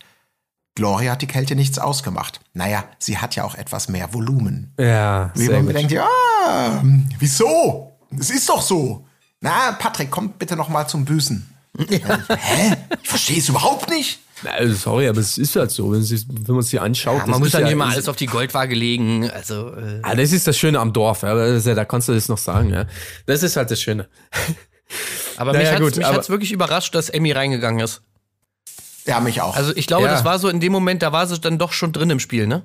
Gloria 0.75 1.13
hat 1.13 1.23
die 1.23 1.27
Kälte 1.27 1.55
nichts 1.57 1.79
ausgemacht. 1.79 2.41
Naja, 2.53 2.85
sie 2.99 3.17
hat 3.17 3.35
ja 3.37 3.45
auch 3.45 3.55
etwas 3.55 3.89
mehr 3.89 4.13
Volumen. 4.13 4.75
Ja, 4.79 5.31
Wie 5.35 5.47
sehr 5.47 5.57
man 5.57 5.67
gut. 5.67 5.75
denkt, 5.77 5.93
ja, 5.93 6.07
wieso? 7.19 7.97
Es 8.19 8.29
ist 8.31 8.49
doch 8.49 8.61
so. 8.61 9.06
Na, 9.47 9.73
Patrick, 9.79 10.11
komm 10.11 10.31
bitte 10.33 10.57
noch 10.57 10.69
mal 10.69 10.87
zum 10.89 11.05
Büßen. 11.05 11.47
Hä? 11.89 12.77
Ich 13.03 13.09
verstehe 13.09 13.39
es 13.39 13.49
überhaupt 13.49 13.89
nicht. 13.91 14.19
Na, 14.43 14.51
also 14.51 14.75
sorry, 14.75 15.09
aber 15.09 15.21
es 15.21 15.39
ist 15.39 15.55
halt 15.57 15.71
so, 15.71 15.93
wenn, 15.93 16.03
sie, 16.03 16.21
wenn 16.29 16.55
man 16.57 16.65
sich 16.65 16.81
anschaut. 16.81 17.21
Ja, 17.21 17.27
man 17.27 17.39
muss 17.39 17.53
dann 17.53 17.61
ja, 17.63 17.69
nicht 17.69 17.77
mal 17.77 17.91
alles 17.93 18.09
auf 18.09 18.17
die 18.17 18.27
Goldwaage 18.27 18.75
legen. 18.75 19.31
Also, 19.31 19.73
äh, 19.75 20.01
Ah, 20.03 20.15
das 20.17 20.33
ist 20.33 20.47
das 20.47 20.59
Schöne 20.59 20.81
am 20.81 20.93
Dorf, 20.93 21.23
ja, 21.23 21.57
ja, 21.57 21.75
da 21.75 21.85
kannst 21.85 22.09
du 22.09 22.13
das 22.15 22.29
noch 22.29 22.39
sagen, 22.39 22.71
ja. 22.71 22.87
Das 23.27 23.43
ist 23.43 23.57
halt 23.57 23.71
das 23.71 23.81
Schöne. 23.81 24.09
aber 25.37 25.53
Naja, 25.53 25.79
mich 25.79 26.05
aber- 26.05 26.17
hat's 26.17 26.29
wirklich 26.29 26.51
überrascht, 26.53 26.95
dass 26.95 27.09
Emmy 27.09 27.33
reingegangen 27.33 27.81
ist. 27.85 28.03
Ja, 29.07 29.21
mich 29.21 29.41
auch. 29.41 29.55
Also 29.57 29.73
ich 29.77 29.87
glaube, 29.87 30.07
Ja. 30.07 30.11
das 30.13 30.25
war 30.25 30.39
so 30.41 30.49
in 30.49 30.59
dem 30.59 30.73
Moment, 30.73 31.03
da 31.03 31.13
war 31.13 31.27
sie 31.29 31.39
dann 31.39 31.59
doch 31.59 31.73
schon 31.73 31.93
drin 31.93 32.11
im 32.11 32.19
Spiel, 32.19 32.47
ne? 32.49 32.65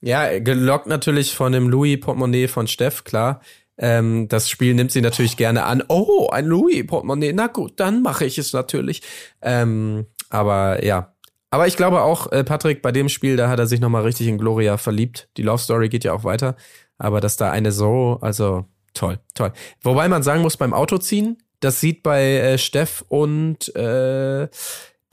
Ja, 0.00 0.38
gelockt 0.38 0.86
natürlich 0.86 1.34
von 1.34 1.50
dem 1.52 1.68
Louis-Portemonnaie 1.68 2.46
von 2.46 2.68
Steff, 2.68 3.02
klar. 3.02 3.40
Ähm, 3.78 4.28
das 4.28 4.48
Spiel 4.48 4.74
nimmt 4.74 4.92
sie 4.92 5.00
natürlich 5.00 5.36
gerne 5.36 5.64
an. 5.64 5.82
Oh, 5.88 6.28
ein 6.30 6.46
Louis-Portemonnaie. 6.46 7.32
Na 7.32 7.46
gut, 7.46 7.74
dann 7.76 8.02
mache 8.02 8.24
ich 8.24 8.38
es 8.38 8.52
natürlich. 8.52 9.02
Ähm, 9.42 10.06
aber 10.30 10.84
ja. 10.84 11.12
Aber 11.50 11.66
ich 11.66 11.76
glaube 11.76 12.02
auch, 12.02 12.32
äh, 12.32 12.44
Patrick, 12.44 12.82
bei 12.82 12.92
dem 12.92 13.08
Spiel, 13.08 13.36
da 13.36 13.48
hat 13.48 13.58
er 13.58 13.66
sich 13.66 13.80
nochmal 13.80 14.02
richtig 14.02 14.26
in 14.26 14.38
Gloria 14.38 14.76
verliebt. 14.78 15.28
Die 15.36 15.42
Love 15.42 15.62
Story 15.62 15.88
geht 15.88 16.04
ja 16.04 16.12
auch 16.12 16.24
weiter. 16.24 16.56
Aber 16.98 17.20
dass 17.20 17.36
da 17.36 17.50
eine 17.50 17.72
so, 17.72 18.18
also 18.20 18.64
toll, 18.94 19.20
toll. 19.34 19.52
Wobei 19.82 20.08
man 20.08 20.22
sagen 20.22 20.42
muss, 20.42 20.56
beim 20.56 20.72
Autoziehen, 20.72 21.38
das 21.60 21.80
sieht 21.80 22.02
bei 22.02 22.22
äh, 22.22 22.58
Steff 22.58 23.04
und 23.08 23.74
äh, 23.76 24.48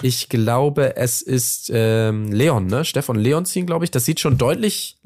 ich 0.02 0.28
glaube, 0.28 0.98
es 0.98 1.22
ist 1.22 1.72
ähm, 1.74 2.32
Leon, 2.32 2.68
ne? 2.68 2.84
Steff 2.84 3.10
und 3.10 3.16
Leon 3.16 3.46
ziehen, 3.46 3.66
glaube 3.66 3.86
ich. 3.86 3.92
Das 3.92 4.06
sieht 4.06 4.20
schon 4.20 4.38
deutlich, 4.38 4.98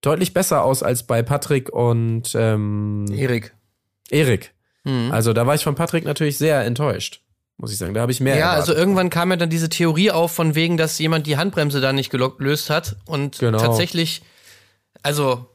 deutlich 0.00 0.32
besser 0.32 0.64
aus 0.64 0.82
als 0.82 1.02
bei 1.02 1.22
Patrick 1.22 1.70
und 1.70 2.32
ähm, 2.34 3.06
Erik. 3.14 3.54
Erik. 4.10 4.52
Mhm. 4.84 5.10
Also 5.12 5.32
da 5.32 5.46
war 5.46 5.54
ich 5.54 5.62
von 5.64 5.74
Patrick 5.74 6.04
natürlich 6.04 6.38
sehr 6.38 6.64
enttäuscht, 6.64 7.20
muss 7.58 7.70
ich 7.72 7.78
sagen. 7.78 7.92
Da 7.94 8.00
habe 8.00 8.12
ich 8.12 8.20
mehr 8.20 8.36
Ja, 8.36 8.52
erwartet. 8.52 8.68
also 8.70 8.80
irgendwann 8.80 9.10
kam 9.10 9.30
ja 9.30 9.36
dann 9.36 9.50
diese 9.50 9.68
Theorie 9.68 10.10
auf, 10.10 10.32
von 10.32 10.54
wegen, 10.54 10.76
dass 10.76 10.98
jemand 10.98 11.26
die 11.26 11.36
Handbremse 11.36 11.80
da 11.80 11.92
nicht 11.92 12.10
gelöst 12.10 12.70
hat. 12.70 12.96
Und 13.04 13.38
Genau. 13.40 13.58
tatsächlich, 13.58 14.22
also, 15.02 15.46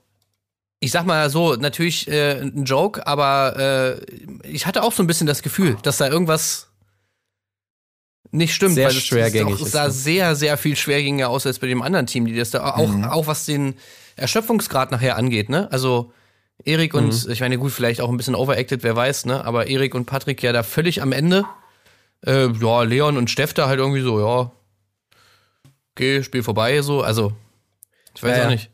ich 0.79 0.91
sag 0.91 1.05
mal 1.07 1.29
so, 1.31 1.55
natürlich 1.55 2.07
äh, 2.07 2.41
ein 2.41 2.65
Joke, 2.65 3.07
aber 3.07 3.97
äh, 4.03 4.47
ich 4.47 4.67
hatte 4.67 4.83
auch 4.83 4.91
so 4.93 5.01
ein 5.01 5.07
bisschen 5.07 5.25
das 5.25 5.41
Gefühl, 5.41 5.77
dass 5.81 5.97
da 5.97 6.07
irgendwas 6.07 6.67
nicht 8.31 8.53
stimmt. 8.53 8.75
Sehr 8.75 8.89
weil 8.89 8.95
es- 8.95 9.03
schwergängig 9.05 9.55
Es, 9.55 9.61
es 9.61 9.65
ist, 9.67 9.71
sah 9.73 9.85
ne? 9.85 9.91
sehr, 9.91 10.35
sehr 10.35 10.57
viel 10.57 10.75
schwergängiger 10.75 11.29
aus 11.29 11.45
als 11.47 11.59
bei 11.59 11.67
dem 11.67 11.81
anderen 11.81 12.05
Team, 12.07 12.25
die 12.25 12.35
das 12.35 12.51
da 12.51 12.75
auch, 12.75 12.87
Mhm. 12.89 13.05
auch 13.05 13.27
was 13.27 13.45
den 13.45 13.75
Erschöpfungsgrad 14.15 14.91
nachher 14.91 15.17
angeht, 15.17 15.49
ne? 15.49 15.71
Also, 15.71 16.11
Erik 16.63 16.93
und, 16.93 17.25
Mhm. 17.25 17.31
ich 17.31 17.41
meine, 17.41 17.57
gut, 17.57 17.71
vielleicht 17.71 18.01
auch 18.01 18.09
ein 18.09 18.17
bisschen 18.17 18.35
overacted, 18.35 18.83
wer 18.83 18.95
weiß, 18.95 19.25
ne? 19.25 19.43
Aber 19.45 19.67
Erik 19.67 19.93
und 19.95 20.05
Patrick 20.05 20.41
ja 20.41 20.53
da 20.53 20.63
völlig 20.63 21.01
am 21.01 21.11
Ende. 21.11 21.45
Äh, 22.25 22.47
ja, 22.47 22.81
Leon 22.83 23.17
und 23.17 23.29
Steff 23.29 23.53
da 23.53 23.67
halt 23.67 23.79
irgendwie 23.79 24.01
so, 24.01 24.19
ja. 24.19 24.51
Okay, 25.93 26.23
Spiel 26.23 26.43
vorbei, 26.43 26.81
so. 26.81 27.01
Also, 27.01 27.33
ich 28.15 28.23
weiß 28.23 28.37
Ja, 28.37 28.45
auch 28.45 28.49
nicht. 28.49 28.69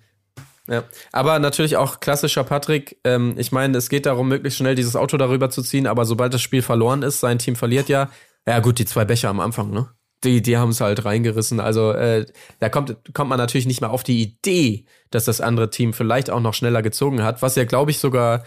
Ja. 0.67 0.83
Aber 1.11 1.39
natürlich 1.39 1.75
auch 1.75 1.99
klassischer 1.99 2.43
Patrick. 2.43 2.97
Ähm, 3.03 3.33
ich 3.37 3.51
meine, 3.51 3.77
es 3.77 3.89
geht 3.89 4.05
darum, 4.05 4.27
möglichst 4.27 4.57
schnell 4.59 4.75
dieses 4.75 4.95
Auto 4.95 5.17
darüber 5.17 5.49
zu 5.49 5.61
ziehen, 5.63 5.85
aber 5.87 6.05
sobald 6.05 6.33
das 6.33 6.41
Spiel 6.41 6.61
verloren 6.61 7.01
ist, 7.01 7.19
sein 7.19 7.39
Team 7.39 7.55
verliert 7.55 7.89
ja. 7.89 8.09
Ja, 8.47 8.59
gut, 8.59 8.79
die 8.79 8.85
zwei 8.85 9.05
Becher 9.05 9.29
am 9.29 9.39
Anfang, 9.39 9.71
ne? 9.71 9.89
Die, 10.23 10.41
die 10.41 10.57
haben 10.57 10.69
es 10.69 10.81
halt 10.81 11.03
reingerissen. 11.03 11.59
Also 11.59 11.91
äh, 11.91 12.25
da 12.59 12.69
kommt, 12.69 12.95
kommt 13.13 13.29
man 13.29 13.39
natürlich 13.39 13.65
nicht 13.65 13.81
mehr 13.81 13.91
auf 13.91 14.03
die 14.03 14.21
Idee, 14.21 14.85
dass 15.09 15.25
das 15.25 15.41
andere 15.41 15.69
Team 15.69 15.93
vielleicht 15.93 16.29
auch 16.29 16.39
noch 16.39 16.53
schneller 16.53 16.81
gezogen 16.81 17.23
hat. 17.23 17.41
Was 17.41 17.55
ja, 17.55 17.63
glaube 17.63 17.91
ich, 17.91 17.97
sogar, 17.97 18.43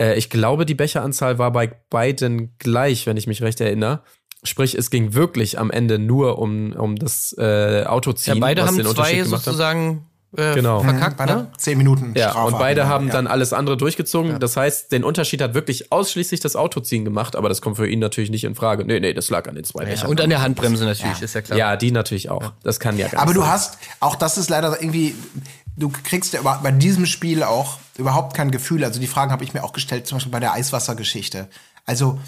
äh, 0.00 0.18
ich 0.18 0.28
glaube, 0.28 0.66
die 0.66 0.74
Becheranzahl 0.74 1.38
war 1.38 1.50
bei 1.52 1.72
beiden 1.90 2.56
gleich, 2.58 3.06
wenn 3.06 3.16
ich 3.16 3.26
mich 3.26 3.42
recht 3.42 3.60
erinnere. 3.60 4.02
Sprich, 4.44 4.74
es 4.74 4.90
ging 4.90 5.14
wirklich 5.14 5.58
am 5.58 5.70
Ende 5.70 5.98
nur 5.98 6.38
um, 6.38 6.72
um 6.72 6.96
das 6.96 7.34
äh, 7.38 7.84
Autoziehen. 7.86 8.36
Ja, 8.36 8.40
beide 8.40 8.66
haben 8.66 8.84
zwei 8.84 9.24
sozusagen 9.24 10.07
äh, 10.36 10.54
Genau. 10.54 10.80
verkackt, 10.82 11.16
Bei 11.16 11.26
der 11.26 11.36
ne? 11.36 11.52
10 11.56 11.78
Minuten 11.78 12.12
Ja, 12.16 12.30
Strafe 12.30 12.46
und 12.52 12.58
beide 12.58 12.86
haben 12.86 13.06
ja. 13.06 13.12
dann 13.12 13.26
alles 13.26 13.52
andere 13.52 13.76
durchgezogen. 13.76 14.38
Das 14.40 14.56
heißt, 14.56 14.92
den 14.92 15.04
Unterschied 15.04 15.40
hat 15.40 15.54
wirklich 15.54 15.90
ausschließlich 15.90 16.40
das 16.40 16.54
Autoziehen 16.56 17.04
gemacht, 17.04 17.34
aber 17.36 17.48
das 17.48 17.62
kommt 17.62 17.76
für 17.76 17.88
ihn 17.88 17.98
natürlich 17.98 18.30
nicht 18.30 18.44
in 18.44 18.54
Frage. 18.54 18.84
Nee, 18.84 19.00
nee, 19.00 19.14
das 19.14 19.30
lag 19.30 19.48
an 19.48 19.54
den 19.54 19.64
zwei 19.64 19.84
Ja, 19.84 19.90
Bechern. 19.90 20.10
und 20.10 20.20
an 20.20 20.28
der 20.30 20.42
Handbremse 20.42 20.84
natürlich, 20.84 21.18
Ja. 21.18 21.24
ist 21.24 21.34
ja 21.34 21.40
klar. 21.42 21.58
ja, 21.58 21.76
die 21.76 21.90
natürlich 21.92 22.28
auch. 22.30 22.52
Das 22.62 22.78
kann 22.80 22.98
ja 22.98 23.08
gar 23.08 23.22
Aber 23.22 23.32
du 23.34 23.40
sein. 23.40 23.50
hast, 23.50 23.78
auch 24.00 24.14
das 24.16 24.36
ist 24.38 24.50
leider 24.50 24.80
irgendwie, 24.80 25.14
du 25.76 25.90
kriegst 25.90 26.32
ja 26.34 26.40
bei 26.42 26.70
diesem 26.72 27.06
Spiel 27.06 27.42
auch 27.42 27.78
überhaupt 27.96 28.36
kein 28.36 28.50
Gefühl. 28.50 28.84
Also 28.84 29.00
die 29.00 29.06
Fragen 29.06 29.32
habe 29.32 29.44
ich 29.44 29.54
mir 29.54 29.64
auch 29.64 29.72
gestellt, 29.72 30.06
zum 30.06 30.16
Beispiel 30.16 30.32
bei 30.32 30.40
der 30.40 30.52
Eiswassergeschichte. 30.52 31.48
Also 31.86 32.18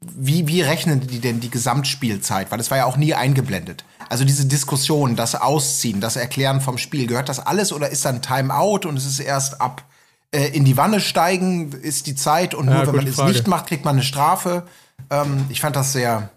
wie, 0.00 0.46
wie 0.46 0.60
rechnen 0.62 1.06
die 1.06 1.20
denn 1.20 1.40
die 1.40 1.50
Gesamtspielzeit? 1.50 2.50
Weil 2.50 2.58
das 2.58 2.70
war 2.70 2.78
ja 2.78 2.84
auch 2.84 2.96
nie 2.96 3.14
eingeblendet. 3.14 3.84
Also 4.08 4.24
diese 4.24 4.46
Diskussion, 4.46 5.16
das 5.16 5.34
Ausziehen, 5.34 6.00
das 6.00 6.16
Erklären 6.16 6.60
vom 6.60 6.78
Spiel, 6.78 7.06
gehört 7.06 7.28
das 7.28 7.40
alles 7.40 7.72
oder 7.72 7.88
ist 7.90 8.04
dann 8.04 8.22
Timeout 8.22 8.86
und 8.86 8.96
es 8.96 9.06
ist 9.06 9.18
erst 9.20 9.60
ab 9.60 9.84
äh, 10.32 10.48
in 10.48 10.64
die 10.64 10.76
Wanne 10.76 11.00
steigen, 11.00 11.72
ist 11.72 12.06
die 12.06 12.14
Zeit 12.14 12.54
und 12.54 12.66
nur 12.66 12.74
Ja, 12.74 12.86
wenn 12.86 12.96
man 12.96 13.06
es 13.06 13.16
Frage. 13.16 13.32
nicht 13.32 13.48
macht, 13.48 13.66
kriegt 13.66 13.84
man 13.84 13.96
eine 13.96 14.04
Strafe. 14.04 14.66
Ähm, 15.10 15.46
ich 15.48 15.60
fand 15.60 15.74
das 15.76 15.92
sehr 15.92 16.30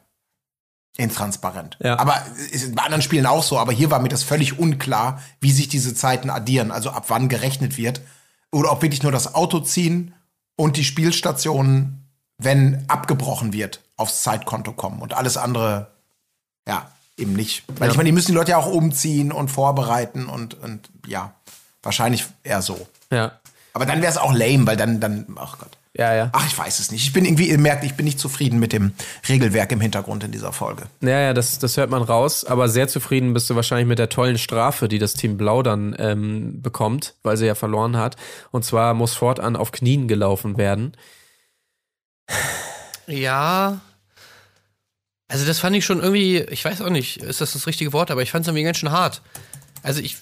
intransparent. 0.98 1.78
Ja. 1.82 1.98
Aber 2.00 2.22
ist 2.52 2.76
bei 2.76 2.84
anderen 2.84 3.02
Spielen 3.02 3.26
auch 3.26 3.44
so, 3.44 3.58
aber 3.58 3.72
hier 3.72 3.90
war 3.92 4.00
mir 4.00 4.10
das 4.10 4.24
völlig 4.24 4.60
unklar, 4.60 5.22
wie 5.40 5.52
sich 5.52 5.68
diese 5.68 5.94
Zeiten 5.94 6.30
addieren, 6.30 6.72
also 6.72 6.90
ab 6.90 7.06
wann 7.08 7.30
gerechnet 7.30 7.78
wird. 7.78 8.02
Oder 8.52 8.72
ob 8.72 8.82
wirklich 8.82 9.04
nur 9.04 9.12
das 9.12 9.36
Auto 9.36 9.60
ziehen 9.60 10.14
und 10.56 10.76
die 10.76 10.84
Spielstationen, 10.84 11.99
wenn 12.40 12.84
abgebrochen 12.88 13.54
wird, 13.54 13.82
aufs 13.98 14.24
Zeitkonto 14.24 14.72
kommen 14.72 15.02
und 15.02 15.14
alles 15.14 15.38
andere, 15.38 15.92
ja, 16.68 16.90
eben 17.18 17.34
nicht. 17.34 17.64
Weil 17.78 17.92
ich 17.92 17.98
meine, 17.98 18.08
die 18.08 18.14
müssen 18.14 18.32
die 18.32 18.38
Leute 18.38 18.52
ja 18.52 18.58
auch 18.58 18.72
umziehen 18.72 19.32
und 19.32 19.50
vorbereiten 19.50 20.26
und, 20.26 20.56
und 20.56 20.90
ja, 21.06 21.34
wahrscheinlich 21.84 22.26
eher 22.44 22.62
so. 22.62 22.88
Ja. 23.12 23.34
Aber 23.74 23.86
dann 23.86 24.02
wäre 24.02 24.12
es 24.12 24.18
auch 24.18 24.34
lame, 24.34 24.66
weil 24.66 24.78
dann, 24.78 25.00
dann, 25.00 25.26
ach 25.38 25.60
Gott. 25.60 25.78
Ja, 25.98 26.14
ja. 26.14 26.30
Ach, 26.32 26.48
ich 26.48 26.58
weiß 26.58 26.80
es 26.80 26.92
nicht. 26.92 27.04
Ich 27.04 27.14
bin 27.14 27.26
irgendwie, 27.26 27.50
ihr 27.50 27.58
merkt, 27.58 27.84
ich 27.84 27.96
bin 27.96 28.06
nicht 28.06 28.20
zufrieden 28.20 28.60
mit 28.60 28.72
dem 28.72 28.94
Regelwerk 29.28 29.72
im 29.72 29.82
Hintergrund 29.82 30.24
in 30.24 30.32
dieser 30.32 30.54
Folge. 30.54 30.84
Ja, 31.02 31.20
ja, 31.20 31.34
das, 31.34 31.60
das 31.60 31.76
hört 31.78 31.90
man 31.90 32.04
raus. 32.04 32.46
Aber 32.46 32.70
sehr 32.70 32.88
zufrieden 32.88 33.34
bist 33.34 33.50
du 33.50 33.56
wahrscheinlich 33.56 33.88
mit 33.88 34.00
der 34.00 34.08
tollen 34.08 34.38
Strafe, 34.38 34.88
die 34.88 35.00
das 35.00 35.14
Team 35.14 35.36
Blau 35.36 35.62
dann 35.62 35.96
ähm, 36.00 36.62
bekommt, 36.62 37.16
weil 37.24 37.38
sie 37.38 37.48
ja 37.48 37.56
verloren 37.56 37.98
hat. 37.98 38.16
Und 38.52 38.64
zwar 38.64 38.94
muss 38.94 39.16
fortan 39.16 39.56
auf 39.56 39.72
Knien 39.72 40.08
gelaufen 40.08 40.58
werden. 40.58 40.94
Ja. 43.08 43.82
Also 45.28 45.46
das 45.46 45.60
fand 45.60 45.76
ich 45.76 45.86
schon 45.86 46.00
irgendwie, 46.00 46.40
ich 46.40 46.66
weiß 46.66 46.82
auch 46.82 46.90
nicht, 46.90 47.18
ist 47.18 47.42
das 47.42 47.54
das 47.54 47.68
richtige 47.68 47.94
Wort, 47.94 48.12
aber 48.12 48.22
ich 48.22 48.32
fand 48.32 48.44
es 48.44 48.48
irgendwie 48.48 48.64
ganz 48.64 48.78
schön 48.78 48.92
hart. 48.92 49.22
Also 49.84 50.02
ich, 50.02 50.18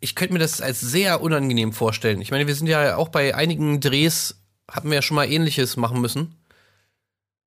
ich 0.00 0.14
könnte 0.14 0.32
mir 0.32 0.38
das 0.38 0.60
als 0.60 0.80
sehr 0.80 1.20
unangenehm 1.20 1.72
vorstellen. 1.72 2.20
Ich 2.20 2.30
meine, 2.30 2.46
wir 2.46 2.54
sind 2.54 2.66
ja 2.66 2.96
auch 2.96 3.08
bei 3.08 3.34
einigen 3.34 3.80
Drehs, 3.80 4.36
hatten 4.68 4.88
wir 4.88 4.96
ja 4.96 5.02
schon 5.02 5.14
mal 5.14 5.30
ähnliches 5.30 5.76
machen 5.76 6.00
müssen. 6.00 6.34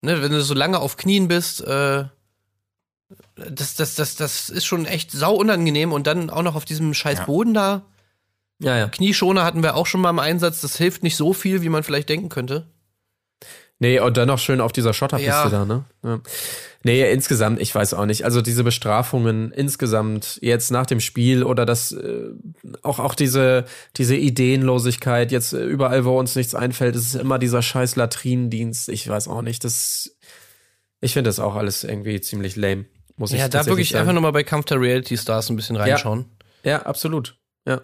Ne, 0.01 0.21
wenn 0.21 0.31
du 0.31 0.41
so 0.41 0.53
lange 0.53 0.79
auf 0.79 0.97
Knien 0.97 1.27
bist, 1.27 1.61
äh, 1.61 2.05
das, 3.35 3.75
das, 3.75 3.95
das, 3.95 4.15
das 4.15 4.49
ist 4.49 4.65
schon 4.65 4.85
echt 4.85 5.11
sau 5.11 5.35
unangenehm 5.35 5.91
und 5.91 6.07
dann 6.07 6.29
auch 6.29 6.43
noch 6.43 6.55
auf 6.55 6.65
diesem 6.65 6.93
scheiß 6.93 7.25
Boden 7.25 7.53
da. 7.53 7.83
Ja, 8.59 8.77
ja. 8.77 8.87
Knieschoner 8.87 9.43
hatten 9.43 9.63
wir 9.63 9.75
auch 9.75 9.85
schon 9.85 10.01
mal 10.01 10.11
im 10.11 10.19
Einsatz, 10.19 10.61
das 10.61 10.77
hilft 10.77 11.03
nicht 11.03 11.17
so 11.17 11.33
viel, 11.33 11.61
wie 11.61 11.69
man 11.69 11.83
vielleicht 11.83 12.07
denken 12.07 12.29
könnte. 12.29 12.67
Nee, 13.79 13.99
und 13.99 14.15
dann 14.15 14.27
noch 14.27 14.39
schön 14.39 14.61
auf 14.61 14.71
dieser 14.71 14.93
Schotterpiste 14.93 15.29
Ja. 15.31 15.49
da, 15.49 15.65
ne? 15.65 15.83
Ja. 16.03 16.19
Nee, 16.83 17.11
insgesamt, 17.11 17.59
ich 17.59 17.73
weiß 17.75 17.93
auch 17.95 18.05
nicht. 18.05 18.23
Also 18.23 18.41
diese 18.41 18.63
Bestrafungen 18.63 19.51
insgesamt 19.51 20.37
jetzt 20.41 20.71
nach 20.71 20.85
dem 20.85 20.99
Spiel 21.01 21.43
oder 21.43 21.65
das 21.65 21.91
äh, 21.91 22.29
auch 22.83 22.99
auch 22.99 23.15
diese 23.15 23.65
diese 23.97 24.15
Ideenlosigkeit 24.15 25.31
jetzt 25.31 25.53
äh, 25.53 25.65
überall, 25.65 26.05
wo 26.05 26.17
uns 26.17 26.35
nichts 26.35 26.55
einfällt, 26.55 26.95
es 26.95 27.07
ist 27.07 27.15
immer 27.15 27.37
dieser 27.39 27.61
scheiß 27.61 27.95
Latrinendienst. 27.97 28.87
Ich 28.89 29.07
weiß 29.09 29.27
auch 29.27 29.41
nicht. 29.41 29.63
Das 29.63 30.15
ich 31.01 31.13
finde 31.13 31.27
das 31.29 31.39
auch 31.39 31.55
alles 31.55 31.83
irgendwie 31.83 32.21
ziemlich 32.21 32.55
lame. 32.55 32.85
Muss 33.17 33.31
ich 33.31 33.39
Ja, 33.39 33.45
da 33.45 33.57
tatsächlich 33.57 33.71
wirklich 33.71 33.89
sagen. 33.89 34.01
einfach 34.01 34.13
nochmal 34.13 34.31
bei 34.31 34.43
Kampf 34.43 34.65
der 34.65 34.79
Reality 34.79 35.17
Stars 35.17 35.49
ein 35.49 35.55
bisschen 35.55 35.75
reinschauen. 35.75 36.25
Ja, 36.63 36.83
absolut. 36.83 37.35
Ja. 37.67 37.81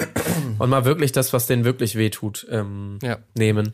Und 0.59 0.69
mal 0.69 0.85
wirklich 0.85 1.11
das, 1.11 1.33
was 1.33 1.47
denen 1.47 1.63
wirklich 1.65 1.95
wehtut, 1.95 2.45
ähm, 2.51 2.99
Ja. 3.01 3.17
nehmen. 3.35 3.73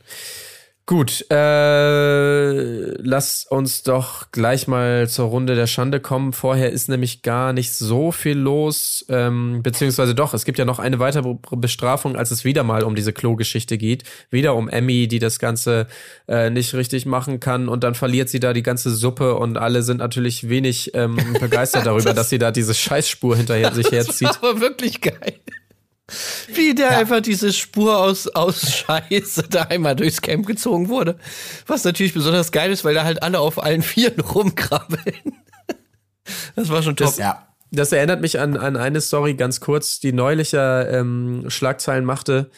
Gut, 0.89 1.29
äh, 1.29 2.91
lass 3.01 3.45
uns 3.45 3.83
doch 3.83 4.31
gleich 4.31 4.69
mal 4.69 5.09
zur 5.09 5.27
Runde 5.27 5.53
der 5.53 5.67
Schande 5.67 5.99
kommen. 5.99 6.31
Vorher 6.31 6.71
ist 6.71 6.87
nämlich 6.87 7.23
gar 7.23 7.51
nicht 7.51 7.73
so 7.73 8.13
viel 8.13 8.37
los, 8.37 9.05
ähm, 9.09 9.63
beziehungsweise 9.63 10.15
doch, 10.15 10.33
es 10.33 10.45
gibt 10.45 10.57
ja 10.57 10.63
noch 10.63 10.79
eine 10.79 10.99
weitere 10.99 11.35
Bestrafung, 11.57 12.15
als 12.15 12.31
es 12.31 12.45
wieder 12.45 12.63
mal 12.63 12.83
um 12.83 12.95
diese 12.95 13.11
Klo-Geschichte 13.11 13.77
geht. 13.77 14.05
Wieder 14.31 14.55
um 14.55 14.69
Emmy, 14.69 15.09
die 15.09 15.19
das 15.19 15.39
Ganze 15.39 15.87
äh, 16.29 16.49
nicht 16.49 16.73
richtig 16.73 17.05
machen 17.05 17.41
kann 17.41 17.67
und 17.67 17.83
dann 17.83 17.93
verliert 17.93 18.29
sie 18.29 18.39
da 18.39 18.53
die 18.53 18.63
ganze 18.63 18.89
Suppe 18.95 19.35
und 19.35 19.57
alle 19.57 19.83
sind 19.83 19.97
natürlich 19.97 20.47
wenig 20.47 20.91
ähm, 20.93 21.17
begeistert 21.37 21.85
darüber, 21.85 22.13
dass 22.13 22.29
sie 22.29 22.39
da 22.39 22.51
diese 22.51 22.73
Scheißspur 22.73 23.35
hinterher 23.35 23.73
sich 23.73 23.91
herzieht. 23.91 24.29
Das 24.37 24.41
war 24.41 24.51
aber 24.51 24.61
wirklich 24.61 25.01
geil. 25.01 25.33
Wie 26.53 26.73
der 26.73 26.97
einfach 26.97 27.21
diese 27.21 27.51
Spur 27.51 27.97
aus, 27.97 28.27
aus 28.27 28.71
Scheiße 28.87 29.43
da 29.49 29.63
einmal 29.63 29.95
durchs 29.95 30.21
Camp 30.21 30.45
gezogen 30.45 30.87
wurde. 30.89 31.17
Was 31.65 31.83
natürlich 31.83 32.13
besonders 32.13 32.51
geil 32.51 32.71
ist, 32.71 32.85
weil 32.85 32.93
da 32.93 33.03
halt 33.03 33.23
alle 33.23 33.39
auf 33.39 33.61
allen 33.61 33.81
Vieren 33.81 34.19
rumkrabbeln. 34.21 35.33
Das 36.55 36.69
war 36.69 36.81
schon 36.83 36.95
top. 36.95 37.07
Das- 37.07 37.17
Ja. 37.17 37.43
Das 37.69 37.91
erinnert 37.91 38.21
mich 38.21 38.39
an, 38.39 38.55
an 38.55 38.77
eine 38.77 39.01
Story 39.01 39.33
ganz 39.33 39.59
kurz, 39.59 39.99
die 39.99 40.13
neulicher 40.13 40.89
ähm, 40.89 41.43
Schlagzeilen 41.49 42.05
machte, 42.05 42.49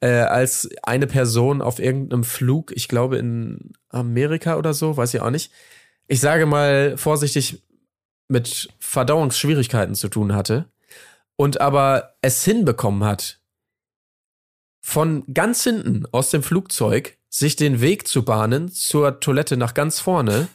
äh, 0.00 0.08
als 0.10 0.68
eine 0.82 1.06
Person 1.06 1.62
auf 1.62 1.78
irgendeinem 1.78 2.24
Flug, 2.24 2.70
ich 2.76 2.86
glaube 2.86 3.16
in 3.16 3.72
Amerika 3.88 4.56
oder 4.56 4.74
so, 4.74 4.98
weiß 4.98 5.14
ich 5.14 5.22
auch 5.22 5.30
nicht, 5.30 5.50
ich 6.08 6.20
sage 6.20 6.44
mal 6.44 6.98
vorsichtig, 6.98 7.62
mit 8.28 8.68
Verdauungsschwierigkeiten 8.80 9.94
zu 9.94 10.08
tun 10.10 10.34
hatte 10.34 10.66
und 11.40 11.58
aber 11.58 12.16
es 12.20 12.44
hinbekommen 12.44 13.02
hat, 13.02 13.40
von 14.84 15.24
ganz 15.32 15.64
hinten 15.64 16.04
aus 16.12 16.28
dem 16.28 16.42
Flugzeug 16.42 17.16
sich 17.30 17.56
den 17.56 17.80
Weg 17.80 18.06
zu 18.06 18.26
bahnen 18.26 18.68
zur 18.68 19.20
Toilette 19.20 19.56
nach 19.56 19.72
ganz 19.72 20.00
vorne 20.00 20.48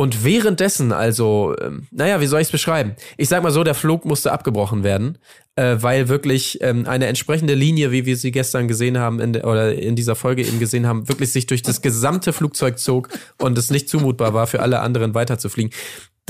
und 0.00 0.24
währenddessen, 0.24 0.92
also, 0.92 1.54
ähm, 1.60 1.86
naja, 1.90 2.22
wie 2.22 2.26
soll 2.26 2.40
ich 2.40 2.48
es 2.48 2.52
beschreiben? 2.52 2.96
Ich 3.18 3.28
sag 3.28 3.42
mal 3.42 3.50
so, 3.50 3.64
der 3.64 3.74
Flug 3.74 4.06
musste 4.06 4.32
abgebrochen 4.32 4.82
werden, 4.82 5.18
äh, 5.56 5.76
weil 5.80 6.08
wirklich 6.08 6.56
ähm, 6.62 6.86
eine 6.86 7.04
entsprechende 7.06 7.52
Linie, 7.52 7.92
wie 7.92 8.06
wir 8.06 8.16
sie 8.16 8.30
gestern 8.30 8.66
gesehen 8.66 8.96
haben, 8.96 9.20
in 9.20 9.34
der, 9.34 9.46
oder 9.46 9.74
in 9.74 9.96
dieser 9.96 10.16
Folge 10.16 10.42
eben 10.42 10.58
gesehen 10.58 10.86
haben, 10.86 11.06
wirklich 11.08 11.32
sich 11.32 11.44
durch 11.44 11.60
das 11.60 11.82
gesamte 11.82 12.32
Flugzeug 12.32 12.78
zog 12.78 13.10
und 13.38 13.58
es 13.58 13.70
nicht 13.70 13.90
zumutbar 13.90 14.32
war, 14.32 14.46
für 14.46 14.60
alle 14.60 14.80
anderen 14.80 15.14
weiterzufliegen. 15.14 15.70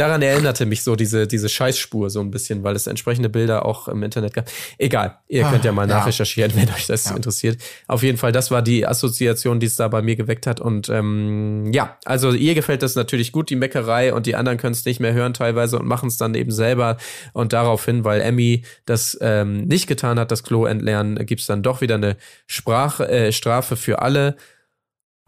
Daran 0.00 0.22
erinnerte 0.22 0.64
mich 0.64 0.82
so 0.82 0.96
diese, 0.96 1.26
diese 1.26 1.50
Scheißspur 1.50 2.08
so 2.08 2.20
ein 2.20 2.30
bisschen, 2.30 2.62
weil 2.62 2.74
es 2.74 2.86
entsprechende 2.86 3.28
Bilder 3.28 3.66
auch 3.66 3.86
im 3.86 4.02
Internet 4.02 4.32
gab. 4.32 4.50
Egal, 4.78 5.18
ihr 5.28 5.44
könnt 5.44 5.62
ja 5.62 5.72
mal 5.72 5.86
ja. 5.86 5.96
nachrecherchieren, 5.96 6.52
wenn 6.54 6.70
euch 6.70 6.86
das 6.86 7.10
interessiert. 7.10 7.60
Auf 7.86 8.02
jeden 8.02 8.16
Fall, 8.16 8.32
das 8.32 8.50
war 8.50 8.62
die 8.62 8.86
Assoziation, 8.86 9.60
die 9.60 9.66
es 9.66 9.76
da 9.76 9.88
bei 9.88 10.00
mir 10.00 10.16
geweckt 10.16 10.46
hat. 10.46 10.58
Und 10.58 10.88
ähm, 10.88 11.70
ja, 11.74 11.98
also 12.06 12.32
ihr 12.32 12.54
gefällt 12.54 12.82
das 12.82 12.94
natürlich 12.94 13.30
gut, 13.30 13.50
die 13.50 13.56
Meckerei, 13.56 14.14
und 14.14 14.24
die 14.24 14.36
anderen 14.36 14.56
können 14.56 14.72
es 14.72 14.86
nicht 14.86 15.00
mehr 15.00 15.12
hören 15.12 15.34
teilweise 15.34 15.78
und 15.78 15.86
machen 15.86 16.08
es 16.08 16.16
dann 16.16 16.34
eben 16.34 16.50
selber. 16.50 16.96
Und 17.34 17.52
daraufhin, 17.52 18.02
weil 18.02 18.22
Emmy 18.22 18.64
das 18.86 19.18
ähm, 19.20 19.66
nicht 19.66 19.86
getan 19.86 20.18
hat, 20.18 20.30
das 20.30 20.44
Klo 20.44 20.64
entleeren, 20.64 21.16
gibt's 21.26 21.44
dann 21.44 21.62
doch 21.62 21.82
wieder 21.82 21.96
eine 21.96 22.16
Sprach, 22.46 23.00
äh, 23.00 23.32
Strafe 23.32 23.76
für 23.76 24.00
alle. 24.00 24.36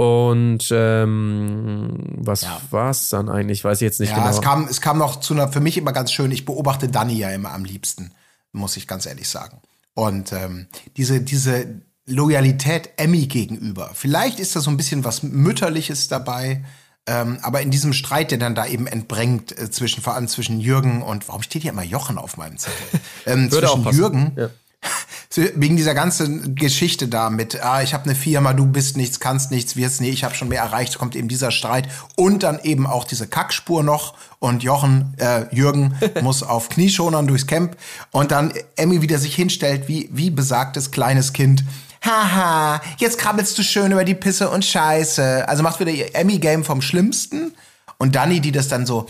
Und 0.03 0.69
ähm, 0.73 1.97
was 2.17 2.43
Ja. 2.43 2.61
war's 2.71 3.09
dann 3.11 3.29
eigentlich? 3.29 3.63
Weiß 3.63 3.79
ich 3.81 3.85
jetzt 3.87 4.01
nicht 4.01 4.11
ja, 4.11 4.17
genau. 4.17 4.31
es 4.31 4.41
kam, 4.41 4.67
es 4.69 4.81
kam 4.81 4.99
noch 4.99 5.21
zu 5.21 5.33
einer, 5.33 5.49
für 5.49 5.61
mich 5.61 5.79
immer 5.79 5.93
ganz 5.93 6.13
schön, 6.13 6.33
ich 6.33 6.45
beobachte 6.45 6.89
Dani 6.89 7.15
ja 7.15 7.31
immer 7.31 7.53
am 7.53 7.65
liebsten, 7.65 8.11
muss 8.51 8.77
ich 8.77 8.89
ganz 8.89 9.07
ehrlich 9.07 9.29
sagen. 9.29 9.59
Und 9.95 10.33
ähm, 10.33 10.67
diese, 10.97 11.21
diese 11.21 11.83
Loyalität 12.07 12.91
Emmy 12.97 13.27
gegenüber, 13.27 13.91
vielleicht 13.95 14.41
ist 14.41 14.57
da 14.57 14.61
so 14.61 14.71
ein 14.71 14.77
bisschen 14.77 15.05
was 15.05 15.23
Mütterliches 15.23 16.09
dabei, 16.09 16.65
ähm, 17.07 17.39
aber 17.43 17.61
in 17.61 17.71
diesem 17.71 17.93
Streit, 17.93 18.33
der 18.33 18.39
dann 18.39 18.57
da 18.57 18.67
eben 18.67 18.89
entbrengt, 18.89 19.57
äh, 19.57 19.71
zwischen, 19.71 20.03
vor 20.03 20.15
allem 20.15 20.27
zwischen 20.27 20.61
Jürgen 20.61 21.03
und, 21.03 21.29
warum 21.29 21.43
steht 21.43 21.63
hier 21.63 21.73
immer 21.73 21.85
Jochen 21.85 22.19
auf 22.19 22.37
meinem 22.37 22.59
Zettel? 22.59 23.01
Ähm, 23.27 23.53
zwischen. 23.53 23.89
Jürgen, 23.93 24.33
Ja. 24.37 24.51
Wegen 25.35 25.77
dieser 25.77 25.95
ganzen 25.95 26.55
Geschichte 26.55 27.09
da 27.09 27.31
mit, 27.31 27.63
ah, 27.65 27.83
ich 27.83 27.95
habe 27.95 28.05
eine 28.05 28.15
Firma, 28.15 28.53
du 28.53 28.67
bist 28.67 28.97
nichts, 28.97 29.21
kannst 29.21 29.51
nichts, 29.51 29.77
wirst 29.77 30.01
nee, 30.01 30.11
ich 30.11 30.25
habe 30.25 30.35
schon 30.35 30.49
mehr 30.49 30.63
erreicht, 30.63 30.99
kommt 30.99 31.17
eben 31.17 31.29
dieser 31.29 31.51
Streit 31.51 31.89
und 32.17 32.43
dann 32.43 32.61
eben 32.61 32.87
auch 32.87 33.05
diese 33.05 33.27
Kackspur 33.27 33.83
noch 33.83 34.15
und 34.41 34.63
Jochen, 34.63 35.15
äh, 35.19 35.47
Jürgen 35.55 35.95
muss 36.23 36.43
auf 36.43 36.69
Knieschonern 36.69 37.27
durchs 37.27 37.47
Camp 37.47 37.77
und 38.11 38.31
dann 38.31 38.53
Emmy 38.77 39.01
wieder 39.01 39.19
sich 39.19 39.35
hinstellt 39.35 39.89
wie, 39.89 40.11
wie 40.13 40.31
besagtes 40.31 40.91
kleines 40.91 41.33
Kind. 41.33 41.65
Haha, 42.05 42.81
jetzt 42.99 43.17
krabbelst 43.17 43.57
du 43.57 43.63
schön 43.63 43.93
über 43.93 44.05
die 44.05 44.17
Pisse 44.17 44.51
und 44.51 44.65
Scheiße. 44.65 45.49
Also 45.49 45.63
macht 45.63 45.79
wieder 45.79 45.93
ihr 45.93 46.15
Emmy-Game 46.17 46.65
vom 46.65 46.83
Schlimmsten 46.83 47.55
und 47.97 48.17
Dani, 48.17 48.41
die 48.41 48.51
das 48.51 48.67
dann 48.67 48.87
so, 48.87 49.07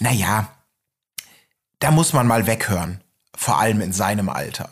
naja, 0.00 0.48
da 1.78 1.92
muss 1.92 2.12
man 2.12 2.26
mal 2.26 2.46
weghören. 2.48 3.00
Vor 3.36 3.58
allem 3.58 3.80
in 3.80 3.92
seinem 3.92 4.28
Alter. 4.28 4.68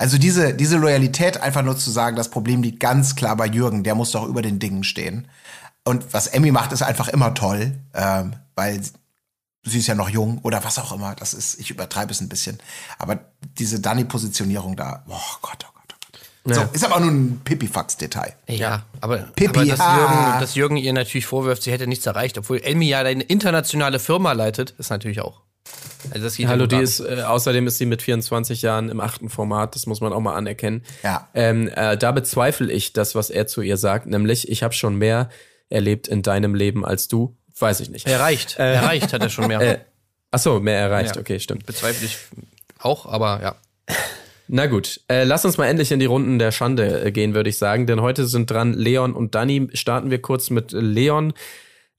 Also 0.00 0.16
diese, 0.16 0.54
diese 0.54 0.78
Loyalität, 0.78 1.42
einfach 1.42 1.60
nur 1.60 1.76
zu 1.76 1.90
sagen, 1.90 2.16
das 2.16 2.30
Problem 2.30 2.62
liegt 2.62 2.80
ganz 2.80 3.16
klar 3.16 3.36
bei 3.36 3.44
Jürgen, 3.44 3.84
der 3.84 3.94
muss 3.94 4.12
doch 4.12 4.26
über 4.26 4.40
den 4.40 4.58
Dingen 4.58 4.82
stehen. 4.82 5.28
Und 5.84 6.14
was 6.14 6.26
Emmy 6.26 6.50
macht, 6.50 6.72
ist 6.72 6.80
einfach 6.80 7.08
immer 7.08 7.34
toll, 7.34 7.78
ähm, 7.92 8.32
weil 8.54 8.80
sie 9.62 9.78
ist 9.78 9.88
ja 9.88 9.94
noch 9.94 10.08
jung 10.08 10.38
oder 10.38 10.64
was 10.64 10.78
auch 10.78 10.92
immer. 10.92 11.14
Das 11.16 11.34
ist, 11.34 11.60
ich 11.60 11.70
übertreibe 11.70 12.12
es 12.12 12.22
ein 12.22 12.30
bisschen. 12.30 12.58
Aber 12.98 13.18
diese 13.58 13.78
Dani-Positionierung 13.80 14.74
da, 14.74 15.04
oh 15.06 15.36
Gott, 15.42 15.66
oh 15.68 15.72
Gott, 15.74 15.94
oh 15.94 16.08
Gott. 16.44 16.54
So, 16.54 16.62
ist 16.72 16.82
aber 16.82 16.98
nur 17.00 17.10
ein 17.10 17.42
Pipifax-Detail. 17.44 18.36
Ja, 18.48 18.84
aber, 19.02 19.18
Pippi, 19.18 19.58
aber 19.58 19.66
dass, 19.66 19.80
ha. 19.80 19.98
Jürgen, 19.98 20.40
dass 20.40 20.54
Jürgen 20.54 20.76
ihr 20.78 20.94
natürlich 20.94 21.26
vorwirft, 21.26 21.62
sie 21.62 21.72
hätte 21.72 21.86
nichts 21.86 22.06
erreicht, 22.06 22.38
obwohl 22.38 22.58
Emmy 22.62 22.88
ja 22.88 23.00
eine 23.00 23.22
internationale 23.24 23.98
Firma 23.98 24.32
leitet, 24.32 24.70
ist 24.78 24.88
natürlich 24.88 25.20
auch. 25.20 25.42
Also 26.12 26.24
das 26.24 26.36
geht 26.36 26.48
Hallo, 26.48 26.62
ja 26.62 26.66
die 26.66 26.82
ist, 26.82 27.00
äh, 27.00 27.22
außerdem 27.26 27.66
ist 27.66 27.78
sie 27.78 27.86
mit 27.86 28.02
24 28.02 28.62
Jahren 28.62 28.88
im 28.88 29.00
achten 29.00 29.28
Format, 29.28 29.74
das 29.74 29.86
muss 29.86 30.00
man 30.00 30.12
auch 30.12 30.20
mal 30.20 30.34
anerkennen. 30.34 30.82
Ja. 31.02 31.28
Ähm, 31.34 31.68
äh, 31.68 31.96
da 31.96 32.12
bezweifle 32.12 32.72
ich 32.72 32.92
das, 32.92 33.14
was 33.14 33.30
er 33.30 33.46
zu 33.46 33.62
ihr 33.62 33.76
sagt, 33.76 34.06
nämlich, 34.06 34.48
ich 34.48 34.62
habe 34.62 34.74
schon 34.74 34.96
mehr 34.96 35.28
erlebt 35.68 36.08
in 36.08 36.22
deinem 36.22 36.54
Leben 36.54 36.84
als 36.84 37.08
du. 37.08 37.36
Weiß 37.58 37.80
ich 37.80 37.90
nicht. 37.90 38.06
Erreicht. 38.06 38.56
Erreicht 38.58 39.12
hat 39.12 39.22
er 39.22 39.30
schon 39.30 39.46
mehr. 39.46 39.60
Äh, 39.70 39.78
ach 40.30 40.38
so, 40.38 40.60
mehr 40.60 40.78
erreicht, 40.78 41.16
Ja. 41.16 41.20
okay, 41.20 41.38
stimmt. 41.40 41.66
Bezweifle 41.66 42.06
ich 42.06 42.16
auch, 42.78 43.06
aber 43.06 43.40
ja. 43.42 43.56
Na 44.48 44.66
gut, 44.66 45.00
äh, 45.08 45.22
lass 45.24 45.44
uns 45.44 45.58
mal 45.58 45.66
endlich 45.66 45.92
in 45.92 46.00
die 46.00 46.06
Runden 46.06 46.38
der 46.40 46.50
Schande 46.50 47.04
äh, 47.04 47.12
gehen, 47.12 47.34
würde 47.34 47.50
ich 47.50 47.58
sagen, 47.58 47.86
denn 47.86 48.00
heute 48.00 48.26
sind 48.26 48.50
dran 48.50 48.72
Leon 48.72 49.12
und 49.12 49.34
Dani. 49.36 49.68
Starten 49.74 50.10
wir 50.10 50.20
kurz 50.20 50.50
mit 50.50 50.72
Leon. 50.72 51.34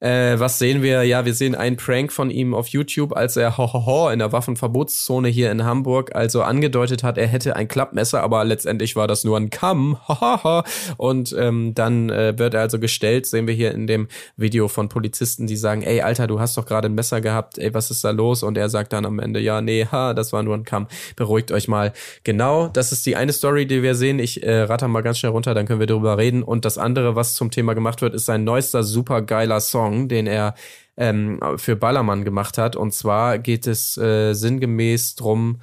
Äh, 0.02 0.39
was 0.39 0.58
sehen 0.58 0.82
wir? 0.82 1.04
Ja, 1.04 1.26
wir 1.26 1.36
sehen 1.36 1.54
einen 1.54 1.78
Prank 1.78 2.12
von 2.12 2.32
ihm 2.32 2.56
auf 2.56 2.70
YouTube, 2.70 3.16
als 3.16 3.38
er 3.38 3.60
hohoho 3.60 4.10
in 4.10 4.18
der 4.18 4.32
Waffenverbotszone 4.32 5.28
hier 5.28 5.52
in 5.52 5.64
Hamburg 5.64 6.16
also 6.16 6.41
angedeutet 6.41 7.04
hat, 7.04 7.20
er 7.20 7.28
hätte 7.28 7.56
ein 7.56 7.68
Klappmesser, 7.68 8.24
aber 8.24 8.43
letztendlich 8.43 8.95
war 8.95 9.08
das 9.08 9.24
nur 9.24 9.38
ein 9.38 9.52
Kamm. 9.52 9.99
Hahaha. 10.08 10.64
Und 10.97 11.36
ähm, 11.38 11.76
dann 11.76 12.10
äh, 12.10 12.34
wird 12.39 12.56
er 12.56 12.62
also 12.62 12.80
gestellt, 12.80 13.28
sehen 13.28 13.45
wir 13.45 13.54
hier 13.54 13.74
in 13.74 13.86
dem 13.86 14.08
Video 14.38 14.68
von 14.68 14.89
Polizisten, 14.89 15.45
die 15.45 15.56
sagen, 15.56 15.84
ey, 15.84 16.02
Alter, 16.02 16.26
du 16.26 16.39
hast 16.39 16.58
doch 16.58 16.66
gerade 16.66 16.88
ein 16.88 16.95
Messer 16.95 17.22
gehabt, 17.22 17.60
ey, 17.60 17.72
was 17.76 17.91
ist 17.91 18.04
da 18.04 18.10
los? 18.10 18.41
Und 18.41 18.58
er 18.58 18.70
sagt 18.70 18.93
dann 18.93 19.06
am 19.06 19.20
Ende, 19.20 19.39
ja, 19.39 19.62
nee, 19.62 19.86
ha, 19.86 20.16
das 20.16 20.34
war 20.34 20.41
nur 20.41 20.56
ein 20.56 20.64
Kamm. 20.64 20.88
Beruhigt 21.16 21.52
euch 21.52 21.68
mal. 21.68 21.93
Genau, 22.24 22.70
das 22.70 22.91
ist 22.91 23.06
die 23.06 23.16
eine 23.16 23.34
Story, 23.34 23.68
die 23.68 23.84
wir 23.84 23.93
sehen. 23.93 24.18
Ich 24.18 24.41
äh, 24.41 24.62
ratter 24.62 24.88
mal 24.88 25.02
ganz 25.02 25.20
schnell 25.20 25.32
runter, 25.32 25.54
dann 25.54 25.68
können 25.68 25.80
wir 25.80 25.86
darüber 25.86 26.18
reden. 26.18 26.41
Und 26.41 26.66
das 26.66 26.80
andere, 26.80 27.16
was 27.16 27.36
zum 27.36 27.52
Thema 27.52 27.76
gemacht 27.76 28.02
wird, 28.02 28.16
ist 28.16 28.26
sein 28.26 28.43
neuester 28.43 28.84
super 28.84 29.22
geiler 29.22 29.60
Song. 29.60 29.90
Song, 29.91 30.07
den 30.07 30.27
er 30.27 30.55
ähm, 30.97 31.39
für 31.57 31.75
Ballermann 31.75 32.23
gemacht 32.23 32.57
hat. 32.57 32.75
Und 32.75 32.93
zwar 32.93 33.39
geht 33.39 33.67
es 33.67 33.97
äh, 33.97 34.33
sinngemäß 34.33 35.15
drum, 35.15 35.61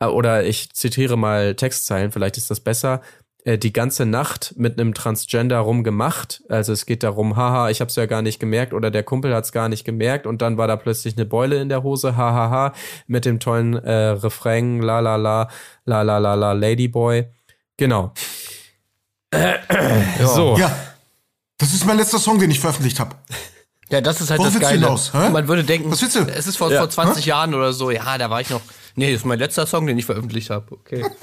äh, 0.00 0.06
oder 0.06 0.44
ich 0.44 0.72
zitiere 0.72 1.16
mal 1.16 1.54
Textzeilen, 1.54 2.12
vielleicht 2.12 2.36
ist 2.36 2.50
das 2.50 2.60
besser. 2.60 3.02
Äh, 3.44 3.58
die 3.58 3.72
ganze 3.72 4.06
Nacht 4.06 4.54
mit 4.56 4.78
einem 4.78 4.94
Transgender 4.94 5.58
rumgemacht. 5.58 6.42
Also 6.48 6.72
es 6.72 6.86
geht 6.86 7.02
darum, 7.02 7.36
haha, 7.36 7.70
ich 7.70 7.80
hab's 7.80 7.96
ja 7.96 8.06
gar 8.06 8.22
nicht 8.22 8.40
gemerkt 8.40 8.72
oder 8.72 8.90
der 8.90 9.02
Kumpel 9.02 9.34
hat's 9.34 9.52
gar 9.52 9.68
nicht 9.68 9.84
gemerkt 9.84 10.26
und 10.26 10.42
dann 10.42 10.56
war 10.56 10.66
da 10.66 10.76
plötzlich 10.76 11.16
eine 11.16 11.26
Beule 11.26 11.60
in 11.60 11.68
der 11.68 11.82
Hose, 11.82 12.16
hahaha, 12.16 12.72
mit 13.06 13.24
dem 13.24 13.40
tollen 13.40 13.74
äh, 13.74 14.08
Refrain, 14.10 14.80
la 14.80 15.00
la 15.00 15.16
la, 15.16 15.48
la 15.84 16.02
la 16.02 16.18
la 16.18 16.34
la, 16.34 16.52
Ladyboy. 16.52 17.26
Genau. 17.76 18.12
So. 20.20 20.56
Ja. 20.56 20.74
Das 21.58 21.74
ist 21.74 21.84
mein 21.84 21.96
letzter 21.96 22.18
Song, 22.18 22.38
den 22.38 22.50
ich 22.50 22.60
veröffentlicht 22.60 22.98
habe. 22.98 23.16
Ja, 23.90 24.00
das 24.02 24.20
ist 24.20 24.30
halt 24.30 24.38
Worauf 24.40 24.52
das 24.52 24.60
Geile. 24.60 24.80
hinaus, 24.80 25.12
hä? 25.14 25.30
Man 25.30 25.48
würde 25.48 25.64
denken, 25.64 25.90
Was 25.90 26.02
willst 26.02 26.14
du? 26.16 26.20
es 26.20 26.46
ist 26.46 26.56
vor, 26.58 26.70
Ja. 26.70 26.80
vor 26.80 26.90
20 26.90 27.24
Jahren 27.24 27.54
oder 27.54 27.72
so. 27.72 27.90
Ja, 27.90 28.18
da 28.18 28.28
war 28.28 28.40
ich 28.40 28.50
noch. 28.50 28.60
Nee, 28.96 29.12
das 29.12 29.20
ist 29.22 29.24
mein 29.26 29.38
letzter 29.38 29.66
Song, 29.66 29.86
den 29.86 29.96
ich 29.98 30.04
veröffentlicht 30.04 30.50
habe. 30.50 30.66
Okay. 30.72 31.04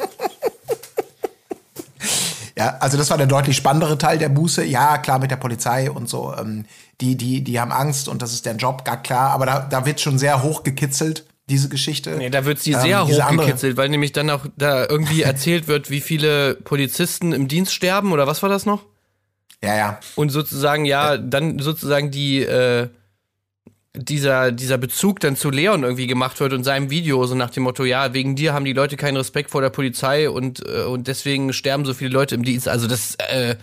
Ja, 2.57 2.78
also 2.80 2.97
das 2.97 3.09
war 3.09 3.18
der 3.18 3.28
deutlich 3.28 3.57
spannendere 3.57 3.97
Teil 3.97 4.18
der 4.18 4.30
Buße. 4.30 4.63
Ja, 4.63 4.97
klar, 4.97 5.20
mit 5.20 5.30
der 5.30 5.36
Polizei 5.36 5.91
und 5.91 6.07
so. 6.07 6.34
Ähm, 6.39 6.63
die, 7.01 7.18
die, 7.18 7.43
die 7.43 7.59
haben 7.59 7.74
Angst 7.74 8.07
und 8.07 8.22
das 8.22 8.32
ist 8.32 8.45
deren 8.45 8.57
Job, 8.59 8.86
gar 8.86 9.01
klar. 9.01 9.32
Aber 9.32 9.45
da, 9.45 9.59
da 9.59 9.86
wird 9.86 9.99
schon 9.99 10.18
sehr 10.18 10.41
hoch 10.41 10.63
gekitzelt, 10.63 11.26
diese 11.49 11.68
Geschichte. 11.68 12.11
Nee, 12.11 12.30
da 12.30 12.45
wird 12.45 12.59
sie 12.59 12.72
Ähm, 12.72 12.80
sehr 12.82 13.03
diese 13.05 13.26
andere- 13.26 13.47
hochgekitzelt, 13.47 13.76
weil 13.76 13.89
nämlich 13.89 14.13
dann 14.13 14.30
auch 14.30 14.45
da 14.55 14.86
irgendwie 14.88 15.22
erzählt 15.24 15.68
wird, 15.68 15.89
wie 15.89 15.99
viele 15.99 16.55
Polizisten 16.55 17.34
im 17.34 17.49
Dienst 17.49 17.74
sterben 17.74 18.13
oder 18.13 18.26
was 18.26 18.41
war 18.41 18.47
das 18.49 18.66
noch? 18.66 18.84
Ja, 19.64 19.76
ja. 19.76 19.99
Und 20.16 20.30
sozusagen, 20.30 20.86
ja, 20.86 21.18
dann 21.18 21.60
sozusagen 21.60 22.12
die, 22.12 22.41
äh, 22.41 22.89
dieser, 23.95 24.51
dieser 24.51 24.78
Bezug 24.78 25.22
dann 25.22 25.36
zu 25.38 25.49
Leon 25.49 25.84
irgendwie 25.84 26.08
gemacht 26.08 26.39
wird 26.39 26.53
und 26.53 26.64
seinem 26.64 26.89
Video, 26.89 27.26
so 27.26 27.36
nach 27.36 27.49
dem 27.49 27.64
Motto, 27.64 27.86
ja, 27.86 28.14
wegen 28.14 28.36
dir 28.36 28.53
haben 28.53 28.66
die 28.66 28.74
Leute 28.74 28.97
keinen 28.97 29.18
Respekt 29.18 29.51
vor 29.51 29.62
der 29.62 29.70
Polizei 29.70 30.30
und, 30.30 30.66
äh, 30.68 30.84
und 30.84 31.08
deswegen 31.08 31.53
sterben 31.53 31.86
so 31.86 31.93
viele 31.93 32.12
Leute 32.12 32.36
im 32.36 32.43
Dienst. 32.43 32.68
Also 32.68 32.88
das, 32.88 33.16
äh, 33.30 33.56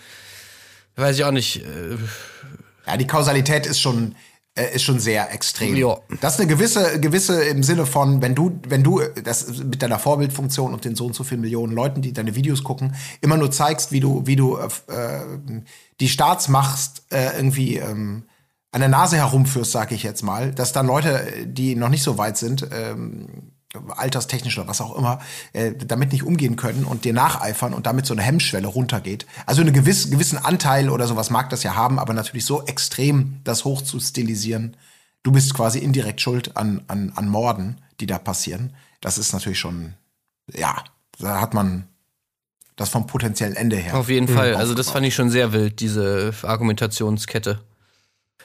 weiß 0.96 1.16
ich 1.16 1.24
auch 1.24 1.32
nicht. 1.32 1.58
Äh, 1.58 1.96
Ja, 2.86 2.96
die 2.96 3.06
Kausalität 3.06 3.66
ist 3.66 3.80
schon, 3.80 4.16
ist 4.54 4.82
schon 4.82 5.00
sehr 5.00 5.32
extrem. 5.32 5.76
Ja. 5.76 5.96
Das 6.20 6.34
ist 6.34 6.40
eine 6.40 6.48
gewisse, 6.48 7.00
gewisse 7.00 7.42
im 7.44 7.62
Sinne 7.62 7.86
von, 7.86 8.20
wenn 8.20 8.34
du, 8.34 8.58
wenn 8.68 8.82
du 8.82 9.00
äh, 9.00 9.22
das 9.22 9.48
mit 9.58 9.82
deiner 9.82 9.98
Vorbildfunktion 9.98 10.74
und 10.74 10.84
den 10.84 10.94
so 10.94 11.06
und 11.06 11.14
so 11.14 11.24
vielen 11.24 11.40
Millionen 11.40 11.72
Leuten, 11.72 12.02
die 12.02 12.12
deine 12.12 12.34
Videos 12.34 12.62
gucken, 12.62 12.94
immer 13.20 13.36
nur 13.36 13.50
zeigst, 13.50 13.92
wie 13.92 14.00
du, 14.00 14.26
wie 14.26 14.36
du 14.36 14.58
äh, 14.58 14.68
die 16.00 16.08
Staatsmacht 16.08 17.02
äh, 17.10 17.36
irgendwie 17.36 17.76
ähm, 17.76 18.24
an 18.72 18.80
der 18.80 18.88
Nase 18.88 19.16
herumführst, 19.16 19.72
sag 19.72 19.92
ich 19.92 20.02
jetzt 20.02 20.22
mal, 20.22 20.52
dass 20.52 20.72
dann 20.72 20.86
Leute, 20.86 21.26
die 21.46 21.74
noch 21.74 21.90
nicht 21.90 22.02
so 22.02 22.18
weit 22.18 22.36
sind, 22.36 22.68
ähm, 22.72 23.51
alterstechnisch 23.96 24.58
oder 24.58 24.68
was 24.68 24.80
auch 24.80 24.96
immer, 24.96 25.20
äh, 25.52 25.72
damit 25.72 26.12
nicht 26.12 26.24
umgehen 26.24 26.56
können 26.56 26.84
und 26.84 27.04
dir 27.04 27.12
nacheifern 27.12 27.74
und 27.74 27.86
damit 27.86 28.06
so 28.06 28.14
eine 28.14 28.22
Hemmschwelle 28.22 28.66
runtergeht. 28.66 29.26
Also 29.46 29.62
einen 29.62 29.72
gewiss, 29.72 30.10
gewissen 30.10 30.38
Anteil 30.38 30.90
oder 30.90 31.06
sowas 31.06 31.30
mag 31.30 31.50
das 31.50 31.62
ja 31.62 31.74
haben, 31.74 31.98
aber 31.98 32.12
natürlich 32.12 32.44
so 32.44 32.64
extrem 32.64 33.40
das 33.44 33.64
hoch 33.64 33.82
zu 33.82 33.98
stilisieren, 33.98 34.76
du 35.22 35.32
bist 35.32 35.54
quasi 35.54 35.78
indirekt 35.78 36.20
schuld 36.20 36.56
an, 36.56 36.82
an, 36.88 37.12
an 37.14 37.28
Morden, 37.28 37.78
die 38.00 38.06
da 38.06 38.18
passieren. 38.18 38.74
Das 39.00 39.18
ist 39.18 39.32
natürlich 39.32 39.58
schon, 39.58 39.94
ja, 40.52 40.82
da 41.18 41.40
hat 41.40 41.54
man 41.54 41.88
das 42.76 42.88
vom 42.88 43.06
potenziellen 43.06 43.54
Ende 43.54 43.76
her. 43.76 43.96
auf 43.96 44.08
jeden 44.08 44.28
Fall. 44.28 44.54
Also 44.54 44.74
das 44.74 44.90
fand 44.90 45.06
ich 45.06 45.14
schon 45.14 45.30
sehr 45.30 45.52
wild, 45.52 45.80
diese 45.80 46.32
Argumentationskette. 46.42 47.60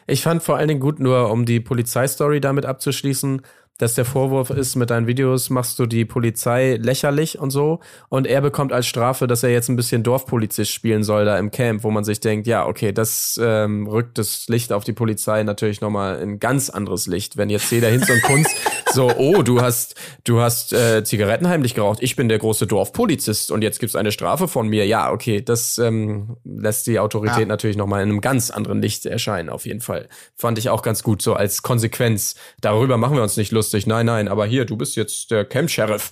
Ich 0.06 0.22
fand 0.22 0.42
vor 0.44 0.58
allen 0.58 0.68
Dingen 0.70 0.80
gut, 0.80 1.00
nur 1.00 1.32
um 1.32 1.46
die 1.46 1.60
Polizeistory 1.60 2.40
damit 2.40 2.66
abzuschließen, 2.66 3.42
dass 3.78 3.94
der 3.94 4.06
Vorwurf 4.06 4.50
ist, 4.50 4.76
mit 4.76 4.90
deinen 4.90 5.06
Videos 5.06 5.50
machst 5.50 5.78
du 5.78 5.86
die 5.86 6.04
Polizei 6.04 6.78
lächerlich 6.82 7.38
und 7.38 7.52
so. 7.52 7.80
Und 8.10 8.26
er 8.26 8.42
bekommt 8.42 8.74
als 8.74 8.88
Strafe, 8.88 9.28
dass 9.28 9.44
er 9.44 9.52
jetzt 9.52 9.70
ein 9.70 9.76
bisschen 9.76 10.02
Dorfpolizist 10.04 10.72
spielen 10.72 11.04
soll 11.04 11.26
da 11.26 11.38
im 11.38 11.52
Camp, 11.52 11.84
wo 11.84 11.92
man 11.92 12.04
sich 12.04 12.20
denkt, 12.20 12.48
ja, 12.48 12.66
okay, 12.66 12.92
das 12.92 13.40
ähm, 13.42 13.88
rückt 13.88 14.18
das 14.18 14.48
Licht 14.48 14.74
auf 14.74 14.84
die 14.84 14.94
Polizei 14.94 15.44
natürlich 15.44 15.80
nochmal 15.82 16.20
in 16.22 16.40
ganz 16.40 16.70
anderes 16.70 17.06
Licht. 17.06 17.38
Wenn 17.38 17.50
jetzt 17.50 17.72
jeder 17.72 17.90
Hinz 17.90 18.10
und 18.10 18.22
Kunst 18.24 18.56
so, 18.94 19.12
oh, 19.16 19.44
du 19.44 19.62
hast, 19.62 19.96
du 20.24 20.42
hast 20.42 20.74
äh, 20.74 21.04
Zigaretten 21.04 21.48
heimlich 21.48 21.76
geraucht, 21.76 22.00
ich 22.02 22.16
bin 22.16 22.30
der 22.30 22.40
große 22.40 22.66
Dorfpolizist 22.66 23.52
und 23.52 23.62
jetzt 23.62 23.80
gibt's 23.80 23.96
eine 23.96 24.12
Strafe 24.12 24.48
von 24.48 24.68
mir. 24.68 24.88
Ja, 24.88 25.12
okay, 25.12 25.42
das 25.42 25.78
ähm, 25.78 26.38
lässt 26.44 26.88
die 26.88 27.00
Autorität 27.00 27.42
Ja. 27.42 27.46
natürlich 27.46 27.78
nochmal 27.78 28.02
in 28.02 28.10
einem 28.10 28.22
ganz 28.22 28.50
anderen 28.50 28.82
Licht 28.82 29.06
erscheinen, 29.06 29.50
auf 29.50 29.68
jeden 29.68 29.82
Fall. 29.82 30.10
Fand 30.36 30.58
ich 30.58 30.70
auch 30.70 30.82
ganz 30.82 31.04
gut, 31.04 31.22
so 31.22 31.36
als 31.36 31.62
Konsequenz. 31.62 32.36
Darüber 32.62 32.98
machen 32.98 33.16
wir 33.16 33.22
uns 33.22 33.38
nicht 33.38 33.52
lustig. 33.52 33.67
Nein, 33.74 34.06
nein, 34.06 34.28
aber 34.28 34.46
hier, 34.46 34.66
du 34.66 34.78
bist 34.78 34.96
jetzt 34.96 35.32
der 35.32 35.46
Camp-Sheriff. 35.46 36.12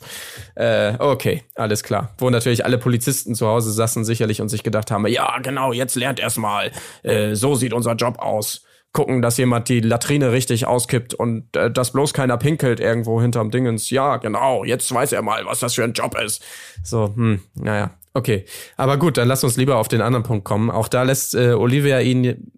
Äh, 0.55 0.93
okay, 0.99 1.43
alles 1.55 1.83
klar. 1.83 2.13
Wo 2.17 2.29
natürlich 2.29 2.65
alle 2.65 2.77
Polizisten 2.77 3.35
zu 3.35 3.47
Hause 3.47 3.71
saßen 3.71 4.05
sicherlich 4.05 4.41
und 4.41 4.49
sich 4.49 4.63
gedacht 4.63 4.91
haben, 4.91 5.05
ja, 5.07 5.39
genau, 5.39 5.73
jetzt 5.73 5.95
lernt 5.95 6.19
erst 6.19 6.37
mal. 6.37 6.71
Äh, 7.03 7.35
so 7.35 7.55
sieht 7.55 7.73
unser 7.73 7.93
Job 7.93 8.19
aus. 8.19 8.63
Gucken, 8.93 9.21
dass 9.21 9.37
jemand 9.37 9.67
die 9.67 9.81
Latrine 9.81 10.31
richtig 10.31 10.67
auskippt 10.67 11.13
und 11.13 11.53
äh, 11.57 11.69
dass 11.69 11.91
bloß 11.91 12.13
keiner 12.13 12.37
pinkelt 12.37 12.79
irgendwo 12.79 13.21
hinterm 13.21 13.51
Dingens. 13.51 13.89
Ja, 13.89 14.17
genau, 14.17 14.63
jetzt 14.63 14.89
weiß 14.93 15.11
er 15.11 15.21
mal, 15.21 15.45
was 15.45 15.59
das 15.59 15.73
für 15.73 15.83
ein 15.83 15.91
Job 15.91 16.17
ist. 16.17 16.41
So, 16.81 17.13
hm, 17.13 17.41
naja, 17.55 17.91
okay. 18.13 18.45
Aber 18.77 18.97
gut, 18.97 19.17
dann 19.17 19.27
lass 19.27 19.43
uns 19.43 19.57
lieber 19.57 19.77
auf 19.77 19.89
den 19.89 20.01
anderen 20.01 20.23
Punkt 20.23 20.45
kommen. 20.45 20.71
Auch 20.71 20.87
da 20.87 21.03
lässt 21.03 21.35
äh, 21.35 21.51
Olivia 21.51 21.99
ihn 21.99 22.53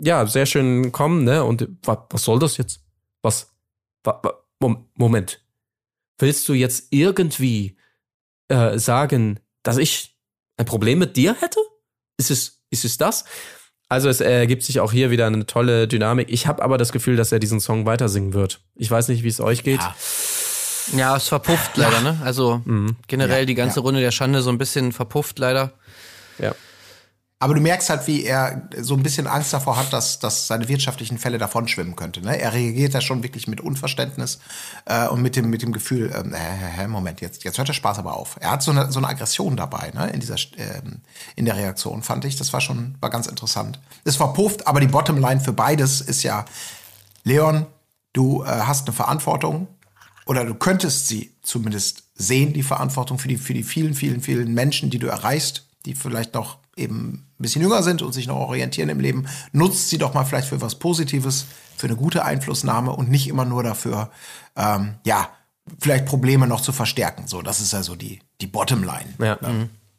ja 0.00 0.26
sehr 0.26 0.46
schön 0.46 0.90
kommen, 0.92 1.24
ne? 1.24 1.44
Und 1.44 1.68
wa, 1.84 2.06
was 2.10 2.24
soll 2.24 2.38
das 2.38 2.56
jetzt? 2.56 2.80
Was? 3.22 3.55
Moment. 4.94 5.42
Willst 6.18 6.48
du 6.48 6.54
jetzt 6.54 6.88
irgendwie 6.90 7.76
äh, 8.48 8.78
sagen, 8.78 9.40
dass 9.62 9.76
ich 9.76 10.16
ein 10.56 10.66
Problem 10.66 10.98
mit 10.98 11.16
dir 11.16 11.34
hätte? 11.38 11.60
Ist 12.16 12.30
es, 12.30 12.62
ist 12.70 12.84
es 12.84 12.96
das? 12.96 13.24
Also 13.88 14.08
es 14.08 14.20
ergibt 14.20 14.62
sich 14.64 14.80
auch 14.80 14.90
hier 14.90 15.10
wieder 15.10 15.26
eine 15.26 15.46
tolle 15.46 15.86
Dynamik. 15.86 16.28
Ich 16.30 16.46
habe 16.46 16.62
aber 16.62 16.78
das 16.78 16.90
Gefühl, 16.90 17.16
dass 17.16 17.30
er 17.30 17.38
diesen 17.38 17.60
Song 17.60 17.86
weiter 17.86 18.08
singen 18.08 18.32
wird. 18.32 18.60
Ich 18.74 18.90
weiß 18.90 19.08
nicht, 19.08 19.22
wie 19.22 19.28
es 19.28 19.40
euch 19.40 19.62
geht. 19.62 19.80
Ja, 20.96 21.16
es 21.16 21.28
verpufft 21.28 21.76
leider, 21.76 22.00
ne? 22.00 22.18
Also 22.24 22.62
generell 23.06 23.40
Ja, 23.40 23.44
die 23.44 23.54
ganze 23.54 23.80
ja. 23.80 23.82
Runde 23.82 24.00
der 24.00 24.10
Schande 24.10 24.42
so 24.42 24.50
ein 24.50 24.58
bisschen 24.58 24.92
verpufft 24.92 25.38
leider. 25.38 25.72
Ja. 26.38 26.54
Aber 27.38 27.54
du 27.54 27.60
merkst 27.60 27.90
halt, 27.90 28.06
wie 28.06 28.24
er 28.24 28.66
so 28.80 28.94
ein 28.94 29.02
bisschen 29.02 29.26
Angst 29.26 29.52
davor 29.52 29.76
hat, 29.76 29.92
dass, 29.92 30.18
dass 30.18 30.46
seine 30.46 30.68
wirtschaftlichen 30.68 31.18
Fälle 31.18 31.36
davon 31.36 31.68
schwimmen 31.68 31.94
könnte. 31.94 32.22
Ne? 32.22 32.40
Er 32.40 32.54
reagiert 32.54 32.94
da 32.94 33.02
schon 33.02 33.22
wirklich 33.22 33.46
mit 33.46 33.60
Unverständnis 33.60 34.38
äh, 34.86 35.06
und 35.08 35.20
mit 35.20 35.36
dem, 35.36 35.50
mit 35.50 35.60
dem 35.60 35.72
Gefühl, 35.72 36.10
ähm, 36.16 36.34
hä, 36.34 36.86
Moment, 36.86 37.20
jetzt, 37.20 37.44
jetzt 37.44 37.58
hört 37.58 37.68
der 37.68 37.74
Spaß 37.74 37.98
aber 37.98 38.16
auf. 38.16 38.36
Er 38.40 38.52
hat 38.52 38.62
so 38.62 38.70
eine, 38.70 38.90
so 38.90 39.00
eine 39.00 39.08
Aggression 39.08 39.54
dabei, 39.54 39.90
ne? 39.94 40.08
in, 40.08 40.20
dieser, 40.20 40.36
ähm, 40.56 41.02
in 41.34 41.44
der 41.44 41.56
Reaktion, 41.56 42.02
fand 42.02 42.24
ich. 42.24 42.36
Das 42.36 42.54
war 42.54 42.62
schon 42.62 42.96
war 43.00 43.10
ganz 43.10 43.26
interessant. 43.26 43.80
Es 44.04 44.16
verpufft, 44.16 44.66
aber 44.66 44.80
die 44.80 44.86
Bottomline 44.86 45.40
für 45.40 45.52
beides 45.52 46.00
ist 46.00 46.22
ja, 46.22 46.46
Leon, 47.24 47.66
du 48.14 48.44
äh, 48.44 48.46
hast 48.46 48.86
eine 48.86 48.94
Verantwortung 48.94 49.68
oder 50.24 50.46
du 50.46 50.54
könntest 50.54 51.08
sie 51.08 51.34
zumindest 51.42 52.04
sehen, 52.14 52.54
die 52.54 52.62
Verantwortung 52.62 53.18
für 53.18 53.28
die, 53.28 53.36
für 53.36 53.52
die 53.52 53.62
vielen, 53.62 53.92
vielen, 53.92 54.22
vielen 54.22 54.54
Menschen, 54.54 54.88
die 54.88 54.98
du 54.98 55.06
erreichst, 55.06 55.66
die 55.84 55.94
vielleicht 55.94 56.32
noch 56.32 56.58
eben 56.76 57.26
ein 57.38 57.42
bisschen 57.42 57.62
jünger 57.62 57.82
sind 57.82 58.02
und 58.02 58.12
sich 58.12 58.26
noch 58.26 58.36
orientieren 58.36 58.88
im 58.88 59.00
Leben. 59.00 59.26
Nutzt 59.52 59.88
sie 59.88 59.98
doch 59.98 60.14
mal 60.14 60.24
vielleicht 60.24 60.48
für 60.48 60.60
was 60.60 60.76
Positives, 60.76 61.46
für 61.76 61.86
eine 61.86 61.96
gute 61.96 62.24
Einflussnahme 62.24 62.92
und 62.92 63.10
nicht 63.10 63.28
immer 63.28 63.44
nur 63.44 63.62
dafür, 63.62 64.10
ähm, 64.56 64.94
ja, 65.04 65.30
vielleicht 65.80 66.06
Probleme 66.06 66.46
noch 66.46 66.60
zu 66.60 66.72
verstärken. 66.72 67.26
So, 67.26 67.42
das 67.42 67.60
ist 67.60 67.74
also 67.74 67.96
die, 67.96 68.20
die 68.40 68.46
Bottomline. 68.46 69.14
Ja. 69.18 69.38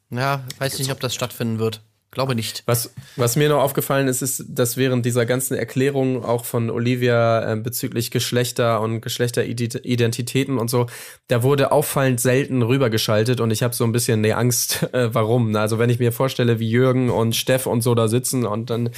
Ja, 0.10 0.44
weiß 0.58 0.80
nicht, 0.80 0.92
ob 0.92 1.02
das 1.02 1.14
stattfinden 1.14 1.60
wird. 1.60 1.82
Glaube 2.12 2.36
nicht. 2.36 2.64
Was, 2.66 2.94
was 3.18 3.36
mir 3.36 3.50
noch 3.50 3.62
aufgefallen 3.62 4.08
ist, 4.08 4.22
ist, 4.22 4.46
dass 4.48 4.78
während 4.78 5.06
dieser 5.06 5.26
ganzen 5.26 5.56
Erklärungen 5.56 6.24
auch 6.24 6.46
von 6.46 6.70
Olivia 6.70 7.52
äh, 7.52 7.56
bezüglich 7.58 8.12
Geschlechter 8.12 8.80
und 8.80 9.02
Geschlechteridentitäten 9.02 10.58
und 10.58 10.70
so, 10.70 10.88
da 11.28 11.44
wurde 11.44 11.74
auffallend 11.74 12.22
selten 12.22 12.62
rübergeschaltet 12.62 13.42
und 13.42 13.52
ich 13.52 13.62
habe 13.62 13.76
so 13.76 13.84
ein 13.84 13.92
bisschen 13.92 14.24
die 14.24 14.34
Angst, 14.34 14.88
äh, 14.94 15.14
warum. 15.14 15.54
Also 15.58 15.80
wenn 15.80 15.90
ich 15.90 16.00
mir 16.00 16.14
vorstelle, 16.14 16.60
wie 16.60 16.70
Jürgen 16.70 17.10
und 17.10 17.36
Steff 17.36 17.68
und 17.68 17.82
so 17.82 17.94
da 17.94 18.08
sitzen 18.08 18.46
und 18.46 18.70
dann, 18.70 18.90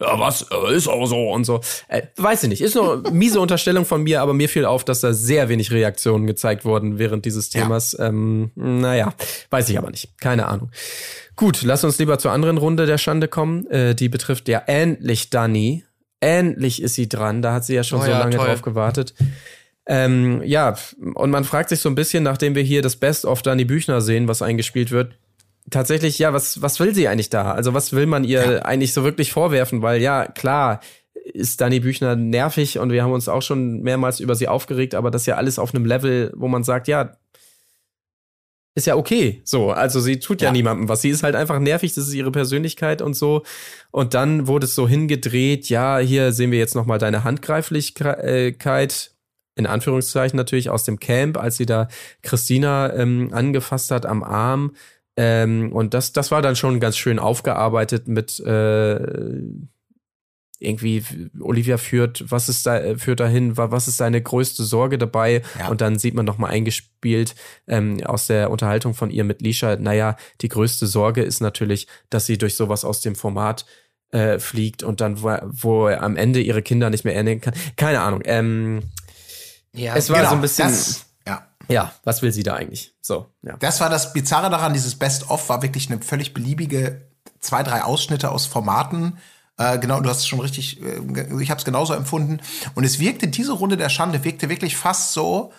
ja, 0.00 0.18
was, 0.18 0.46
äh, 0.50 0.74
ist 0.74 0.88
auch 0.88 1.06
so 1.06 1.30
und 1.30 1.44
so. 1.44 1.60
Äh, 1.86 2.02
weiß 2.16 2.42
ich 2.42 2.48
nicht, 2.48 2.60
ist 2.60 2.74
nur 2.74 3.04
miese 3.12 3.40
Unterstellung 3.40 3.84
von 3.84 4.02
mir, 4.02 4.20
aber 4.20 4.34
mir 4.34 4.48
fiel 4.48 4.64
auf, 4.64 4.84
dass 4.84 5.00
da 5.00 5.12
sehr 5.12 5.48
wenig 5.48 5.70
Reaktionen 5.70 6.26
gezeigt 6.26 6.64
wurden 6.64 6.98
während 6.98 7.24
dieses 7.24 7.50
Themas. 7.50 7.92
Ja. 7.92 8.08
Ähm, 8.08 8.50
naja, 8.56 9.14
weiß 9.50 9.68
ich 9.68 9.78
aber 9.78 9.90
nicht. 9.90 10.18
Keine 10.18 10.46
Ahnung. 10.48 10.72
Gut, 11.38 11.62
lass 11.62 11.84
uns 11.84 12.00
lieber 12.00 12.18
zur 12.18 12.32
anderen 12.32 12.58
Runde 12.58 12.84
der 12.84 12.98
Schande 12.98 13.28
kommen. 13.28 13.64
Äh, 13.70 13.94
die 13.94 14.08
betrifft 14.08 14.48
ja 14.48 14.58
endlich 14.66 15.30
Dani. 15.30 15.84
Endlich 16.18 16.82
ist 16.82 16.96
sie 16.96 17.08
dran. 17.08 17.42
Da 17.42 17.52
hat 17.52 17.64
sie 17.64 17.76
ja 17.76 17.84
schon 17.84 18.00
Oh 18.00 18.02
so 18.02 18.10
ja, 18.10 18.18
lange 18.18 18.34
toll. 18.36 18.48
drauf 18.48 18.60
gewartet. 18.62 19.14
Ähm, 19.86 20.42
ja, 20.44 20.74
und 21.14 21.30
man 21.30 21.44
fragt 21.44 21.68
sich 21.68 21.78
so 21.78 21.88
ein 21.88 21.94
bisschen, 21.94 22.24
nachdem 22.24 22.56
wir 22.56 22.64
hier 22.64 22.82
das 22.82 22.96
Best 22.96 23.24
of 23.24 23.42
Dani 23.42 23.64
Büchner 23.64 24.00
sehen, 24.00 24.26
was 24.26 24.42
eingespielt 24.42 24.90
wird, 24.90 25.14
tatsächlich, 25.70 26.18
ja, 26.18 26.32
was, 26.32 26.60
was 26.60 26.80
will 26.80 26.92
sie 26.92 27.06
eigentlich 27.06 27.30
da? 27.30 27.52
Also 27.52 27.72
was 27.72 27.92
will 27.92 28.06
man 28.06 28.24
ihr 28.24 28.66
eigentlich 28.66 28.92
so 28.92 29.04
wirklich 29.04 29.30
vorwerfen? 29.30 29.80
Weil 29.80 30.02
ja, 30.02 30.26
klar, 30.26 30.80
ist 31.14 31.60
Dani 31.60 31.78
Büchner 31.78 32.16
nervig 32.16 32.80
und 32.80 32.90
wir 32.90 33.04
haben 33.04 33.12
uns 33.12 33.28
auch 33.28 33.42
schon 33.42 33.80
mehrmals 33.82 34.18
über 34.18 34.34
sie 34.34 34.48
aufgeregt, 34.48 34.96
aber 34.96 35.12
das 35.12 35.22
ist 35.22 35.26
ja 35.26 35.36
alles 35.36 35.60
auf 35.60 35.72
einem 35.72 35.84
Level, 35.84 36.32
wo 36.34 36.48
man 36.48 36.64
sagt, 36.64 36.88
ja, 36.88 37.12
ist 38.78 38.86
ja 38.86 38.96
okay. 38.96 39.42
So, 39.44 39.70
also 39.70 40.00
sie 40.00 40.18
tut 40.18 40.40
ja, 40.40 40.48
Ja. 40.48 40.52
niemandem 40.52 40.88
was. 40.88 41.02
Sie 41.02 41.10
ist 41.10 41.22
halt 41.22 41.34
einfach 41.34 41.58
nervig, 41.58 41.92
das 41.94 42.08
ist 42.08 42.14
ihre 42.14 42.30
Persönlichkeit 42.32 43.02
und 43.02 43.14
so. 43.14 43.42
Und 43.90 44.14
dann 44.14 44.46
wurde 44.46 44.64
es 44.66 44.74
so 44.74 44.88
hingedreht, 44.88 45.68
ja, 45.68 45.98
hier 45.98 46.32
sehen 46.32 46.50
wir 46.50 46.58
jetzt 46.58 46.74
noch 46.74 46.86
mal 46.86 46.98
deine 46.98 47.24
Handgreiflichkeit, 47.24 49.12
in 49.56 49.66
Anführungszeichen 49.66 50.36
natürlich, 50.36 50.70
aus 50.70 50.84
dem 50.84 50.98
Camp, 51.00 51.36
als 51.36 51.56
sie 51.56 51.66
da 51.66 51.88
Christina 52.22 52.94
ähm, 52.94 53.30
angefasst 53.32 53.90
hat 53.90 54.06
am 54.06 54.22
Arm. 54.22 54.72
Ähm, 55.16 55.72
und 55.72 55.94
das, 55.94 56.12
das 56.12 56.30
war 56.30 56.42
dann 56.42 56.54
schon 56.54 56.78
ganz 56.78 56.96
schön 56.96 57.18
aufgearbeitet 57.18 58.06
mit 58.06 58.38
äh, 58.40 59.00
irgendwie 60.60 61.04
Olivia 61.40 61.76
führt, 61.78 62.24
was 62.30 62.48
ist 62.48 62.66
da, 62.66 62.96
führt 62.96 63.20
dahin, 63.20 63.56
wa- 63.56 63.70
was 63.70 63.86
ist 63.88 64.00
deine 64.00 64.20
größte 64.20 64.64
Sorge 64.64 64.98
dabei? 64.98 65.42
Ja. 65.58 65.68
Und 65.68 65.80
dann 65.80 65.98
sieht 65.98 66.14
man 66.14 66.24
noch 66.24 66.38
mal 66.38 66.48
eingespielt 66.48 67.34
ähm, 67.68 68.04
aus 68.04 68.26
der 68.26 68.50
Unterhaltung 68.50 68.94
von 68.94 69.10
ihr 69.10 69.24
mit 69.24 69.40
Lisha, 69.40 69.76
naja, 69.76 70.16
die 70.40 70.48
größte 70.48 70.86
Sorge 70.86 71.22
ist 71.22 71.40
natürlich, 71.40 71.86
dass 72.10 72.26
sie 72.26 72.38
durch 72.38 72.56
sowas 72.56 72.84
aus 72.84 73.00
dem 73.00 73.14
Format 73.14 73.66
äh, 74.10 74.38
fliegt 74.38 74.82
und 74.82 75.00
dann, 75.00 75.22
wo, 75.22 75.36
wo 75.44 75.86
er 75.86 76.02
am 76.02 76.16
Ende 76.16 76.40
ihre 76.40 76.62
Kinder 76.62 76.90
nicht 76.90 77.04
mehr 77.04 77.14
ernähren 77.14 77.40
kann. 77.40 77.54
Keine 77.76 78.00
Ahnung. 78.00 78.22
Ähm, 78.24 78.82
Ja, 79.74 79.94
es 79.96 80.10
war 80.10 80.24
so 80.26 80.34
ein 80.34 80.40
bisschen, 80.40 80.66
Das, 80.68 81.06
ja. 81.26 81.46
ja, 81.68 81.92
was 82.04 82.22
will 82.22 82.32
sie 82.32 82.42
da 82.42 82.54
eigentlich? 82.54 82.94
So, 83.00 83.26
ja. 83.42 83.56
Das 83.58 83.80
war 83.80 83.90
das 83.90 84.12
Bizarre 84.12 84.50
daran, 84.50 84.72
dieses 84.72 84.94
Best-of 84.96 85.48
war 85.48 85.62
wirklich 85.62 85.90
eine 85.90 86.00
völlig 86.02 86.34
beliebige 86.34 87.02
zwei, 87.38 87.62
drei 87.62 87.82
Ausschnitte 87.84 88.30
aus 88.30 88.46
Formaten. 88.46 89.18
Äh, 89.58 89.78
genau, 89.78 90.00
du 90.00 90.08
hast 90.08 90.18
es 90.18 90.26
schon 90.26 90.40
richtig, 90.40 90.80
äh, 90.82 91.42
ich 91.42 91.50
habe 91.50 91.58
es 91.58 91.64
genauso 91.64 91.92
empfunden. 91.92 92.40
Und 92.74 92.84
es 92.84 92.98
wirkte, 92.98 93.28
diese 93.28 93.52
Runde 93.52 93.76
der 93.76 93.88
Schande 93.88 94.24
wirkte 94.24 94.48
wirklich 94.48 94.76
fast 94.76 95.12
so, 95.12 95.52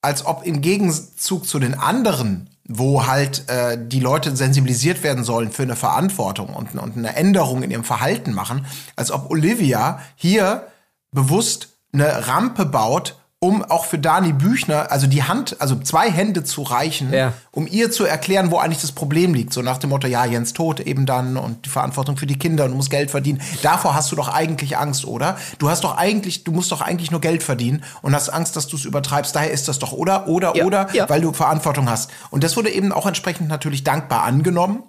als 0.00 0.26
ob 0.26 0.44
im 0.44 0.60
Gegenzug 0.62 1.46
zu 1.46 1.58
den 1.60 1.74
anderen, 1.74 2.50
wo 2.66 3.06
halt 3.06 3.48
äh, 3.48 3.78
die 3.80 4.00
Leute 4.00 4.34
sensibilisiert 4.34 5.02
werden 5.02 5.22
sollen 5.22 5.52
für 5.52 5.62
eine 5.62 5.76
Verantwortung 5.76 6.54
und, 6.54 6.74
und 6.74 6.96
eine 6.96 7.14
Änderung 7.14 7.62
in 7.62 7.70
ihrem 7.70 7.84
Verhalten 7.84 8.32
machen, 8.32 8.66
als 8.96 9.10
ob 9.10 9.30
Olivia 9.30 10.00
hier 10.16 10.66
bewusst 11.12 11.68
eine 11.92 12.26
Rampe 12.26 12.64
baut, 12.64 13.16
um 13.44 13.64
auch 13.64 13.86
für 13.86 13.98
Dani 13.98 14.32
Büchner, 14.32 14.92
also 14.92 15.08
die 15.08 15.24
Hand, 15.24 15.60
also 15.60 15.74
zwei 15.80 16.08
Hände 16.08 16.44
zu 16.44 16.62
reichen, 16.62 17.12
Ja. 17.12 17.32
um 17.50 17.66
ihr 17.66 17.90
zu 17.90 18.04
erklären, 18.04 18.52
wo 18.52 18.58
eigentlich 18.58 18.80
das 18.82 18.92
Problem 18.92 19.34
liegt. 19.34 19.52
So 19.52 19.62
nach 19.62 19.78
dem 19.78 19.90
Motto, 19.90 20.06
ja, 20.06 20.24
Jens 20.24 20.52
tot 20.52 20.78
eben 20.78 21.06
dann 21.06 21.36
und 21.36 21.66
die 21.66 21.68
Verantwortung 21.68 22.16
für 22.16 22.26
die 22.26 22.38
Kinder 22.38 22.66
und 22.66 22.70
du 22.70 22.76
musst 22.76 22.90
Geld 22.90 23.10
verdienen. 23.10 23.40
Davor 23.62 23.96
hast 23.96 24.12
du 24.12 24.16
doch 24.16 24.28
eigentlich 24.28 24.78
Angst, 24.78 25.04
oder? 25.04 25.36
Du 25.58 25.68
hast 25.68 25.82
doch 25.82 25.96
eigentlich, 25.96 26.44
du 26.44 26.52
musst 26.52 26.70
doch 26.70 26.82
eigentlich 26.82 27.10
nur 27.10 27.20
Geld 27.20 27.42
verdienen 27.42 27.82
und 28.00 28.14
hast 28.14 28.28
Angst, 28.28 28.54
dass 28.54 28.68
du 28.68 28.76
es 28.76 28.84
übertreibst. 28.84 29.34
Daher 29.34 29.50
ist 29.50 29.66
das 29.66 29.80
doch, 29.80 29.90
oder? 29.90 30.28
Oder, 30.28 30.54
Ja, 30.56 30.64
oder, 30.64 30.94
ja. 30.94 31.08
weil 31.08 31.20
du 31.20 31.32
Verantwortung 31.32 31.90
hast. 31.90 32.10
Und 32.30 32.44
das 32.44 32.56
wurde 32.56 32.70
eben 32.70 32.92
auch 32.92 33.06
entsprechend 33.06 33.48
natürlich 33.48 33.82
dankbar 33.82 34.22
angenommen 34.22 34.84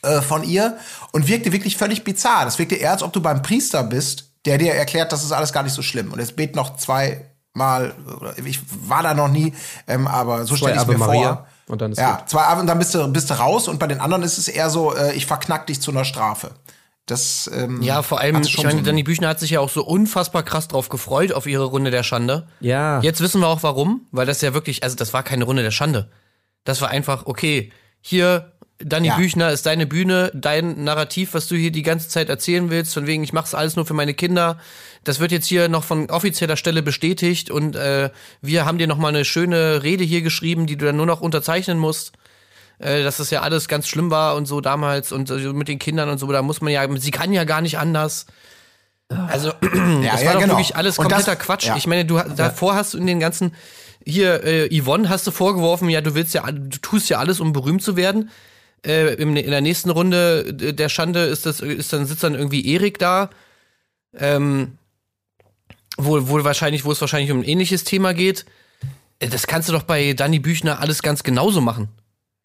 äh, 0.00 0.22
von 0.22 0.44
ihr 0.44 0.78
und 1.12 1.28
wirkte 1.28 1.52
wirklich 1.52 1.76
völlig 1.76 2.04
bizarr. 2.04 2.46
Das 2.46 2.58
wirkte 2.58 2.76
eher, 2.76 2.92
als 2.92 3.02
ob 3.02 3.12
du 3.12 3.20
beim 3.20 3.42
Priester 3.42 3.82
bist, 3.82 4.30
der 4.46 4.56
dir 4.56 4.72
erklärt, 4.72 5.12
das 5.12 5.22
ist 5.22 5.32
alles 5.32 5.52
gar 5.52 5.62
nicht 5.62 5.74
so 5.74 5.82
schlimm. 5.82 6.10
Und 6.10 6.20
jetzt 6.20 6.36
bet 6.36 6.56
noch 6.56 6.78
zweimal, 6.78 7.20
oder 7.56 8.38
ich 8.44 8.60
war 8.88 9.02
da 9.02 9.14
noch 9.14 9.28
nie, 9.28 9.54
ähm, 9.86 10.06
aber 10.06 10.44
so 10.44 10.56
stelle 10.56 10.74
ich 10.74 10.80
es 10.80 10.86
mir 10.86 10.98
Maria 10.98 11.34
vor. 11.34 11.46
und 11.68 11.80
dann 11.80 11.92
ist 11.92 11.98
ja, 11.98 12.16
gut. 12.16 12.28
zwei 12.28 12.42
Ave 12.42 12.60
und 12.60 12.66
dann 12.66 12.78
bist 12.78 12.94
du, 12.94 13.08
bist 13.08 13.30
du 13.30 13.34
raus 13.34 13.68
und 13.68 13.78
bei 13.78 13.86
den 13.86 14.00
anderen 14.00 14.22
ist 14.22 14.38
es 14.38 14.48
eher 14.48 14.70
so, 14.70 14.94
äh, 14.94 15.14
ich 15.14 15.26
verknack 15.26 15.66
dich 15.66 15.80
zu 15.80 15.90
einer 15.90 16.04
Strafe. 16.04 16.52
Das, 17.06 17.48
ähm, 17.54 17.82
Ja, 17.82 18.02
vor 18.02 18.20
allem, 18.20 18.42
ich 18.42 18.62
meine, 18.62 18.82
Danny 18.82 19.04
Büchner 19.04 19.28
hat 19.28 19.38
sich 19.38 19.50
ja 19.50 19.60
auch 19.60 19.70
so 19.70 19.84
unfassbar 19.84 20.42
krass 20.42 20.66
drauf 20.66 20.88
gefreut, 20.88 21.32
auf 21.32 21.46
ihre 21.46 21.64
Runde 21.64 21.92
der 21.92 22.02
Schande. 22.02 22.48
Ja. 22.58 23.00
Jetzt 23.00 23.20
wissen 23.20 23.40
wir 23.40 23.46
auch 23.46 23.62
warum, 23.62 24.06
weil 24.10 24.26
das 24.26 24.40
ja 24.40 24.54
wirklich, 24.54 24.82
also 24.82 24.96
das 24.96 25.12
war 25.12 25.22
keine 25.22 25.44
Runde 25.44 25.62
der 25.62 25.70
Schande. 25.70 26.10
Das 26.64 26.80
war 26.80 26.88
einfach, 26.88 27.26
okay, 27.26 27.72
hier, 28.00 28.52
Danny 28.78 29.08
Ja. 29.08 29.16
Büchner 29.16 29.50
ist 29.52 29.64
deine 29.64 29.86
Bühne, 29.86 30.30
dein 30.34 30.84
Narrativ, 30.84 31.32
was 31.32 31.48
du 31.48 31.56
hier 31.56 31.70
die 31.70 31.82
ganze 31.82 32.08
Zeit 32.08 32.28
erzählen 32.28 32.68
willst, 32.70 32.92
von 32.92 33.06
wegen, 33.06 33.22
ich 33.24 33.32
mach's 33.32 33.54
alles 33.54 33.76
nur 33.76 33.86
für 33.86 33.94
meine 33.94 34.12
Kinder. 34.12 34.58
Das 35.04 35.18
wird 35.18 35.32
jetzt 35.32 35.46
hier 35.46 35.68
noch 35.68 35.82
von 35.84 36.10
offizieller 36.10 36.56
Stelle 36.56 36.82
bestätigt 36.82 37.50
und 37.50 37.74
äh, 37.74 38.10
wir 38.42 38.66
haben 38.66 38.76
dir 38.76 38.86
noch 38.86 38.98
mal 38.98 39.08
eine 39.08 39.24
schöne 39.24 39.82
Rede 39.82 40.04
hier 40.04 40.20
geschrieben, 40.20 40.66
die 40.66 40.76
du 40.76 40.84
dann 40.84 40.96
nur 40.96 41.06
noch 41.06 41.20
unterzeichnen 41.22 41.78
musst. 41.78 42.12
Äh, 42.78 43.02
dass 43.02 43.16
das 43.16 43.30
ja 43.30 43.40
alles 43.40 43.68
ganz 43.68 43.88
schlimm 43.88 44.10
war 44.10 44.36
und 44.36 44.44
so 44.44 44.60
damals 44.60 45.10
und 45.10 45.30
äh, 45.30 45.34
mit 45.54 45.68
den 45.68 45.78
Kindern 45.78 46.10
und 46.10 46.18
so, 46.18 46.30
da 46.30 46.42
muss 46.42 46.60
man 46.60 46.70
ja, 46.70 46.86
sie 46.98 47.10
kann 47.10 47.32
ja 47.32 47.44
gar 47.44 47.62
nicht 47.62 47.78
anders. 47.78 48.26
Also, 49.08 49.48
ja, 49.62 50.12
das 50.12 50.16
war 50.16 50.22
ja, 50.22 50.32
doch 50.34 50.40
genau. 50.40 50.54
wirklich 50.54 50.76
alles 50.76 50.96
kompletter 50.96 51.36
das- 51.36 51.38
Quatsch. 51.38 51.70
Ich 51.76 51.86
meine, 51.86 52.04
du 52.04 52.18
davor 52.36 52.74
hast 52.74 52.92
du 52.92 52.98
in 52.98 53.06
den 53.06 53.20
ganzen 53.20 53.54
hier 54.04 54.44
äh, 54.44 54.68
Yvonne 54.80 55.08
hast 55.08 55.26
du 55.26 55.30
vorgeworfen, 55.30 55.88
ja, 55.88 56.02
du 56.02 56.14
willst 56.14 56.34
ja 56.34 56.42
du 56.52 56.78
tust 56.78 57.08
ja 57.08 57.18
alles 57.18 57.40
um 57.40 57.54
berühmt 57.54 57.82
zu 57.82 57.96
werden. 57.96 58.30
Äh, 58.84 59.14
im, 59.14 59.34
in 59.36 59.50
der 59.50 59.60
nächsten 59.60 59.90
Runde 59.90 60.54
äh, 60.60 60.72
der 60.72 60.88
Schande 60.88 61.20
ist 61.24 61.46
das 61.46 61.60
ist 61.60 61.92
dann 61.92 62.06
sitzt 62.06 62.22
dann 62.22 62.34
irgendwie 62.34 62.66
Erik 62.72 62.98
da. 62.98 63.30
Ähm 64.14 64.78
wo, 65.98 66.28
wo 66.28 66.44
wahrscheinlich 66.44 66.84
wo 66.84 66.92
es 66.92 67.00
wahrscheinlich 67.00 67.30
um 67.30 67.40
ein 67.40 67.44
ähnliches 67.44 67.84
Thema 67.84 68.12
geht. 68.14 68.44
Äh, 69.18 69.28
Das 69.28 69.46
kannst 69.46 69.68
du 69.68 69.72
doch 69.72 69.82
bei 69.84 70.12
Danny 70.12 70.38
Büchner 70.38 70.80
alles 70.80 71.02
ganz 71.02 71.22
genauso 71.22 71.60
machen. 71.60 71.88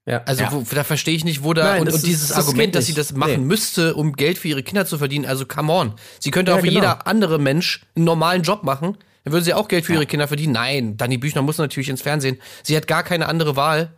Ja. 0.05 0.23
Also 0.25 0.43
Ja. 0.43 0.51
wo, 0.51 0.63
da 0.73 0.83
verstehe 0.83 1.15
ich 1.15 1.23
nicht, 1.25 1.43
wo 1.43 1.53
da 1.53 1.63
Nein, 1.63 1.81
und, 1.81 1.87
und 1.89 1.95
ist- 1.95 2.05
dieses 2.07 2.29
das 2.29 2.37
Argument, 2.37 2.73
dass 2.75 2.85
sie 2.87 2.93
das 2.93 3.13
machen 3.13 3.31
Nee. 3.33 3.37
müsste, 3.37 3.93
um 3.95 4.13
Geld 4.13 4.37
für 4.39 4.47
ihre 4.47 4.63
Kinder 4.63 4.85
zu 4.85 4.97
verdienen. 4.97 5.25
Also 5.25 5.45
come 5.45 5.71
on, 5.71 5.93
sie 6.19 6.31
könnte 6.31 6.51
Ja, 6.51 6.57
auch 6.57 6.63
wie 6.63 6.69
genau. 6.69 6.79
jeder 6.81 7.07
andere 7.07 7.39
Mensch 7.39 7.81
einen 7.95 8.05
normalen 8.05 8.41
Job 8.41 8.63
machen. 8.63 8.97
Dann 9.23 9.33
würde 9.33 9.45
sie 9.45 9.53
auch 9.53 9.67
Geld 9.67 9.85
für 9.85 9.93
ihre 9.93 10.07
Kinder 10.07 10.27
verdienen. 10.27 10.53
Nein, 10.53 10.97
Dani 10.97 11.17
Büchner 11.19 11.43
muss 11.43 11.59
natürlich 11.59 11.89
ins 11.89 12.01
Fernsehen. 12.01 12.39
Sie 12.63 12.75
hat 12.75 12.87
gar 12.87 13.03
keine 13.03 13.27
andere 13.27 13.55
Wahl. 13.55 13.91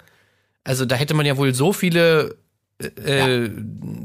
Also 0.64 0.86
da 0.86 0.96
hätte 0.96 1.14
man 1.14 1.26
ja 1.26 1.38
wohl 1.38 1.54
so 1.54 1.74
viele 1.74 2.38
äh, 2.80 3.50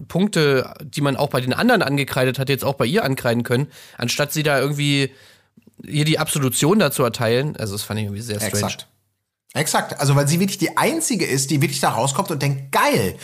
Punkte, 0.09 0.75
die 0.83 1.01
man 1.01 1.17
auch 1.17 1.31
bei 1.31 1.41
den 1.41 1.53
anderen 1.53 1.83
angekreidet 1.83 2.39
hat, 2.39 2.49
jetzt 2.49 2.65
auch 2.65 2.75
bei 2.75 2.87
ihr 2.87 3.05
ankreiden 3.05 3.43
können, 3.43 3.69
anstatt 3.97 4.33
sie 4.33 4.43
da 4.43 4.59
irgendwie 4.59 5.13
ihr 5.85 6.05
die 6.05 6.19
Absolution 6.19 6.79
dazu 6.79 7.03
erteilen. 7.03 7.57
Also 7.57 7.75
das 7.75 7.83
fand 7.83 8.01
ich 8.01 8.07
irgendwie 8.07 8.23
sehr 8.23 8.37
strange. 8.37 8.53
Exakt. 8.53 8.89
Exakt. 9.55 10.01
Also, 10.01 10.15
weil 10.15 10.29
sie 10.29 10.41
wirklich 10.41 10.59
die 10.59 10.77
einzige 10.77 11.25
ist, 11.25 11.51
die 11.51 11.63
wirklich 11.63 11.81
da 11.81 11.91
rauskommt 11.91 12.31
und 12.31 12.43
denkt, 12.43 12.71
geil. 12.73 13.17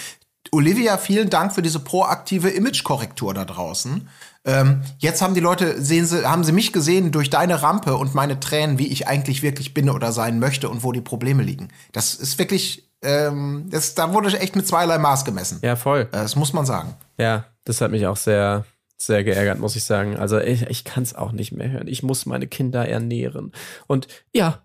Olivia, 0.53 0.99
vielen 0.99 1.31
Dank 1.31 1.55
für 1.55 1.63
diese 1.63 1.81
proaktive 1.81 2.49
Imagekorrektur 2.49 3.35
da 3.35 3.45
draußen. 3.45 4.09
Ähm, 4.47 4.83
jetzt 4.99 5.23
haben 5.23 5.35
die 5.35 5.41
Leute, 5.41 5.83
sehen 5.83 6.07
sie, 6.07 6.27
haben 6.27 6.45
sie 6.45 6.53
mich 6.53 6.73
gesehen 6.73 7.13
durch 7.13 7.31
deine 7.31 7.63
Rampe 7.63 7.97
und 7.97 8.15
meine 8.15 8.41
Tränen, 8.41 8.79
wie 8.79 8.89
ich 8.89 9.09
eigentlich 9.09 9.43
wirklich 9.43 9.75
bin 9.75 9.89
oder 9.91 10.13
sein 10.13 10.39
möchte 10.39 10.69
und 10.69 10.83
wo 10.83 10.93
die 10.93 11.01
Probleme 11.01 11.43
liegen. 11.43 11.69
Das 11.93 12.15
ist 12.15 12.39
wirklich, 12.39 12.89
ähm, 13.05 13.67
das, 13.71 13.95
da 13.95 14.13
wurde 14.13 14.37
echt 14.39 14.57
mit 14.57 14.67
zweierlei 14.67 14.99
Maß 14.99 15.25
gemessen. 15.25 15.59
ja, 15.63 15.77
voll. 15.77 16.03
Äh, 16.13 16.17
Das 16.17 16.37
muss 16.37 16.53
man 16.53 16.67
sagen. 16.67 16.95
Ja, 17.19 17.45
das 17.65 17.81
hat 17.81 17.91
mich 17.91 18.07
auch 18.07 18.17
sehr, 18.17 18.65
sehr 18.97 19.23
geärgert, 19.25 19.59
muss 19.59 19.77
ich 19.77 19.85
sagen. 19.85 20.17
Also 20.17 20.39
ich, 20.41 20.63
ich 20.63 20.85
kann 20.85 21.03
es 21.03 21.15
auch 21.15 21.33
nicht 21.33 21.53
mehr 21.53 21.71
hören. 21.71 21.87
Ich 21.89 22.03
muss 22.03 22.27
meine 22.27 22.47
Kinder 22.47 22.89
ernähren. 22.89 23.53
Und 23.87 24.09
ja, 24.33 24.63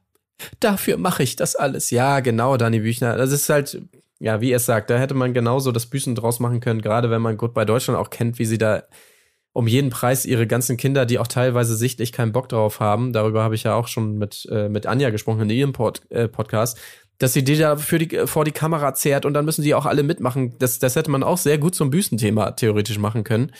dafür 0.59 0.97
mache 0.97 1.23
ich 1.23 1.35
das 1.35 1.55
alles. 1.55 1.91
Ja, 1.91 2.19
genau, 2.21 2.57
Dani 2.57 2.79
Büchner. 2.79 3.17
Das 3.17 3.31
ist 3.31 3.49
halt, 3.49 3.81
ja, 4.19 4.41
wie 4.41 4.51
er 4.51 4.57
es 4.57 4.65
sagt, 4.65 4.89
da 4.89 4.97
hätte 4.97 5.13
man 5.13 5.33
genauso 5.33 5.71
das 5.71 5.85
Büßen 5.85 6.15
draus 6.15 6.39
machen 6.39 6.59
können, 6.59 6.81
gerade 6.81 7.09
wenn 7.09 7.21
man 7.21 7.37
gut 7.37 7.53
bei 7.53 7.65
Deutschland 7.65 7.99
auch 7.99 8.09
kennt, 8.09 8.39
wie 8.39 8.45
sie 8.45 8.57
da 8.57 8.83
um 9.51 9.67
jeden 9.67 9.89
Preis 9.89 10.25
ihre 10.25 10.45
ganzen 10.45 10.77
Kinder, 10.77 11.05
die 11.05 11.17
auch 11.19 11.27
teilweise 11.27 11.75
sichtlich 11.75 12.11
keinen 12.13 12.31
Bock 12.31 12.49
drauf 12.49 12.79
haben, 12.79 13.13
darüber 13.13 13.43
habe 13.43 13.55
ich 13.55 13.63
ja 13.63 13.73
auch 13.73 13.87
schon 13.87 14.17
mit, 14.17 14.47
äh, 14.51 14.69
mit 14.69 14.85
Anja 14.85 15.09
gesprochen 15.09 15.41
in 15.41 15.49
ihrem 15.49 15.73
Pod, 15.73 16.01
äh, 16.11 16.27
Podcast, 16.27 16.77
dass 17.19 17.33
sie 17.33 17.43
die 17.43 17.57
da 17.57 17.75
für 17.75 17.99
die, 17.99 18.25
vor 18.25 18.45
die 18.45 18.51
Kamera 18.51 18.93
zerrt 18.93 19.25
und 19.25 19.33
dann 19.33 19.45
müssen 19.45 19.61
die 19.61 19.75
auch 19.75 19.85
alle 19.85 20.03
mitmachen. 20.03 20.55
Das, 20.57 20.79
das 20.79 20.95
hätte 20.95 21.11
man 21.11 21.21
auch 21.21 21.37
sehr 21.37 21.57
gut 21.57 21.75
zum 21.75 21.89
Büstenthema 21.91 22.51
theoretisch 22.51 22.97
machen 22.97 23.23
können. 23.23 23.51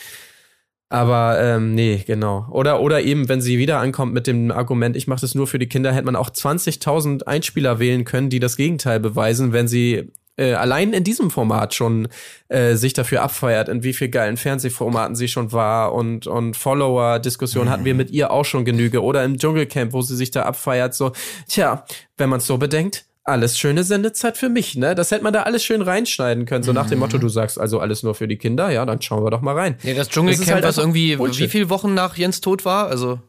Aber 0.92 1.40
ähm, 1.40 1.76
nee, 1.76 2.04
genau. 2.08 2.48
Oder, 2.50 2.82
oder 2.82 3.02
eben, 3.02 3.30
wenn 3.30 3.42
sie 3.42 3.60
wieder 3.60 3.80
ankommt 3.80 4.12
mit 4.12 4.26
dem 4.26 4.50
Argument, 4.50 4.96
ich 4.96 5.08
mache 5.08 5.22
das 5.22 5.36
nur 5.36 5.46
für 5.46 5.60
die 5.60 5.68
Kinder, 5.68 5.94
hätte 5.94 6.06
man 6.06 6.16
auch 6.16 6.32
20.000 6.32 7.24
Einspieler 7.26 7.78
wählen 7.78 8.06
können, 8.06 8.32
die 8.32 8.40
das 8.40 8.58
Gegenteil 8.58 9.00
beweisen, 9.00 9.54
wenn 9.54 9.68
sie 9.68 10.12
äh, 10.38 10.54
allein 10.54 10.94
in 10.94 11.04
diesem 11.04 11.30
Format 11.30 11.76
schon 11.76 12.08
äh, 12.48 12.74
sich 12.74 12.94
dafür 12.94 13.22
abfeiert, 13.22 13.70
in 13.70 13.84
wie 13.84 13.94
viel 13.94 14.10
geilen 14.10 14.38
Fernsehformaten 14.38 15.16
sie 15.16 15.28
schon 15.28 15.52
war 15.52 15.94
und, 15.94 16.26
und 16.26 16.56
Follower-Diskussionen 16.56 17.70
hatten 17.70 17.86
wir 17.86 17.94
mit 17.94 18.10
ihr 18.10 18.32
auch 18.32 18.46
schon 18.46 18.66
Genüge. 18.66 19.04
Oder 19.04 19.24
im 19.26 19.38
Dschungelcamp, 19.38 19.94
wo 19.94 20.02
sie 20.02 20.16
sich 20.16 20.32
da 20.32 20.44
abfeiert, 20.44 20.96
so, 20.96 21.12
tja, 21.48 21.86
wenn 22.18 22.30
man 22.30 22.40
es 22.40 22.48
so 22.48 22.58
bedenkt, 22.58 23.06
alles 23.30 23.58
schöne 23.58 23.84
Sendezeit 23.84 24.38
für 24.38 24.50
mich, 24.50 24.76
ne? 24.76 24.96
Das 24.96 25.12
hätte 25.12 25.24
man 25.24 25.32
da 25.34 25.44
alles 25.44 25.64
schön 25.64 25.82
reinschneiden 25.82 26.46
können. 26.46 26.64
So 26.64 26.74
nach 26.74 26.88
dem 26.90 27.00
Motto, 27.00 27.18
du 27.18 27.30
sagst 27.30 27.60
also 27.60 27.80
alles 27.80 28.04
nur 28.04 28.16
für 28.16 28.28
die 28.28 28.38
Kinder, 28.38 28.70
ja, 28.72 28.86
dann 28.86 29.02
schauen 29.02 29.24
wir 29.24 29.32
doch 29.32 29.42
mal 29.42 29.56
rein. 29.56 29.78
Ja, 29.84 29.94
das 29.94 30.10
Dschungelcamp, 30.10 30.48
ist 30.48 30.52
halt 30.54 30.64
was 30.64 30.78
irgendwie, 30.78 31.16
Bullshit. 31.16 31.46
wie 31.46 31.48
viele 31.50 31.70
Wochen 31.70 31.94
nach 31.94 32.18
Jens 32.18 32.42
Tod 32.42 32.66
war? 32.66 32.88
Also, 32.88 33.20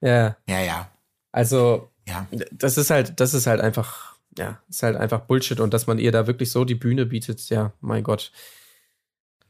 Ja, 0.00 0.36
Ja, 0.48 0.60
ja. 0.60 0.90
also 1.32 1.90
Ja. 2.08 2.26
das 2.52 2.76
ist 2.78 2.90
halt, 2.90 3.20
das 3.20 3.34
ist 3.34 3.46
halt 3.46 3.60
einfach, 3.60 4.16
ja, 4.38 4.58
ist 4.68 4.82
halt 4.82 4.96
einfach 4.96 5.20
Bullshit 5.20 5.60
und 5.60 5.72
dass 5.72 5.86
man 5.86 5.98
ihr 5.98 6.10
da 6.12 6.26
wirklich 6.26 6.50
so 6.50 6.64
die 6.64 6.74
Bühne 6.74 7.06
bietet, 7.06 7.48
ja, 7.50 7.72
mein 7.80 8.02
Gott. 8.02 8.32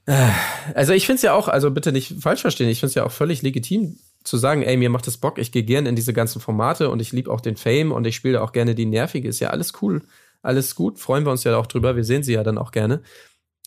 Äh, 0.07 0.29
Also 0.75 0.93
ich 0.93 1.07
finde 1.07 1.17
es 1.17 1.23
ja 1.23 1.33
auch, 1.33 1.49
also 1.49 1.71
bitte 1.71 1.91
nicht 1.93 2.15
falsch 2.21 2.43
verstehen, 2.43 2.69
ich 2.69 2.81
finde 2.81 2.89
es 2.91 2.95
ja 2.95 3.05
auch 3.05 3.13
völlig 3.13 3.43
legitim 3.43 3.99
zu 4.25 4.37
sagen, 4.39 4.63
ey, 4.63 4.77
mir 4.77 4.91
macht 4.91 5.07
das 5.07 5.19
Bock, 5.19 5.39
ich 5.39 5.53
gehe 5.53 5.63
gern 5.63 5.87
in 5.87 5.97
diese 5.97 6.13
ganzen 6.13 6.41
Formate 6.41 6.91
und 6.91 7.01
ich 7.01 7.13
liebe 7.13 7.31
auch 7.31 7.41
den 7.41 7.57
Fame 7.57 7.93
und 7.93 8.07
ich 8.07 8.17
spiele 8.17 8.43
auch 8.43 8.53
gerne 8.53 8.75
die 8.75 8.87
Nervige, 8.87 9.29
ist 9.29 9.41
ja 9.41 9.51
alles 9.51 9.75
cool, 9.83 10.03
alles 10.43 10.75
gut, 10.75 10.99
freuen 10.99 11.25
wir 11.25 11.31
uns 11.31 11.45
ja 11.45 11.57
auch 11.57 11.67
drüber, 11.67 11.95
wir 11.95 12.05
sehen 12.05 12.23
sie 12.23 12.33
ja 12.33 12.43
dann 12.43 12.59
auch 12.59 12.73
gerne. 12.73 13.03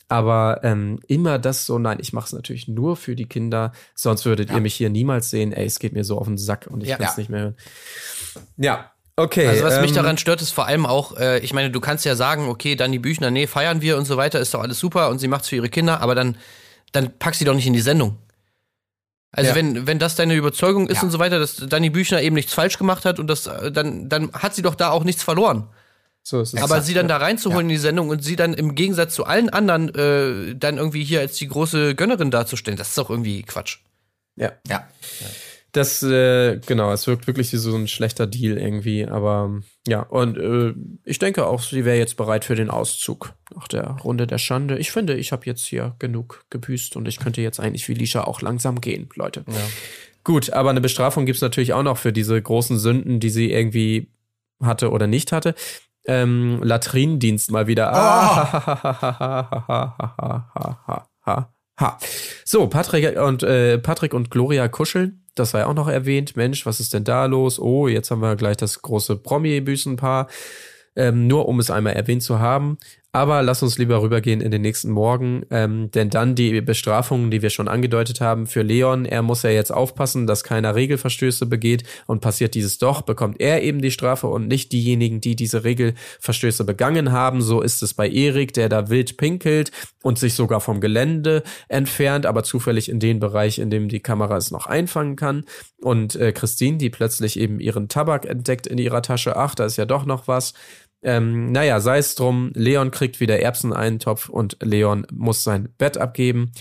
Aber 0.10 0.62
ähm, 0.64 1.00
immer 1.08 1.38
das 1.38 1.66
so, 1.66 1.80
nein, 1.80 1.98
ich 2.00 2.14
mache 2.14 2.28
es 2.28 2.34
natürlich 2.34 2.68
nur 2.70 2.96
für 2.96 3.16
die 3.16 3.26
Kinder, 3.26 3.74
sonst 3.94 4.26
würdet 4.26 4.50
ihr 4.52 4.62
mich 4.62 4.74
hier 4.74 4.90
niemals 4.90 5.30
sehen. 5.30 5.52
Ey, 5.52 5.66
es 5.66 5.80
geht 5.80 5.92
mir 5.92 6.06
so 6.06 6.18
auf 6.18 6.28
den 6.28 6.38
Sack 6.38 6.68
und 6.72 6.82
ich 6.82 6.90
Ja. 6.90 6.98
kann 6.98 7.08
es 7.08 7.18
Ja. 7.18 7.20
nicht 7.20 7.30
mehr 7.30 7.42
hören. 7.42 7.56
Ja, 8.56 8.92
okay. 9.18 9.48
also 9.48 9.66
was 9.66 9.82
mich 9.82 9.90
ähm, 9.92 9.96
daran 9.98 10.18
stört, 10.18 10.42
ist 10.42 10.52
vor 10.52 10.66
allem 10.66 10.86
auch, 10.86 11.18
äh, 11.18 11.40
ich 11.40 11.54
meine, 11.54 11.72
du 11.72 11.82
kannst 11.82 12.06
ja 12.06 12.16
sagen, 12.16 12.48
okay, 12.48 12.76
Dani 12.76 13.00
Büchner, 13.00 13.32
nee, 13.32 13.48
feiern 13.48 13.82
wir 13.82 13.98
und 13.98 14.06
so 14.06 14.16
weiter, 14.16 14.40
ist 14.40 14.54
doch 14.54 14.62
alles 14.62 14.80
super 14.80 15.10
und 15.10 15.20
sie 15.20 15.28
macht's 15.28 15.50
für 15.50 15.58
ihre 15.58 15.70
Kinder, 15.70 16.00
aber 16.00 16.16
dann, 16.16 16.38
dann 16.94 17.12
pack 17.20 17.36
sie 17.36 17.44
doch 17.44 17.54
nicht 17.54 17.68
in 17.68 17.74
die 17.74 17.82
Sendung. 17.82 18.18
Also 19.38 19.52
Ja. 19.52 19.56
wenn, 19.56 19.88
wenn 19.88 20.00
das 20.00 20.16
deine 20.16 20.34
Überzeugung 20.36 20.88
ist 20.88 20.98
Ja. 20.98 21.04
und 21.04 21.12
so 21.12 21.20
weiter, 21.20 21.40
dass 21.40 21.56
Dani 21.58 21.90
Büchner 21.92 22.22
eben 22.22 22.34
nichts 22.36 22.54
falsch 22.54 22.78
gemacht 22.78 23.06
hat 23.06 23.20
und 23.20 23.28
das, 23.28 23.48
äh, 23.48 23.72
dann, 23.72 24.10
dann 24.10 24.34
hat 24.34 24.56
sie 24.56 24.62
doch 24.64 24.76
da 24.76 24.90
auch 24.90 25.04
nichts 25.04 25.22
verloren. 25.24 25.68
So 26.24 26.42
ist 26.42 26.54
es. 26.56 26.62
Aber 26.62 26.82
sie 26.82 26.94
dann 26.94 27.08
da 27.08 27.18
reinzuholen 27.18 27.68
in 27.68 27.70
die 27.70 27.78
Sendung 27.78 28.10
und 28.10 28.24
sie 28.24 28.36
dann 28.36 28.54
im 28.54 28.76
Gegensatz 28.76 29.14
zu 29.14 29.26
allen 29.26 29.50
anderen 29.50 29.94
äh, 29.96 30.56
dann 30.56 30.78
irgendwie 30.78 31.04
hier 31.06 31.20
als 31.22 31.38
die 31.38 31.48
große 31.48 31.96
Gönnerin 31.96 32.32
darzustellen, 32.32 32.78
das 32.78 32.90
ist 32.90 32.98
doch 32.98 33.10
irgendwie 33.10 33.44
Quatsch. 33.44 33.78
ja. 34.36 34.52
Ja. 34.68 34.88
Das, 35.78 36.02
äh, 36.02 36.60
genau, 36.66 36.92
es 36.92 37.06
wirkt 37.06 37.28
wirklich 37.28 37.54
wie 37.54 37.58
so 37.58 37.76
ein 37.76 37.88
schlechter 37.88 38.26
Deal 38.26 38.58
irgendwie, 38.58 39.06
aber 39.06 39.62
ja, 39.88 40.02
und 40.02 40.36
äh, 40.36 40.74
ich 41.04 41.20
denke 41.20 41.46
auch, 41.46 41.62
sie 41.62 41.86
wäre 41.86 41.98
jetzt 41.98 42.18
bereit 42.18 42.46
für 42.46 42.56
den 42.56 42.72
Auszug 42.72 43.34
nach 43.54 43.68
der 43.68 43.92
Runde 44.04 44.26
der 44.26 44.40
Schande. 44.40 44.80
Ich 44.80 44.90
finde, 44.90 45.16
ich 45.16 45.32
habe 45.32 45.46
jetzt 45.46 45.68
hier 45.68 45.96
genug 46.00 46.46
gebüßt 46.50 46.96
und 46.96 47.08
ich 47.08 47.20
könnte 47.20 47.42
jetzt 47.42 47.60
eigentlich 47.60 47.88
wie 47.90 47.94
Lisha 47.94 48.24
auch 48.24 48.42
langsam 48.42 48.82
gehen, 48.82 49.08
Leute. 49.14 49.46
Gut, 50.24 50.50
aber 50.50 50.72
eine 50.72 50.82
Bestrafung 50.82 51.28
gibt's 51.28 51.42
natürlich 51.42 51.74
auch 51.74 51.84
noch 51.84 52.00
für 52.00 52.12
diese 52.12 52.42
großen 52.42 52.80
Sünden, 52.80 53.20
die 53.20 53.30
sie 53.30 53.52
irgendwie 53.52 54.10
hatte 54.60 54.90
oder 54.90 55.06
nicht 55.06 55.32
hatte. 55.32 55.54
Ähm, 56.08 56.60
Latrinendienst 56.64 57.52
mal 57.52 57.68
wieder. 57.68 57.94
Ah. 57.94 58.48
Ha. 61.80 62.00
So, 62.46 62.66
Patrick 62.68 63.20
und 63.20 63.44
äh, 63.44 63.78
Patrick 63.78 64.16
und 64.16 64.32
Gloria 64.32 64.70
kuscheln. 64.70 65.27
Das 65.40 65.52
sei 65.52 65.66
auch 65.66 65.74
noch 65.74 65.88
erwähnt. 65.88 66.36
Mensch, 66.36 66.66
was 66.66 66.80
ist 66.80 66.94
denn 66.94 67.04
da 67.04 67.26
los? 67.26 67.60
Oh, 67.60 67.88
jetzt 67.88 68.12
haben 68.12 68.22
wir 68.22 68.36
gleich 68.36 68.58
das 68.58 68.82
große 68.82 69.18
Promi-Büßenpaar. 69.18 70.28
Ähm, 70.96 71.28
nur 71.28 71.48
um 71.48 71.60
es 71.60 71.70
einmal 71.70 71.94
erwähnt 71.94 72.24
zu 72.24 72.40
haben. 72.40 72.78
Aber 73.14 73.42
lass 73.42 73.64
uns 73.64 73.78
lieber 73.78 74.02
rübergehen 74.02 74.42
in 74.42 74.52
den 74.52 74.62
nächsten 74.62 74.92
Morgen, 74.92 75.44
ähm, 75.50 75.90
denn 75.92 76.10
dann 76.10 76.36
die 76.36 76.62
Bestrafungen, 76.62 77.32
die 77.32 77.42
wir 77.42 77.50
schon 77.50 77.68
angedeutet 77.68 78.22
haben, 78.22 78.48
für 78.48 78.62
Leon, 78.62 79.06
er 79.06 79.22
muss 79.22 79.44
ja 79.44 79.50
jetzt 79.50 79.72
aufpassen, 79.72 80.28
dass 80.28 80.44
keiner 80.44 80.76
Regelverstöße 80.76 81.46
begeht 81.46 81.84
und 82.06 82.20
passiert 82.22 82.54
dieses 82.54 82.78
doch, 82.78 83.02
bekommt 83.02 83.40
er 83.40 83.64
eben 83.64 83.82
die 83.82 83.92
Strafe 83.92 84.28
und 84.28 84.48
nicht 84.48 84.72
diejenigen, 84.72 85.22
die 85.22 85.36
diese 85.36 85.64
Regelverstöße 85.64 86.66
begangen 86.66 87.12
haben. 87.12 87.42
So 87.42 87.62
ist 87.62 87.82
es 87.82 87.94
bei 87.94 88.10
Erik, 88.10 88.54
der 88.54 88.70
da 88.70 88.90
wild 88.90 89.18
pinkelt 89.18 89.72
und 90.04 90.20
sich 90.20 90.34
sogar 90.34 90.60
vom 90.60 90.82
Gelände 90.82 91.44
entfernt, 91.70 92.26
aber 92.26 92.44
zufällig 92.44 92.90
in 92.90 93.00
den 93.00 93.20
Bereich, 93.20 93.58
in 93.58 93.70
dem 93.70 93.88
die 93.88 94.02
Kamera 94.02 94.38
es 94.38 94.52
noch 94.52 94.68
einfangen 94.68 95.16
kann. 95.16 95.46
Und 95.82 96.16
äh, 96.18 96.34
Christine, 96.34 96.78
die 96.78 96.90
plötzlich 96.90 97.40
eben 97.40 97.60
ihren 97.60 97.88
Tabak 97.88 98.26
entdeckt 98.26 98.68
in 98.68 98.78
ihrer 98.78 99.02
Tasche. 99.02 99.38
Ach, 99.38 99.56
da 99.56 99.66
ist 99.66 99.78
ja 99.78 99.86
doch 99.86 100.06
noch 100.06 100.28
was. 100.28 100.54
Ähm, 101.04 101.52
naja, 101.52 101.80
sei 101.80 102.00
es 102.00 102.16
drum, 102.16 102.52
Leon 102.54 102.92
kriegt 102.92 103.20
wieder 103.20 103.40
Erbseneintopf 103.40 104.30
und 104.30 104.58
Leon 104.62 105.06
muss 105.12 105.44
sein 105.44 105.70
Bett 105.78 105.98
abgeben. 105.98 106.52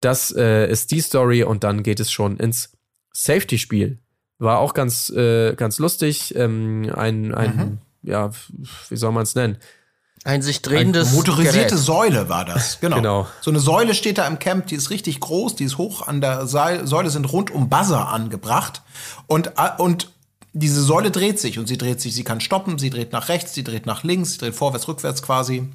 Das 0.00 0.34
äh, 0.34 0.70
ist 0.70 0.90
die 0.92 1.00
Story 1.00 1.42
und 1.42 1.64
dann 1.64 1.82
geht 1.82 2.00
es 2.00 2.10
schon 2.10 2.36
ins 2.36 2.72
Safety-Spiel. 3.12 3.98
War 4.38 4.58
auch 4.58 4.74
ganz, 4.74 5.10
äh, 5.10 5.54
ganz 5.54 5.78
lustig. 5.78 6.34
Ähm, 6.36 6.90
ein, 6.94 7.34
ein 7.34 7.80
ja, 8.02 8.30
wie 8.88 8.96
soll 8.96 9.12
man 9.12 9.24
es 9.24 9.34
nennen? 9.34 9.58
Ein 10.24 10.42
sich 10.42 10.60
drehendes 10.60 11.12
Motorisierte 11.12 11.74
Gerät. 11.74 11.78
Säule 11.78 12.28
war 12.28 12.44
das, 12.44 12.80
genau. 12.80 12.96
Genau. 12.96 13.26
So 13.40 13.50
eine 13.50 13.60
Säule 13.60 13.94
steht 13.94 14.18
da 14.18 14.26
im 14.26 14.38
Camp, 14.38 14.66
die 14.66 14.74
ist 14.74 14.90
richtig 14.90 15.20
groß, 15.20 15.54
die 15.54 15.64
ist 15.64 15.78
hoch 15.78 16.06
an 16.06 16.20
der 16.20 16.46
Seil 16.46 16.86
Säule, 16.86 17.10
sind 17.10 17.32
rund 17.32 17.50
um 17.50 17.68
Buzzer 17.68 18.08
angebracht. 18.08 18.82
Und, 19.26 19.52
äh, 19.56 19.70
und 19.78 20.10
diese 20.58 20.82
Säule 20.82 21.10
dreht 21.10 21.38
sich 21.38 21.58
und 21.58 21.66
sie 21.66 21.78
dreht 21.78 22.00
sich, 22.00 22.14
sie 22.14 22.24
kann 22.24 22.40
stoppen, 22.40 22.78
sie 22.78 22.90
dreht 22.90 23.12
nach 23.12 23.28
rechts, 23.28 23.52
sie 23.54 23.64
dreht 23.64 23.86
nach 23.86 24.04
links, 24.04 24.32
sie 24.32 24.38
dreht 24.38 24.54
vorwärts, 24.54 24.88
rückwärts 24.88 25.22
quasi. 25.22 25.68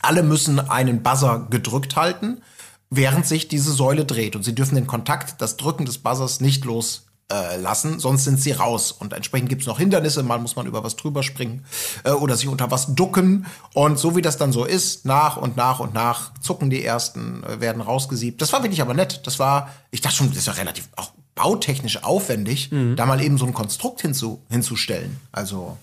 Alle 0.00 0.22
müssen 0.22 0.58
einen 0.60 1.02
Buzzer 1.02 1.46
gedrückt 1.50 1.96
halten, 1.96 2.42
während 2.90 3.26
sich 3.26 3.48
diese 3.48 3.72
Säule 3.72 4.04
dreht. 4.04 4.36
Und 4.36 4.44
sie 4.44 4.54
dürfen 4.54 4.74
den 4.74 4.86
Kontakt, 4.86 5.40
das 5.40 5.56
Drücken 5.56 5.86
des 5.86 5.98
Buzzers 5.98 6.40
nicht 6.40 6.64
loslassen, 6.64 7.08
äh, 7.30 7.56
lassen, 7.58 7.98
sonst 8.00 8.24
sind 8.24 8.40
sie 8.40 8.52
raus. 8.52 8.90
Und 8.90 9.12
entsprechend 9.12 9.50
gibt's 9.50 9.66
noch 9.66 9.78
Hindernisse, 9.78 10.22
mal 10.22 10.38
muss 10.38 10.56
man 10.56 10.66
über 10.66 10.82
was 10.82 10.96
drüber 10.96 11.22
springen 11.22 11.64
äh, 12.04 12.10
oder 12.12 12.36
sich 12.36 12.48
unter 12.48 12.70
was 12.70 12.94
ducken. 12.94 13.46
Und 13.74 13.98
so 13.98 14.16
wie 14.16 14.22
das 14.22 14.38
dann 14.38 14.50
so 14.50 14.64
ist, 14.64 15.04
nach 15.04 15.36
und 15.36 15.56
nach 15.56 15.78
und 15.80 15.92
nach 15.94 16.32
zucken 16.40 16.70
die 16.70 16.82
ersten, 16.82 17.44
äh, 17.44 17.60
werden 17.60 17.82
rausgesiebt. 17.82 18.40
Das 18.40 18.52
war 18.52 18.62
wirklich 18.62 18.80
aber 18.80 18.94
nett. 18.94 19.26
Das 19.26 19.38
war, 19.38 19.68
ich 19.90 20.00
dachte 20.00 20.16
schon, 20.16 20.28
das 20.30 20.38
ist 20.38 20.46
ja 20.46 20.54
relativ 20.54 20.88
auch 20.96 21.12
bautechnisch 21.38 22.02
aufwendig, 22.02 22.70
da 22.96 23.06
mal 23.06 23.20
eben 23.22 23.38
so 23.38 23.46
ein 23.46 23.54
Konstrukt 23.54 24.00
hinzu, 24.02 24.42
hinzustellen. 24.50 25.18
Also, 25.32 25.76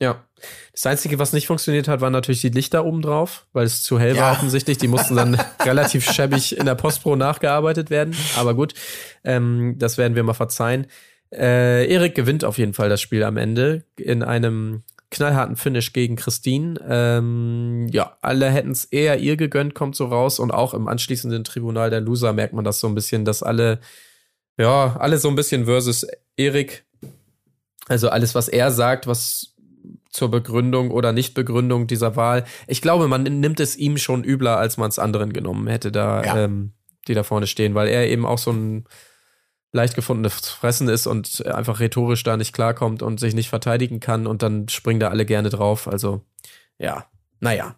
Ja. 0.00 0.24
Das 0.72 0.86
Einzige, 0.86 1.18
was 1.18 1.32
nicht 1.32 1.48
funktioniert 1.48 1.88
hat, 1.88 2.00
waren 2.00 2.12
natürlich 2.12 2.40
die 2.40 2.50
Lichter 2.50 2.84
oben 2.84 3.02
drauf, 3.02 3.46
weil 3.52 3.66
es 3.66 3.82
zu 3.82 3.98
hell 3.98 4.14
war 4.16 4.30
Ja. 4.30 4.32
offensichtlich. 4.32 4.78
Die 4.78 4.86
mussten 4.86 5.16
dann 5.16 5.34
relativ 5.64 6.08
schäbig 6.08 6.56
in 6.56 6.66
der 6.66 6.76
Postpro 6.76 7.16
nachgearbeitet 7.16 7.90
werden. 7.90 8.14
Aber 8.36 8.54
gut, 8.54 8.74
ähm, 9.24 9.74
das 9.78 9.98
werden 9.98 10.14
wir 10.14 10.22
mal 10.22 10.34
verzeihen. 10.34 10.86
Äh, 11.32 11.92
Erik 11.92 12.14
gewinnt 12.14 12.44
auf 12.44 12.58
jeden 12.58 12.74
Fall 12.74 12.88
das 12.88 13.00
Spiel 13.00 13.24
am 13.24 13.36
Ende 13.36 13.82
in 13.96 14.22
einem 14.22 14.84
knallharten 15.10 15.56
Finish 15.56 15.92
gegen 15.92 16.14
Christine. 16.14 16.78
Ähm, 16.88 17.88
ja, 17.90 18.16
alle 18.20 18.48
hätten 18.50 18.70
es 18.70 18.84
eher 18.84 19.18
ihr 19.18 19.36
gegönnt, 19.36 19.74
kommt 19.74 19.96
so 19.96 20.06
raus. 20.06 20.38
Und 20.38 20.52
auch 20.52 20.74
im 20.74 20.86
anschließenden 20.86 21.42
Tribunal 21.42 21.90
der 21.90 22.00
Loser 22.02 22.32
merkt 22.32 22.52
man 22.54 22.64
das 22.64 22.78
so 22.78 22.86
ein 22.86 22.94
bisschen, 22.94 23.24
dass 23.24 23.42
alle, 23.42 23.80
ja, 24.58 24.96
alle 24.98 25.18
so 25.18 25.28
ein 25.28 25.34
bisschen 25.36 25.64
versus 25.66 26.06
Erik. 26.36 26.84
Also 27.88 28.10
alles, 28.10 28.34
was 28.34 28.48
er 28.48 28.70
sagt, 28.70 29.06
was 29.06 29.54
zur 30.10 30.30
Begründung 30.30 30.90
oder 30.90 31.12
Nichtbegründung 31.12 31.86
dieser 31.86 32.16
Wahl. 32.16 32.44
Ich 32.66 32.82
glaube, 32.82 33.08
man 33.08 33.22
nimmt 33.22 33.60
es 33.60 33.76
ihm 33.76 33.96
schon 33.98 34.24
übler, 34.24 34.58
als 34.58 34.76
man 34.76 34.88
es 34.88 34.98
anderen 34.98 35.32
genommen 35.32 35.66
hätte, 35.68 35.92
da, 35.92 36.22
Ja. 36.24 36.44
ähm, 36.44 36.72
die 37.06 37.14
da 37.14 37.22
vorne 37.22 37.46
stehen, 37.46 37.74
weil 37.74 37.88
er 37.88 38.08
eben 38.08 38.26
auch 38.26 38.38
so 38.38 38.50
ein 38.50 38.84
leicht 39.72 39.94
gefundenes 39.94 40.34
Fressen 40.48 40.88
ist 40.88 41.06
und 41.06 41.44
einfach 41.46 41.78
rhetorisch 41.80 42.22
da 42.22 42.36
nicht 42.36 42.52
klarkommt 42.54 43.02
und 43.02 43.20
sich 43.20 43.34
nicht 43.34 43.48
verteidigen 43.50 44.00
kann 44.00 44.26
und 44.26 44.42
dann 44.42 44.68
springen 44.68 45.00
da 45.00 45.08
alle 45.08 45.26
gerne 45.26 45.50
drauf. 45.50 45.88
Also, 45.88 46.22
ja, 46.78 47.06
naja. 47.40 47.76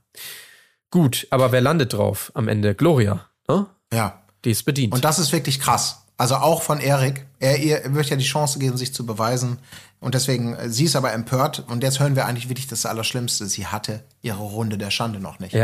Gut, 0.90 1.26
aber 1.30 1.52
wer 1.52 1.60
landet 1.60 1.92
drauf 1.92 2.30
am 2.34 2.48
Ende? 2.48 2.74
Gloria, 2.74 3.26
ne? 3.48 3.66
ja. 3.92 4.22
Die 4.44 4.50
ist 4.52 4.62
bedient. 4.64 4.94
Und 4.94 5.04
das 5.04 5.18
ist 5.18 5.32
wirklich 5.32 5.60
krass. 5.60 6.06
Also 6.20 6.36
auch 6.36 6.60
von 6.62 6.80
Erik. 6.80 7.24
Er, 7.38 7.58
ihr 7.58 7.94
wird 7.94 8.10
ja 8.10 8.16
die 8.16 8.24
Chance 8.24 8.58
geben, 8.58 8.76
sich 8.76 8.92
zu 8.92 9.06
beweisen. 9.06 9.58
Und 10.00 10.14
deswegen, 10.14 10.54
äh, 10.54 10.68
sie 10.68 10.84
ist 10.84 10.94
aber 10.94 11.12
empört. 11.14 11.64
Und 11.68 11.82
jetzt 11.82 11.98
hören 11.98 12.14
wir 12.14 12.26
eigentlich 12.26 12.50
wirklich 12.50 12.66
das 12.66 12.84
Allerschlimmste. 12.84 13.46
Sie 13.46 13.66
hatte 13.66 14.02
ihre 14.20 14.42
Runde 14.42 14.76
der 14.76 14.90
Schande 14.90 15.18
noch 15.18 15.38
nicht. 15.38 15.54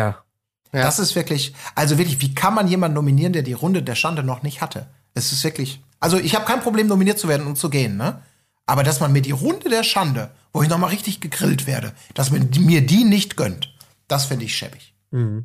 ja, 0.72 0.80
Das 0.82 0.98
ist 0.98 1.14
wirklich, 1.14 1.54
also 1.74 1.98
wirklich, 1.98 2.22
wie 2.22 2.34
kann 2.34 2.54
man 2.54 2.68
jemanden 2.68 2.94
nominieren, 2.94 3.34
der 3.34 3.42
die 3.42 3.52
Runde 3.52 3.82
der 3.82 3.94
Schande 3.96 4.22
noch 4.22 4.42
nicht 4.42 4.62
hatte? 4.62 4.86
Es 5.12 5.30
ist 5.30 5.44
wirklich, 5.44 5.80
also 6.00 6.16
ich 6.18 6.34
habe 6.34 6.46
kein 6.46 6.60
Problem, 6.60 6.86
nominiert 6.86 7.18
zu 7.18 7.28
werden 7.28 7.46
und 7.46 7.56
zu 7.56 7.68
gehen, 7.68 7.96
ne? 7.98 8.20
Aber 8.64 8.82
dass 8.82 8.98
man 8.98 9.12
mir 9.12 9.22
die 9.22 9.30
Runde 9.32 9.68
der 9.68 9.84
Schande, 9.84 10.30
wo 10.54 10.62
ich 10.62 10.68
nochmal 10.70 10.90
richtig 10.90 11.20
gegrillt 11.20 11.66
werde, 11.66 11.92
dass 12.14 12.30
man 12.30 12.48
mir 12.60 12.80
die 12.80 13.04
nicht 13.04 13.36
gönnt, 13.36 13.72
das 14.08 14.24
finde 14.24 14.44
ich 14.46 14.56
schäbig. 14.56 14.94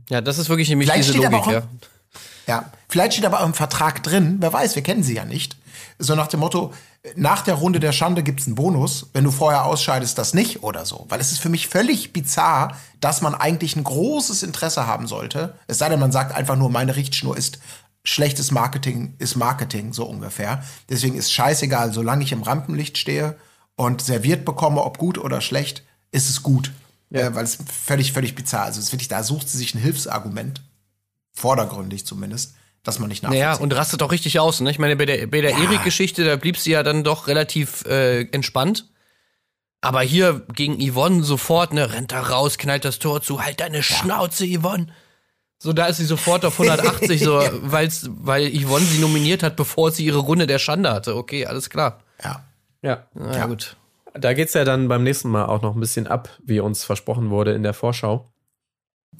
Ja, 0.09 0.21
das 0.21 0.37
ist 0.39 0.49
wirklich 0.49 0.69
nämlich 0.69 0.87
Vielleicht 0.89 1.07
diese 1.09 1.17
steht 1.17 1.27
aber 1.27 1.37
Logik, 1.37 1.49
auch- 1.49 1.61
ja. 1.63 1.67
Ja, 2.47 2.71
vielleicht 2.89 3.13
steht 3.13 3.25
aber 3.25 3.41
auch 3.41 3.45
im 3.45 3.53
Vertrag 3.53 4.03
drin, 4.03 4.37
wer 4.39 4.51
weiß, 4.51 4.75
wir 4.75 4.83
kennen 4.83 5.03
sie 5.03 5.15
ja 5.15 5.25
nicht. 5.25 5.57
So 5.99 6.15
nach 6.15 6.27
dem 6.27 6.39
Motto, 6.41 6.73
nach 7.15 7.41
der 7.41 7.55
Runde 7.55 7.79
der 7.79 7.91
Schande 7.91 8.23
gibt's 8.23 8.45
einen 8.45 8.55
Bonus, 8.55 9.07
wenn 9.13 9.23
du 9.23 9.31
vorher 9.31 9.65
ausscheidest, 9.65 10.17
das 10.17 10.33
nicht 10.33 10.63
oder 10.63 10.85
so. 10.85 11.05
Weil 11.09 11.19
es 11.19 11.31
ist 11.31 11.39
für 11.39 11.49
mich 11.49 11.67
völlig 11.67 12.13
bizarr, 12.13 12.77
dass 12.99 13.21
man 13.21 13.33
eigentlich 13.33 13.75
ein 13.75 13.83
großes 13.83 14.43
Interesse 14.43 14.85
haben 14.85 15.07
sollte. 15.07 15.55
Es 15.67 15.77
sei 15.77 15.89
denn, 15.89 15.99
man 15.99 16.11
sagt 16.11 16.35
einfach 16.35 16.55
nur, 16.55 16.69
meine 16.69 16.95
Richtschnur 16.95 17.37
ist 17.37 17.59
schlechtes 18.03 18.51
Marketing 18.51 19.13
ist 19.19 19.35
Marketing, 19.35 19.93
so 19.93 20.05
ungefähr. 20.05 20.63
Deswegen 20.89 21.15
ist 21.15 21.31
scheißegal, 21.31 21.93
solange 21.93 22.23
ich 22.23 22.31
im 22.31 22.41
Rampenlicht 22.41 22.97
stehe 22.97 23.37
und 23.75 24.01
serviert 24.01 24.43
bekomme, 24.43 24.83
ob 24.83 24.97
gut 24.97 25.17
oder 25.17 25.39
schlecht, 25.39 25.83
ist 26.11 26.29
es 26.29 26.43
gut. 26.43 26.71
Äh, 27.11 27.33
weil 27.33 27.43
es 27.43 27.57
völlig, 27.85 28.13
völlig 28.13 28.35
bizarr 28.35 28.63
ist. 28.63 28.67
Also 28.67 28.79
es 28.79 28.85
ist 28.85 28.91
wirklich, 28.93 29.07
da 29.09 29.23
sucht 29.23 29.49
sie 29.49 29.57
sich 29.57 29.75
ein 29.75 29.81
Hilfsargument 29.81 30.61
vordergründig 31.33 32.05
zumindest, 32.05 32.55
dass 32.83 32.99
man 32.99 33.09
nicht 33.09 33.23
nachvollziehen 33.23 33.45
Naja, 33.47 33.59
und 33.59 33.73
rastet 33.75 34.01
auch 34.03 34.11
richtig 34.11 34.39
aus. 34.39 34.59
Ne? 34.61 34.71
Ich 34.71 34.79
meine, 34.79 34.95
bei 34.95 35.05
der, 35.05 35.27
bei 35.27 35.41
der 35.41 35.51
Erik-Geschichte, 35.51 36.23
da 36.25 36.35
blieb 36.35 36.57
sie 36.57 36.71
ja 36.71 36.83
dann 36.83 37.03
doch 37.03 37.27
relativ 37.27 37.85
äh, 37.85 38.21
entspannt. 38.31 38.87
Aber 39.81 40.01
hier 40.01 40.45
gegen 40.53 40.77
Yvonne 40.79 41.23
sofort, 41.23 41.73
ne, 41.73 41.91
rennt 41.91 42.11
da 42.11 42.21
raus, 42.21 42.57
knallt 42.59 42.85
das 42.85 42.99
Tor 42.99 43.21
zu, 43.21 43.43
halt 43.43 43.59
deine 43.61 43.81
Schnauze, 43.81 44.45
Yvonne. 44.45 44.87
So, 45.57 45.73
da 45.73 45.87
ist 45.87 45.97
sie 45.97 46.05
sofort 46.05 46.45
auf 46.45 46.59
180, 46.59 47.19
so, 47.23 47.39
weil's, 47.63 48.07
weil 48.11 48.51
Yvonne 48.51 48.85
sie 48.85 48.99
nominiert 48.99 49.41
hat, 49.43 49.55
bevor 49.55 49.91
sie 49.91 50.05
ihre 50.05 50.19
Runde 50.19 50.45
der 50.47 50.59
Schande 50.59 50.91
hatte. 50.91 51.15
Okay, 51.15 51.45
alles 51.47 51.69
klar. 51.69 51.99
Ja. 52.23 52.45
Ja. 52.83 53.07
Na 53.13 53.37
Ja. 53.37 53.45
gut. 53.47 53.75
Da 54.13 54.33
geht's 54.33 54.53
ja 54.53 54.65
dann 54.65 54.87
beim 54.87 55.03
nächsten 55.03 55.29
Mal 55.29 55.45
auch 55.45 55.61
noch 55.61 55.73
ein 55.75 55.79
bisschen 55.79 56.05
ab, 56.07 56.29
wie 56.43 56.59
uns 56.59 56.83
versprochen 56.83 57.29
wurde 57.29 57.53
in 57.53 57.63
der 57.63 57.73
Vorschau. 57.73 58.30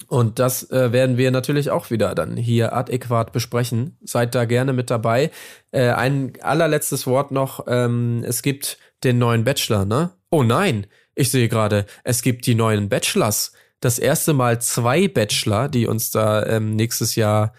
Und 0.08 0.40
das 0.40 0.70
äh, 0.72 0.92
werden 0.92 1.18
wir 1.18 1.32
natürlich 1.32 1.70
auch 1.70 1.92
wieder 1.92 2.16
dann 2.16 2.38
hier 2.38 2.74
adäquat 2.74 3.34
besprechen. 3.34 3.98
Seid 4.04 4.36
da 4.36 4.46
gerne 4.46 4.74
mit 4.74 4.90
dabei. 4.90 5.32
Äh, 5.72 5.90
ein 5.90 6.34
allerletztes 6.42 7.08
Wort 7.08 7.32
noch. 7.32 7.66
Ähm, 7.68 8.24
es 8.26 8.42
gibt 8.42 8.78
den 9.04 9.18
neuen 9.20 9.44
Bachelor, 9.44 9.86
ne? 9.86 10.12
Oh 10.30 10.44
nein, 10.44 10.88
ich 11.14 11.30
sehe 11.30 11.50
gerade, 11.50 11.86
es 12.04 12.22
gibt 12.22 12.46
die 12.46 12.56
neuen 12.56 12.88
Bachelors. 12.88 13.52
Das 13.82 14.00
erste 14.00 14.34
Mal 14.34 14.62
zwei 14.62 15.08
Bachelor, 15.08 15.68
die 15.68 15.88
uns 15.88 16.12
da 16.12 16.46
ähm, 16.46 16.76
nächstes 16.76 17.16
Jahr 17.16 17.54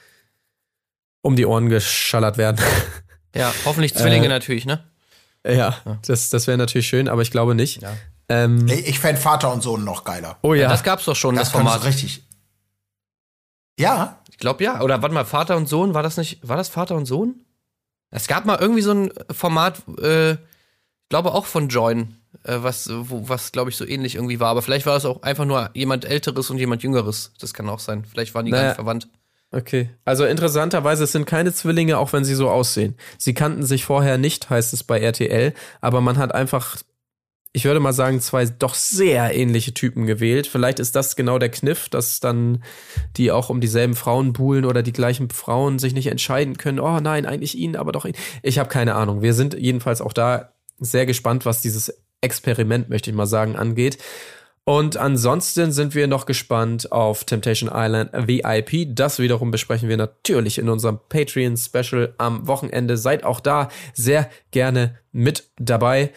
um 1.20 1.36
die 1.36 1.46
Ohren 1.46 1.68
geschallert 1.68 2.38
werden. 2.38 2.58
Ja, 3.34 3.52
hoffentlich 3.64 3.94
Zwillinge 3.94 4.26
Äh, 4.26 4.30
natürlich, 4.30 4.66
ne? 4.66 4.84
ja, 5.46 5.76
das, 6.06 6.30
das 6.30 6.46
wäre 6.46 6.58
natürlich 6.58 6.86
schön, 6.86 7.08
aber 7.08 7.22
ich 7.22 7.30
glaube 7.30 7.54
nicht. 7.54 7.82
Ja. 7.82 7.96
Ähm, 8.32 8.66
Ich, 8.68 8.86
ich 8.88 8.98
fände 9.00 9.20
Vater 9.20 9.52
und 9.52 9.62
Sohn 9.62 9.84
noch 9.84 10.04
geiler. 10.04 10.38
oh 10.42 10.54
ja, 10.54 10.68
Das 10.68 10.82
gab's 10.82 11.04
doch 11.04 11.16
schon, 11.16 11.34
das, 11.36 11.44
Das, 11.50 11.52
Format. 11.52 11.84
richtig. 11.84 12.24
Ja, 13.78 14.18
Ich 14.30 14.38
glaube 14.38 14.62
ja. 14.64 14.80
Oder 14.82 15.02
warte 15.02 15.14
mal, 15.14 15.24
Vater 15.24 15.56
und 15.56 15.68
Sohn, 15.68 15.94
war 15.94 16.02
das 16.02 16.16
nicht, 16.16 16.46
war 16.46 16.56
das 16.56 16.68
Vater 16.68 16.94
und 16.96 17.06
Sohn? 17.06 17.44
Es 18.10 18.26
gab 18.28 18.44
mal 18.44 18.58
irgendwie 18.60 18.82
so 18.82 18.92
ein 18.92 19.12
Format, 19.30 19.82
äh, 19.98 20.32
ich 20.32 20.38
glaube 21.08 21.32
auch 21.32 21.46
von 21.46 21.68
Join, 21.68 22.16
äh, 22.44 22.58
was, 22.60 22.88
wo, 22.92 23.28
was 23.28 23.52
glaube 23.52 23.70
ich 23.70 23.76
so 23.76 23.86
ähnlich 23.86 24.14
irgendwie 24.16 24.40
war. 24.40 24.48
Aber 24.50 24.62
vielleicht 24.62 24.86
war 24.86 24.96
es 24.96 25.04
auch 25.04 25.22
einfach 25.22 25.44
nur 25.44 25.70
jemand 25.74 26.04
Älteres 26.04 26.50
und 26.50 26.58
jemand 26.58 26.82
Jüngeres. 26.82 27.32
Das 27.40 27.54
kann 27.54 27.68
auch 27.68 27.78
sein. 27.78 28.04
Vielleicht 28.04 28.34
waren 28.34 28.44
die 28.44 28.50
gar 28.50 28.58
Naja. 28.58 28.68
nicht 28.70 28.76
verwandt. 28.76 29.08
Okay. 29.50 29.90
Also 30.06 30.24
interessanterweise, 30.24 31.04
es 31.04 31.12
sind 31.12 31.26
keine 31.26 31.52
Zwillinge, 31.52 31.98
auch 31.98 32.12
wenn 32.14 32.24
sie 32.24 32.34
so 32.34 32.48
aussehen. 32.50 32.96
Sie 33.18 33.34
kannten 33.34 33.62
sich 33.64 33.84
vorher 33.84 34.16
nicht, 34.18 34.48
heißt 34.50 34.72
es 34.72 34.82
bei 34.82 34.98
RTL, 35.00 35.52
aber 35.82 36.00
man 36.00 36.16
hat 36.18 36.34
einfach, 36.34 36.78
ich 37.54 37.66
würde 37.66 37.80
mal 37.80 37.92
sagen, 37.92 38.20
zwei 38.20 38.46
doch 38.46 38.74
sehr 38.74 39.34
ähnliche 39.34 39.74
Typen 39.74 40.06
gewählt. 40.06 40.46
Vielleicht 40.46 40.78
ist 40.78 40.96
das 40.96 41.16
genau 41.16 41.38
der 41.38 41.50
Kniff, 41.50 41.90
dass 41.90 42.18
dann 42.20 42.62
die 43.16 43.30
auch 43.30 43.50
um 43.50 43.60
dieselben 43.60 43.94
Frauen 43.94 44.32
buhlen 44.32 44.64
oder 44.64 44.82
die 44.82 44.92
gleichen 44.92 45.28
Frauen 45.28 45.78
sich 45.78 45.92
nicht 45.92 46.06
entscheiden 46.06 46.56
können. 46.56 46.80
Oh 46.80 46.98
nein, 47.00 47.26
eigentlich 47.26 47.56
ihn, 47.56 47.76
aber 47.76 47.92
doch 47.92 48.06
ihn. 48.06 48.14
Ich 48.42 48.58
habe 48.58 48.70
keine 48.70 48.94
Ahnung. 48.94 49.20
Wir 49.20 49.34
sind 49.34 49.54
jedenfalls 49.54 50.00
auch 50.00 50.14
da 50.14 50.52
sehr 50.78 51.04
gespannt, 51.04 51.44
was 51.44 51.60
dieses 51.60 52.02
Experiment, 52.22 52.88
möchte 52.88 53.10
ich 53.10 53.16
mal 53.16 53.26
sagen, 53.26 53.56
angeht. 53.56 53.98
Und 54.64 54.96
ansonsten 54.96 55.72
sind 55.72 55.94
wir 55.94 56.06
noch 56.06 56.24
gespannt 56.24 56.92
auf 56.92 57.24
Temptation 57.24 57.70
Island 57.72 58.12
VIP. 58.14 58.94
Das 58.94 59.18
wiederum 59.18 59.50
besprechen 59.50 59.88
wir 59.88 59.96
natürlich 59.96 60.58
in 60.58 60.68
unserem 60.68 61.00
Patreon-Special 61.08 62.14
am 62.16 62.46
Wochenende. 62.46 62.96
Seid 62.96 63.24
auch 63.24 63.40
da 63.40 63.68
sehr 63.92 64.30
gerne 64.52 64.98
mit 65.10 65.50
dabei. 65.58 66.12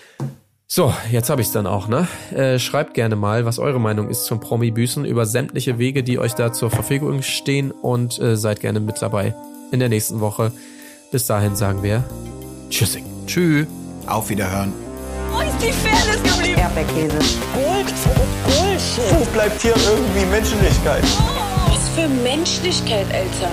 So, 0.67 0.91
jetzt 1.11 1.29
habe 1.29 1.41
ich 1.41 1.47
es 1.47 1.53
dann 1.53 1.67
auch, 1.67 1.87
ne? 1.87 2.07
Äh, 2.33 2.57
schreibt 2.57 2.95
gerne 2.95 3.15
mal, 3.15 3.45
was 3.45 3.59
eure 3.59 3.79
Meinung 3.79 4.09
ist 4.09 4.25
zum 4.25 4.39
Promi-Büßen 4.39 5.05
über 5.05 5.27
sämtliche 5.27 5.77
Wege, 5.77 6.01
die 6.01 6.17
euch 6.17 6.33
da 6.33 6.51
zur 6.53 6.71
Verfügung 6.71 7.21
stehen 7.21 7.69
und 7.71 8.17
äh, 8.19 8.35
seid 8.35 8.61
gerne 8.61 8.79
mit 8.79 8.99
dabei 8.99 9.35
in 9.71 9.79
der 9.79 9.89
nächsten 9.89 10.21
Woche. 10.21 10.51
Bis 11.11 11.27
dahin 11.27 11.55
sagen 11.55 11.83
wir 11.83 12.03
Tschüssing. 12.71 13.05
Tschüss. 13.27 13.67
auf 14.07 14.29
Wiederhören. 14.29 14.73
Wo 15.31 15.41
ist 15.41 15.55
die 15.61 15.71
Fairness 15.71 16.23
geblieben? 16.23 16.59
Erdbeerkäse. 16.59 17.19
Gold, 17.53 17.93
Bullshit. 18.45 19.19
Wo 19.19 19.25
bleibt 19.33 19.61
hier 19.61 19.75
irgendwie 19.75 20.25
Menschlichkeit? 20.31 21.03
Was 21.67 21.89
für 21.89 22.07
Menschlichkeit, 22.23 23.05
Alter. 23.13 23.51